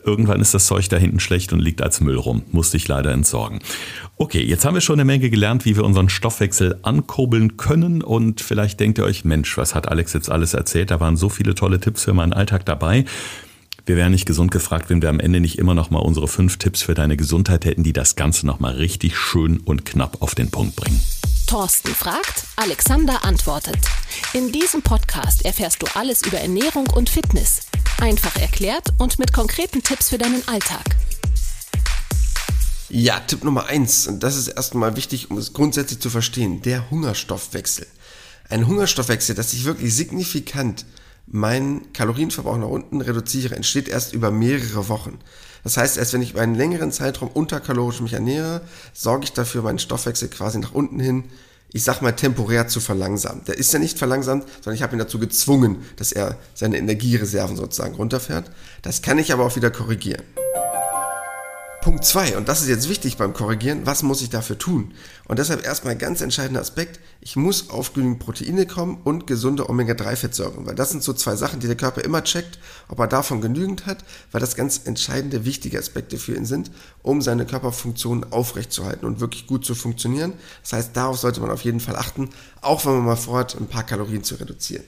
Irgendwann 0.04 0.40
ist 0.40 0.54
das 0.54 0.68
Zeug 0.68 0.88
da 0.88 0.98
hinten 0.98 1.20
schlecht 1.20 1.52
und 1.52 1.60
liegt 1.60 1.82
als 1.82 2.00
Müll 2.00 2.16
rum. 2.16 2.44
Musste 2.52 2.78
ich 2.78 2.88
leider 2.88 3.12
entsorgen. 3.12 3.60
Okay, 4.16 4.42
jetzt 4.42 4.64
haben 4.64 4.74
wir 4.74 4.82
schon 4.82 4.96
eine 4.96 5.06
Menge 5.06 5.30
gelernt, 5.30 5.66
wie 5.66 5.76
wir 5.76 5.84
unseren 5.84 6.08
Stoffwechsel 6.08 6.80
ankurbeln 6.82 7.58
können. 7.58 8.02
Und 8.02 8.40
vielleicht 8.40 8.80
denkt 8.80 9.00
ihr 9.00 9.04
euch, 9.04 9.26
Mensch, 9.26 9.58
was 9.58 9.76
hat 9.76 9.90
Alex 9.90 10.14
jetzt 10.14 10.32
alles 10.32 10.54
erzählt? 10.54 10.92
Da 10.92 11.02
waren 11.02 11.18
so 11.18 11.28
viele 11.28 11.56
tolle 11.56 11.82
Tipps 11.82 12.06
für 12.06 12.14
meinen 12.14 12.32
Alltag 12.32 12.66
dabei. 12.66 13.04
Wir 13.86 13.98
wären 13.98 14.12
nicht 14.12 14.26
gesund 14.26 14.52
gefragt, 14.52 14.90
wenn 14.90 15.02
wir 15.02 15.10
am 15.10 15.20
Ende 15.20 15.40
nicht 15.40 15.58
immer 15.58 15.74
noch 15.74 15.90
mal 15.90 16.00
unsere 16.00 16.28
fünf 16.28 16.58
Tipps 16.58 16.82
für 16.82 16.94
deine 16.94 17.18
Gesundheit 17.18 17.66
hätten, 17.66 17.84
die 17.84 17.94
das 17.94 18.16
Ganze 18.16 18.46
noch 18.46 18.60
mal 18.60 18.74
richtig 18.76 19.18
schön 19.18 19.60
und 19.60 19.86
knapp 19.86 20.22
auf 20.22 20.36
den 20.36 20.52
Punkt 20.52 20.76
bringen. 20.76 21.00
Thorsten 21.48 21.96
fragt, 21.96 22.44
Alexander 22.58 23.24
antwortet. 23.24 23.78
In 24.34 24.52
diesem 24.52 24.82
Podcast 24.82 25.46
erfährst 25.46 25.82
du 25.82 25.88
alles 25.96 26.22
über 26.24 26.40
Ernährung 26.40 26.88
und 26.90 27.10
Fitness. 27.10 27.62
Einfach 28.02 28.36
erklärt 28.36 28.90
und 28.98 29.18
mit 29.18 29.32
konkreten 29.32 29.82
Tipps 29.82 30.10
für 30.10 30.18
deinen 30.18 30.46
Alltag. 30.50 30.84
Ja, 32.90 33.22
Tipp 33.22 33.46
Nummer 33.46 33.68
eins, 33.68 34.08
und 34.08 34.24
das 34.24 34.36
ist 34.36 34.50
erstmal 34.50 34.98
wichtig, 34.98 35.32
um 35.32 35.38
es 35.38 35.54
grundsätzlich 35.54 36.02
zu 36.02 36.10
verstehen, 36.10 36.62
der 36.64 36.92
Hungerstoffwechsel. 36.92 37.88
Ein 38.50 38.68
Hungerstoffwechsel, 38.68 39.34
das 39.34 39.52
sich 39.52 39.64
wirklich 39.64 39.96
signifikant 39.96 40.86
meinen 41.28 41.94
Kalorienverbrauch 41.94 42.58
nach 42.58 42.68
unten 42.68 43.00
reduziere, 43.00 43.56
entsteht 43.56 43.88
erst 43.88 44.12
über 44.12 44.32
mehrere 44.32 44.90
Wochen. 44.90 45.20
Das 45.68 45.76
heißt, 45.76 45.98
erst 45.98 46.14
wenn 46.14 46.22
ich 46.22 46.32
über 46.32 46.40
einen 46.40 46.56
längeren 46.56 46.94
Zeitraum 46.94 47.28
unterkalorisch 47.28 48.00
mich 48.00 48.14
ernähre, 48.14 48.62
sorge 48.94 49.26
ich 49.26 49.34
dafür, 49.34 49.64
meinen 49.64 49.80
Stoffwechsel 49.80 50.30
quasi 50.30 50.60
nach 50.60 50.74
unten 50.74 50.98
hin, 50.98 51.26
ich 51.74 51.84
sag 51.84 52.02
mal, 52.02 52.14
temporär 52.14 52.70
zu 52.70 52.80
verlangsamen. 52.80 53.44
Der 53.44 53.58
ist 53.58 53.74
ja 53.74 53.80
nicht 53.80 53.98
verlangsamt, 53.98 54.46
sondern 54.62 54.76
ich 54.76 54.82
habe 54.82 54.96
ihn 54.96 55.00
dazu 55.00 55.20
gezwungen, 55.20 55.84
dass 55.98 56.14
er 56.14 56.38
seine 56.54 56.78
Energiereserven 56.78 57.58
sozusagen 57.58 57.96
runterfährt. 57.96 58.50
Das 58.82 59.02
kann 59.02 59.20
ich 59.20 59.34
aber 59.34 59.44
auch 59.44 59.58
wieder 59.58 59.70
korrigieren. 59.70 60.24
Punkt 61.88 62.04
zwei 62.04 62.36
und 62.36 62.50
das 62.50 62.62
ist 62.62 62.68
jetzt 62.68 62.90
wichtig 62.90 63.16
beim 63.16 63.32
Korrigieren, 63.32 63.86
was 63.86 64.04
muss 64.04 64.22
ich 64.22 64.30
dafür 64.30 64.58
tun? 64.58 64.94
Und 65.24 65.40
deshalb 65.40 65.66
erstmal 65.66 65.94
ein 65.94 65.98
ganz 65.98 66.20
entscheidender 66.20 66.60
Aspekt, 66.60 67.00
ich 67.22 67.38
muss 67.38 67.70
auf 67.70 67.94
genügend 67.94 68.20
Proteine 68.20 68.66
kommen 68.66 69.00
und 69.06 69.26
gesunde 69.26 69.70
Omega-3-Fettsäuren, 69.70 70.66
weil 70.66 70.76
das 70.76 70.90
sind 70.90 71.02
so 71.02 71.14
zwei 71.14 71.38
Sachen, 71.38 71.62
die 71.62 71.68
der 71.68 71.78
Körper 71.78 72.04
immer 72.04 72.26
checkt, 72.26 72.60
ob 72.90 73.00
er 73.00 73.08
davon 73.08 73.40
genügend 73.40 73.86
hat, 73.86 74.04
weil 74.34 74.42
das 74.42 74.58
ganz 74.58 74.82
entscheidende, 74.84 75.46
wichtige 75.46 75.80
Aspekte 75.80 76.18
für 76.18 76.36
ihn 76.36 76.46
sind, 76.46 76.72
um 77.04 77.22
seine 77.22 77.46
Körperfunktionen 77.46 78.34
aufrechtzuerhalten 78.34 79.06
und 79.06 79.22
wirklich 79.22 79.48
gut 79.48 79.64
zu 79.64 79.74
funktionieren. 79.74 80.34
Das 80.64 80.74
heißt, 80.74 80.98
darauf 80.98 81.18
sollte 81.18 81.40
man 81.40 81.52
auf 81.52 81.62
jeden 81.62 81.80
Fall 81.80 81.96
achten, 81.96 82.32
auch 82.60 82.86
wenn 82.86 82.96
man 82.96 83.06
mal 83.06 83.16
vorhat, 83.16 83.56
ein 83.56 83.68
paar 83.68 83.86
Kalorien 83.86 84.26
zu 84.26 84.36
reduzieren. 84.36 84.84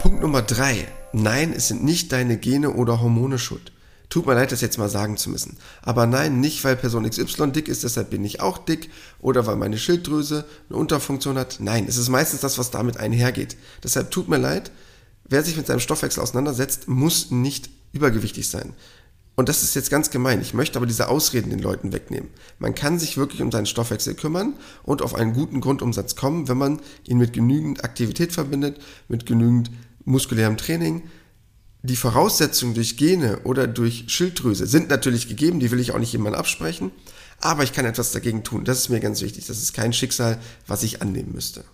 Punkt 0.00 0.22
Nummer 0.22 0.42
drei. 0.42 0.88
Nein, 1.12 1.52
es 1.52 1.68
sind 1.68 1.84
nicht 1.84 2.10
deine 2.10 2.36
Gene 2.36 2.72
oder 2.72 3.00
Hormone 3.00 3.38
schuld. 3.38 3.70
Tut 4.10 4.26
mir 4.26 4.34
leid, 4.34 4.50
das 4.50 4.60
jetzt 4.60 4.76
mal 4.76 4.88
sagen 4.88 5.16
zu 5.16 5.30
müssen. 5.30 5.56
Aber 5.82 6.04
nein, 6.04 6.40
nicht 6.40 6.64
weil 6.64 6.74
Person 6.74 7.08
XY 7.08 7.52
dick 7.52 7.68
ist, 7.68 7.84
deshalb 7.84 8.10
bin 8.10 8.24
ich 8.24 8.40
auch 8.40 8.58
dick 8.58 8.90
oder 9.20 9.46
weil 9.46 9.54
meine 9.54 9.78
Schilddrüse 9.78 10.44
eine 10.68 10.78
Unterfunktion 10.78 11.38
hat. 11.38 11.58
Nein, 11.60 11.86
es 11.88 11.96
ist 11.96 12.08
meistens 12.08 12.40
das, 12.40 12.58
was 12.58 12.72
damit 12.72 12.96
einhergeht. 12.96 13.56
Deshalb 13.84 14.10
tut 14.10 14.28
mir 14.28 14.38
leid, 14.38 14.72
wer 15.24 15.44
sich 15.44 15.56
mit 15.56 15.68
seinem 15.68 15.78
Stoffwechsel 15.78 16.22
auseinandersetzt, 16.22 16.88
muss 16.88 17.30
nicht 17.30 17.70
übergewichtig 17.92 18.48
sein. 18.48 18.74
Und 19.36 19.48
das 19.48 19.62
ist 19.62 19.76
jetzt 19.76 19.90
ganz 19.90 20.10
gemein. 20.10 20.42
Ich 20.42 20.54
möchte 20.54 20.78
aber 20.78 20.86
diese 20.86 21.08
Ausreden 21.08 21.50
den 21.50 21.60
Leuten 21.60 21.92
wegnehmen. 21.92 22.30
Man 22.58 22.74
kann 22.74 22.98
sich 22.98 23.16
wirklich 23.16 23.42
um 23.42 23.52
seinen 23.52 23.66
Stoffwechsel 23.66 24.14
kümmern 24.14 24.54
und 24.82 25.02
auf 25.02 25.14
einen 25.14 25.34
guten 25.34 25.60
Grundumsatz 25.60 26.16
kommen, 26.16 26.48
wenn 26.48 26.58
man 26.58 26.80
ihn 27.06 27.18
mit 27.18 27.32
genügend 27.32 27.84
Aktivität 27.84 28.32
verbindet, 28.32 28.80
mit 29.06 29.24
genügend 29.24 29.70
muskulärem 30.04 30.56
Training, 30.56 31.04
die 31.82 31.96
Voraussetzungen 31.96 32.74
durch 32.74 32.96
Gene 32.96 33.40
oder 33.44 33.66
durch 33.66 34.04
Schilddrüse 34.08 34.66
sind 34.66 34.90
natürlich 34.90 35.28
gegeben, 35.28 35.60
die 35.60 35.70
will 35.70 35.80
ich 35.80 35.92
auch 35.92 35.98
nicht 35.98 36.12
jemandem 36.12 36.38
absprechen, 36.38 36.90
aber 37.40 37.62
ich 37.62 37.72
kann 37.72 37.86
etwas 37.86 38.12
dagegen 38.12 38.44
tun. 38.44 38.64
Das 38.64 38.78
ist 38.78 38.88
mir 38.90 39.00
ganz 39.00 39.22
wichtig. 39.22 39.46
Das 39.46 39.58
ist 39.58 39.72
kein 39.72 39.94
Schicksal, 39.94 40.38
was 40.66 40.82
ich 40.82 41.00
annehmen 41.00 41.32
müsste. 41.32 41.64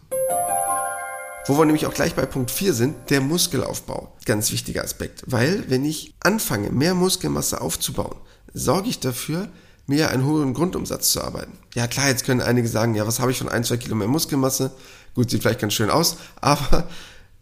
Wo 1.49 1.59
wir 1.59 1.65
nämlich 1.65 1.87
auch 1.87 1.95
gleich 1.95 2.15
bei 2.15 2.27
Punkt 2.27 2.51
4 2.51 2.73
sind, 2.73 3.11
der 3.11 3.21
Muskelaufbau. 3.21 4.17
Ganz 4.25 4.53
wichtiger 4.53 4.85
Aspekt, 4.85 5.23
weil 5.27 5.65
wenn 5.69 5.85
ich 5.85 6.15
anfange, 6.21 6.71
mehr 6.71 6.95
Muskelmasse 6.95 7.61
aufzubauen, 7.61 8.17
sorge 8.53 8.89
ich 8.89 9.01
dafür, 9.01 9.49
mehr 9.87 10.11
einen 10.11 10.25
hohen 10.25 10.55
Grundumsatz 10.55 11.13
zu 11.13 11.23
arbeiten. 11.23 11.53
Ja 11.75 11.87
klar, 11.87 12.09
jetzt 12.09 12.25
können 12.25 12.41
einige 12.41 12.69
sagen, 12.69 12.95
ja, 12.95 13.07
was 13.07 13.21
habe 13.21 13.31
ich 13.31 13.39
von 13.39 13.49
ein, 13.49 13.63
zwei 13.63 13.77
Kilo 13.77 13.95
mehr 13.95 14.09
Muskelmasse? 14.09 14.73
Gut, 15.15 15.31
sieht 15.31 15.43
vielleicht 15.43 15.61
ganz 15.61 15.75
schön 15.75 15.91
aus, 15.91 16.17
aber 16.41 16.89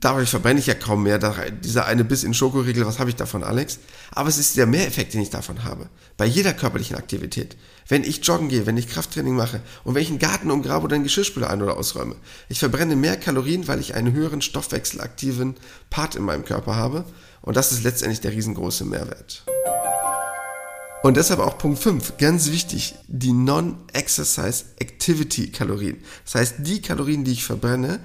Dadurch 0.04 0.28
verbrenne 0.28 0.60
ich 0.60 0.66
ja 0.66 0.74
kaum 0.74 1.02
mehr. 1.02 1.18
Dieser 1.62 1.86
eine 1.86 2.04
Biss 2.04 2.24
in 2.24 2.34
Schokoriegel, 2.34 2.84
was 2.84 2.98
habe 2.98 3.08
ich 3.08 3.16
davon, 3.16 3.42
Alex? 3.42 3.78
Aber 4.10 4.28
es 4.28 4.36
ist 4.36 4.54
der 4.58 4.66
Mehreffekt, 4.66 5.14
den 5.14 5.22
ich 5.22 5.30
davon 5.30 5.64
habe. 5.64 5.88
Bei 6.18 6.26
jeder 6.26 6.52
körperlichen 6.52 6.94
Aktivität. 6.94 7.56
Wenn 7.88 8.04
ich 8.04 8.22
joggen 8.22 8.50
gehe, 8.50 8.66
wenn 8.66 8.76
ich 8.76 8.86
Krafttraining 8.86 9.34
mache 9.34 9.62
und 9.82 9.94
wenn 9.94 10.02
ich 10.02 10.10
einen 10.10 10.18
Garten 10.18 10.50
umgrabe 10.50 10.84
oder 10.84 10.96
einen 10.96 11.04
Geschirrspüler 11.04 11.48
ein- 11.48 11.62
oder 11.62 11.78
ausräume. 11.78 12.16
Ich 12.50 12.58
verbrenne 12.58 12.96
mehr 12.96 13.16
Kalorien, 13.16 13.66
weil 13.66 13.80
ich 13.80 13.94
einen 13.94 14.12
höheren 14.12 14.42
stoffwechselaktiven 14.42 15.54
Part 15.88 16.16
in 16.16 16.22
meinem 16.22 16.44
Körper 16.44 16.76
habe. 16.76 17.06
Und 17.40 17.56
das 17.56 17.72
ist 17.72 17.82
letztendlich 17.82 18.20
der 18.20 18.32
riesengroße 18.32 18.84
Mehrwert. 18.84 19.46
Und 21.02 21.16
deshalb 21.16 21.40
auch 21.40 21.56
Punkt 21.56 21.78
5, 21.78 22.18
ganz 22.18 22.50
wichtig, 22.50 22.94
die 23.08 23.32
Non-Exercise 23.32 24.66
Activity 24.80 25.50
Kalorien. 25.50 25.96
Das 26.26 26.34
heißt, 26.34 26.54
die 26.58 26.82
Kalorien, 26.82 27.24
die 27.24 27.32
ich 27.32 27.44
verbrenne, 27.46 28.00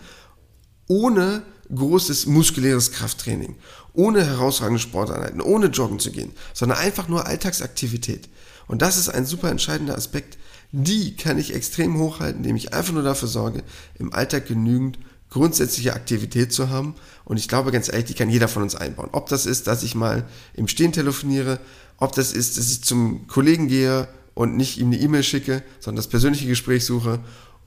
ohne 0.87 1.43
großes 1.73 2.25
muskuläres 2.25 2.91
Krafttraining, 2.91 3.55
ohne 3.93 4.25
herausragende 4.25 4.79
Sporteinheiten, 4.79 5.41
ohne 5.41 5.67
joggen 5.67 5.99
zu 5.99 6.11
gehen, 6.11 6.31
sondern 6.53 6.79
einfach 6.79 7.07
nur 7.07 7.27
Alltagsaktivität. 7.27 8.29
Und 8.67 8.81
das 8.81 8.97
ist 8.97 9.09
ein 9.09 9.25
super 9.25 9.49
entscheidender 9.49 9.95
Aspekt. 9.95 10.37
Die 10.71 11.15
kann 11.15 11.39
ich 11.39 11.53
extrem 11.53 11.97
hochhalten, 11.97 12.43
indem 12.43 12.55
ich 12.55 12.73
einfach 12.73 12.93
nur 12.93 13.03
dafür 13.03 13.27
sorge, 13.27 13.63
im 13.97 14.13
Alltag 14.13 14.47
genügend 14.47 14.99
grundsätzliche 15.29 15.93
Aktivität 15.93 16.53
zu 16.53 16.69
haben. 16.69 16.95
Und 17.25 17.37
ich 17.37 17.47
glaube 17.47 17.71
ganz 17.71 17.87
ehrlich, 17.87 18.05
die 18.05 18.13
kann 18.13 18.29
jeder 18.29 18.47
von 18.47 18.63
uns 18.63 18.75
einbauen. 18.75 19.09
Ob 19.11 19.29
das 19.29 19.45
ist, 19.45 19.67
dass 19.67 19.83
ich 19.83 19.95
mal 19.95 20.27
im 20.53 20.67
Stehen 20.67 20.91
telefoniere, 20.91 21.59
ob 21.97 22.13
das 22.13 22.33
ist, 22.33 22.57
dass 22.57 22.71
ich 22.71 22.83
zum 22.83 23.27
Kollegen 23.27 23.67
gehe 23.67 24.07
und 24.33 24.55
nicht 24.55 24.77
ihm 24.77 24.87
eine 24.87 24.99
E-Mail 24.99 25.23
schicke, 25.23 25.63
sondern 25.79 25.97
das 25.97 26.07
persönliche 26.07 26.47
Gespräch 26.47 26.85
suche 26.85 27.19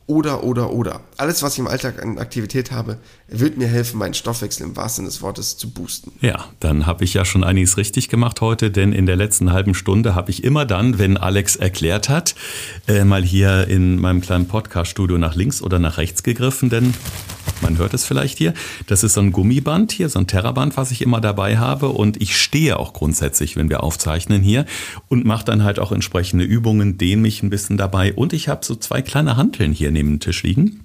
oder, 0.07 0.45
oder, 0.45 0.73
oder. 0.73 1.01
Alles, 1.17 1.43
was 1.43 1.55
ich 1.55 1.61
im 1.61 1.69
Alltag 1.69 2.03
an 2.03 2.19
Aktivität 2.19 2.73
habe, 2.73 2.99
wird 3.29 3.57
mir 3.57 3.69
helfen, 3.69 3.99
meinen 3.99 4.15
Stoffwechsel 4.15 4.67
im 4.67 4.77
wahrsten 4.77 5.05
Sinne 5.05 5.09
des 5.09 5.23
Wortes 5.23 5.57
zu 5.57 5.71
boosten. 5.71 6.13
Ja, 6.21 6.47
dann 6.61 6.87
habe 6.87 7.05
ich 7.05 7.15
ja 7.15 7.25
schon 7.25 7.45
einiges 7.45 7.77
richtig 7.77 8.09
gemacht 8.09 8.41
heute, 8.41 8.71
denn 8.71 8.93
in 8.93 9.07
der 9.07 9.17
letzten 9.17 9.53
halben 9.53 9.75
Stunde 9.75 10.15
habe 10.15 10.31
ich 10.31 10.45
immer 10.45 10.67
dann, 10.67 10.99
wenn 10.99 11.17
Alex 11.17 11.57
erklärt 11.57 12.09
hat, 12.09 12.35
äh, 12.89 13.05
mal 13.05 13.23
hier 13.23 13.69
in 13.69 14.01
meinem 14.01 14.21
kleinen 14.21 14.49
Podcast-Studio 14.49 15.19
nach 15.19 15.35
links 15.35 15.63
oder 15.63 15.79
nach 15.79 15.99
rechts 15.99 16.23
gegriffen, 16.23 16.69
denn 16.69 16.95
man 17.61 17.79
hört 17.79 17.95
es 17.95 18.05
vielleicht 18.05 18.39
hier. 18.39 18.55
Das 18.87 19.05
ist 19.05 19.15
so 19.15 19.21
ein 19.21 19.33
Gummiband 19.33 19.93
hier, 19.93 20.09
so 20.09 20.19
ein 20.19 20.27
Terraband, 20.27 20.77
was 20.77 20.91
ich 20.91 21.03
immer 21.03 21.21
dabei 21.21 21.59
habe. 21.59 21.89
Und 21.89 22.21
ich 22.21 22.37
stehe 22.37 22.79
auch 22.79 22.93
grundsätzlich, 22.93 23.57
wenn 23.57 23.71
wir 23.71 23.83
aufzeichnen 23.83 24.43
hier 24.43 24.67
und 25.09 25.25
mache 25.25 25.45
dann 25.45 25.65
halt 25.65 25.79
auch 25.79 25.93
entsprechende 25.93 26.45
Übungen, 26.45 26.99
dehne 26.99 27.23
mich 27.23 27.43
ein 27.43 27.51
bisschen 27.51 27.77
dabei. 27.77 28.13
Und 28.13 28.33
ich 28.33 28.49
habe 28.49 28.65
so 28.65 28.75
zwei 28.75 29.03
kleine 29.03 29.37
Hanteln 29.37 29.73
hier 29.73 29.91
neben 29.91 30.11
dem 30.11 30.21
Tisch 30.21 30.43
liegen. 30.43 30.81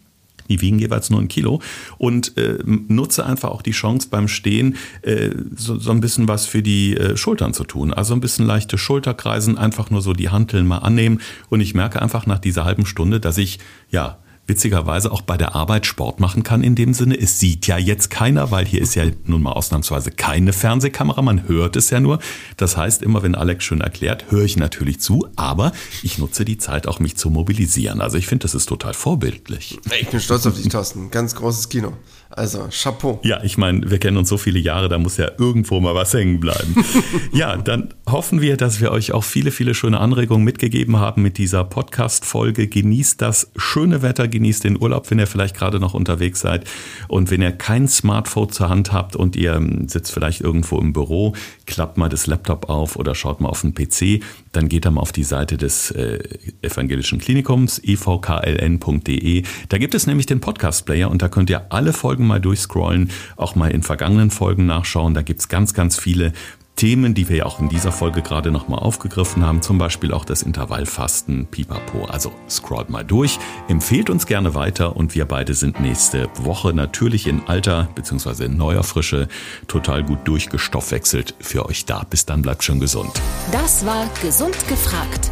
Die 0.49 0.61
wiegen 0.61 0.79
jeweils 0.79 1.09
nur 1.09 1.19
ein 1.19 1.27
Kilo 1.27 1.61
und 1.97 2.37
äh, 2.37 2.59
nutze 2.65 3.25
einfach 3.25 3.49
auch 3.49 3.61
die 3.61 3.71
Chance 3.71 4.07
beim 4.09 4.29
Stehen, 4.29 4.77
äh, 5.01 5.31
so, 5.53 5.77
so 5.77 5.91
ein 5.91 5.99
bisschen 5.99 6.29
was 6.29 6.45
für 6.45 6.61
die 6.61 6.95
äh, 6.95 7.17
Schultern 7.17 7.53
zu 7.53 7.65
tun. 7.65 7.91
Also 7.93 8.13
ein 8.13 8.21
bisschen 8.21 8.45
leichte 8.45 8.77
Schulterkreisen, 8.77 9.57
einfach 9.57 9.89
nur 9.89 10.01
so 10.01 10.13
die 10.13 10.29
Hanteln 10.29 10.65
mal 10.65 10.77
annehmen. 10.77 11.19
Und 11.49 11.59
ich 11.59 11.73
merke 11.73 12.01
einfach 12.01 12.27
nach 12.27 12.39
dieser 12.39 12.63
halben 12.63 12.85
Stunde, 12.85 13.19
dass 13.19 13.37
ich 13.37 13.59
ja 13.91 14.19
witzigerweise 14.47 15.11
auch 15.11 15.21
bei 15.21 15.37
der 15.37 15.55
Arbeit 15.55 15.85
Sport 15.85 16.19
machen 16.19 16.43
kann 16.43 16.63
in 16.63 16.75
dem 16.75 16.93
Sinne. 16.93 17.19
Es 17.19 17.39
sieht 17.39 17.67
ja 17.67 17.77
jetzt 17.77 18.09
keiner, 18.09 18.49
weil 18.49 18.65
hier 18.65 18.81
ist 18.81 18.95
ja 18.95 19.05
nun 19.25 19.43
mal 19.43 19.51
ausnahmsweise 19.51 20.11
keine 20.11 20.53
Fernsehkamera, 20.53 21.21
man 21.21 21.47
hört 21.47 21.75
es 21.75 21.89
ja 21.89 21.99
nur. 21.99 22.19
Das 22.55 22.77
heißt, 22.77 23.03
immer 23.03 23.23
wenn 23.23 23.35
Alex 23.35 23.65
schön 23.65 23.81
erklärt, 23.81 24.31
höre 24.31 24.43
ich 24.43 24.57
natürlich 24.57 24.99
zu, 24.99 25.27
aber 25.35 25.73
ich 26.01 26.17
nutze 26.17 26.45
die 26.45 26.57
Zeit 26.57 26.87
auch, 26.87 26.99
mich 26.99 27.17
zu 27.17 27.29
mobilisieren. 27.29 28.01
Also 28.01 28.17
ich 28.17 28.27
finde, 28.27 28.43
das 28.43 28.55
ist 28.55 28.67
total 28.67 28.93
vorbildlich. 28.93 29.77
Ich 29.99 30.07
bin 30.07 30.19
stolz 30.19 30.45
auf 30.45 30.55
dich, 30.55 30.69
Thorsten. 30.69 31.11
Ganz 31.11 31.35
großes 31.35 31.69
Kino. 31.69 31.93
Also, 32.37 32.67
Chapeau. 32.69 33.19
Ja, 33.23 33.43
ich 33.43 33.57
meine, 33.57 33.89
wir 33.89 33.97
kennen 33.97 34.15
uns 34.15 34.29
so 34.29 34.37
viele 34.37 34.59
Jahre, 34.59 34.89
da 34.89 34.99
muss 34.99 35.17
ja 35.17 35.31
irgendwo 35.39 35.79
mal 35.79 35.95
was 35.95 36.13
hängen 36.13 36.39
bleiben. 36.39 36.75
ja, 37.33 37.57
dann 37.57 37.95
hoffen 38.07 38.41
wir, 38.41 38.57
dass 38.57 38.79
wir 38.79 38.91
euch 38.91 39.11
auch 39.11 39.23
viele, 39.23 39.49
viele 39.49 39.73
schöne 39.73 39.99
Anregungen 39.99 40.45
mitgegeben 40.45 40.97
haben 40.97 41.23
mit 41.23 41.39
dieser 41.39 41.63
Podcast-Folge. 41.63 42.67
Genießt 42.67 43.19
das 43.23 43.49
schöne 43.55 44.03
Wetter, 44.03 44.27
genießt 44.27 44.65
den 44.65 44.79
Urlaub, 44.79 45.09
wenn 45.09 45.17
ihr 45.17 45.25
vielleicht 45.25 45.55
gerade 45.55 45.79
noch 45.79 45.95
unterwegs 45.95 46.41
seid. 46.41 46.65
Und 47.07 47.31
wenn 47.31 47.41
ihr 47.41 47.51
kein 47.51 47.87
Smartphone 47.87 48.51
zur 48.51 48.69
Hand 48.69 48.93
habt 48.93 49.15
und 49.15 49.35
ihr 49.35 49.55
ähm, 49.55 49.87
sitzt 49.87 50.11
vielleicht 50.11 50.41
irgendwo 50.41 50.77
im 50.77 50.93
Büro, 50.93 51.33
klappt 51.67 51.97
mal 51.97 52.09
das 52.09 52.25
Laptop 52.25 52.69
auf 52.69 52.95
oder 52.95 53.13
schaut 53.13 53.41
mal 53.41 53.49
auf 53.49 53.61
den 53.61 53.75
PC, 53.75 54.23
dann 54.51 54.69
geht 54.69 54.85
da 54.85 54.91
mal 54.91 55.01
auf 55.01 55.11
die 55.11 55.23
Seite 55.23 55.57
des 55.57 55.91
äh, 55.91 56.19
Evangelischen 56.61 57.19
Klinikums, 57.19 57.79
evkln.de. 57.79 59.43
Da 59.69 59.77
gibt 59.77 59.93
es 59.93 60.07
nämlich 60.07 60.25
den 60.25 60.39
Podcast-Player 60.39 61.11
und 61.11 61.21
da 61.21 61.29
könnt 61.29 61.49
ihr 61.49 61.71
alle 61.71 61.93
Folgen 61.93 62.25
mal 62.25 62.41
durchscrollen, 62.41 63.11
auch 63.35 63.55
mal 63.55 63.69
in 63.69 63.83
vergangenen 63.83 64.31
Folgen 64.31 64.65
nachschauen. 64.65 65.13
Da 65.13 65.21
gibt's 65.21 65.49
ganz, 65.49 65.73
ganz 65.73 65.99
viele 65.99 66.33
Themen, 66.77 67.15
die 67.15 67.27
wir 67.27 67.37
ja 67.37 67.45
auch 67.45 67.59
in 67.59 67.69
dieser 67.69 67.91
Folge 67.91 68.21
gerade 68.21 68.51
nochmal 68.51 68.79
aufgegriffen 68.79 69.45
haben, 69.45 69.61
zum 69.63 69.79
Beispiel 69.79 70.13
auch 70.13 70.23
das 70.23 70.43
Intervallfasten, 70.43 71.47
Pipapo. 71.47 72.05
Also 72.05 72.31
scrollt 72.47 72.89
mal 72.89 73.03
durch, 73.03 73.39
empfehlt 73.67 74.09
uns 74.11 74.27
gerne 74.27 74.53
weiter 74.53 74.95
und 74.95 75.15
wir 75.15 75.25
beide 75.25 75.55
sind 75.55 75.79
nächste 75.81 76.29
Woche 76.37 76.73
natürlich 76.73 77.27
in 77.27 77.41
alter 77.47 77.89
bzw. 77.95 78.45
in 78.45 78.57
neuer 78.57 78.83
Frische 78.83 79.27
total 79.67 80.03
gut 80.03 80.19
durchgestoffwechselt 80.25 81.33
für 81.39 81.65
euch 81.65 81.85
da. 81.85 82.05
Bis 82.07 82.25
dann, 82.25 82.43
bleibt 82.43 82.63
schon 82.63 82.79
gesund. 82.79 83.11
Das 83.51 83.85
war 83.85 84.07
Gesund 84.21 84.55
gefragt. 84.67 85.31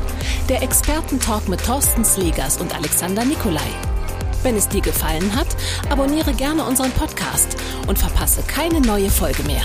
Der 0.49 0.63
Expertentalk 0.63 1.47
mit 1.47 1.63
Thorsten 1.63 2.03
Slegers 2.03 2.59
und 2.59 2.75
Alexander 2.75 3.23
Nikolai. 3.23 3.69
Wenn 4.41 4.55
es 4.55 4.67
dir 4.67 4.81
gefallen 4.81 5.35
hat, 5.35 5.47
abonniere 5.89 6.33
gerne 6.33 6.63
unseren 6.65 6.91
Podcast 6.91 7.55
und 7.85 7.99
verpasse 7.99 8.41
keine 8.47 8.81
neue 8.81 9.11
Folge 9.11 9.43
mehr. 9.43 9.63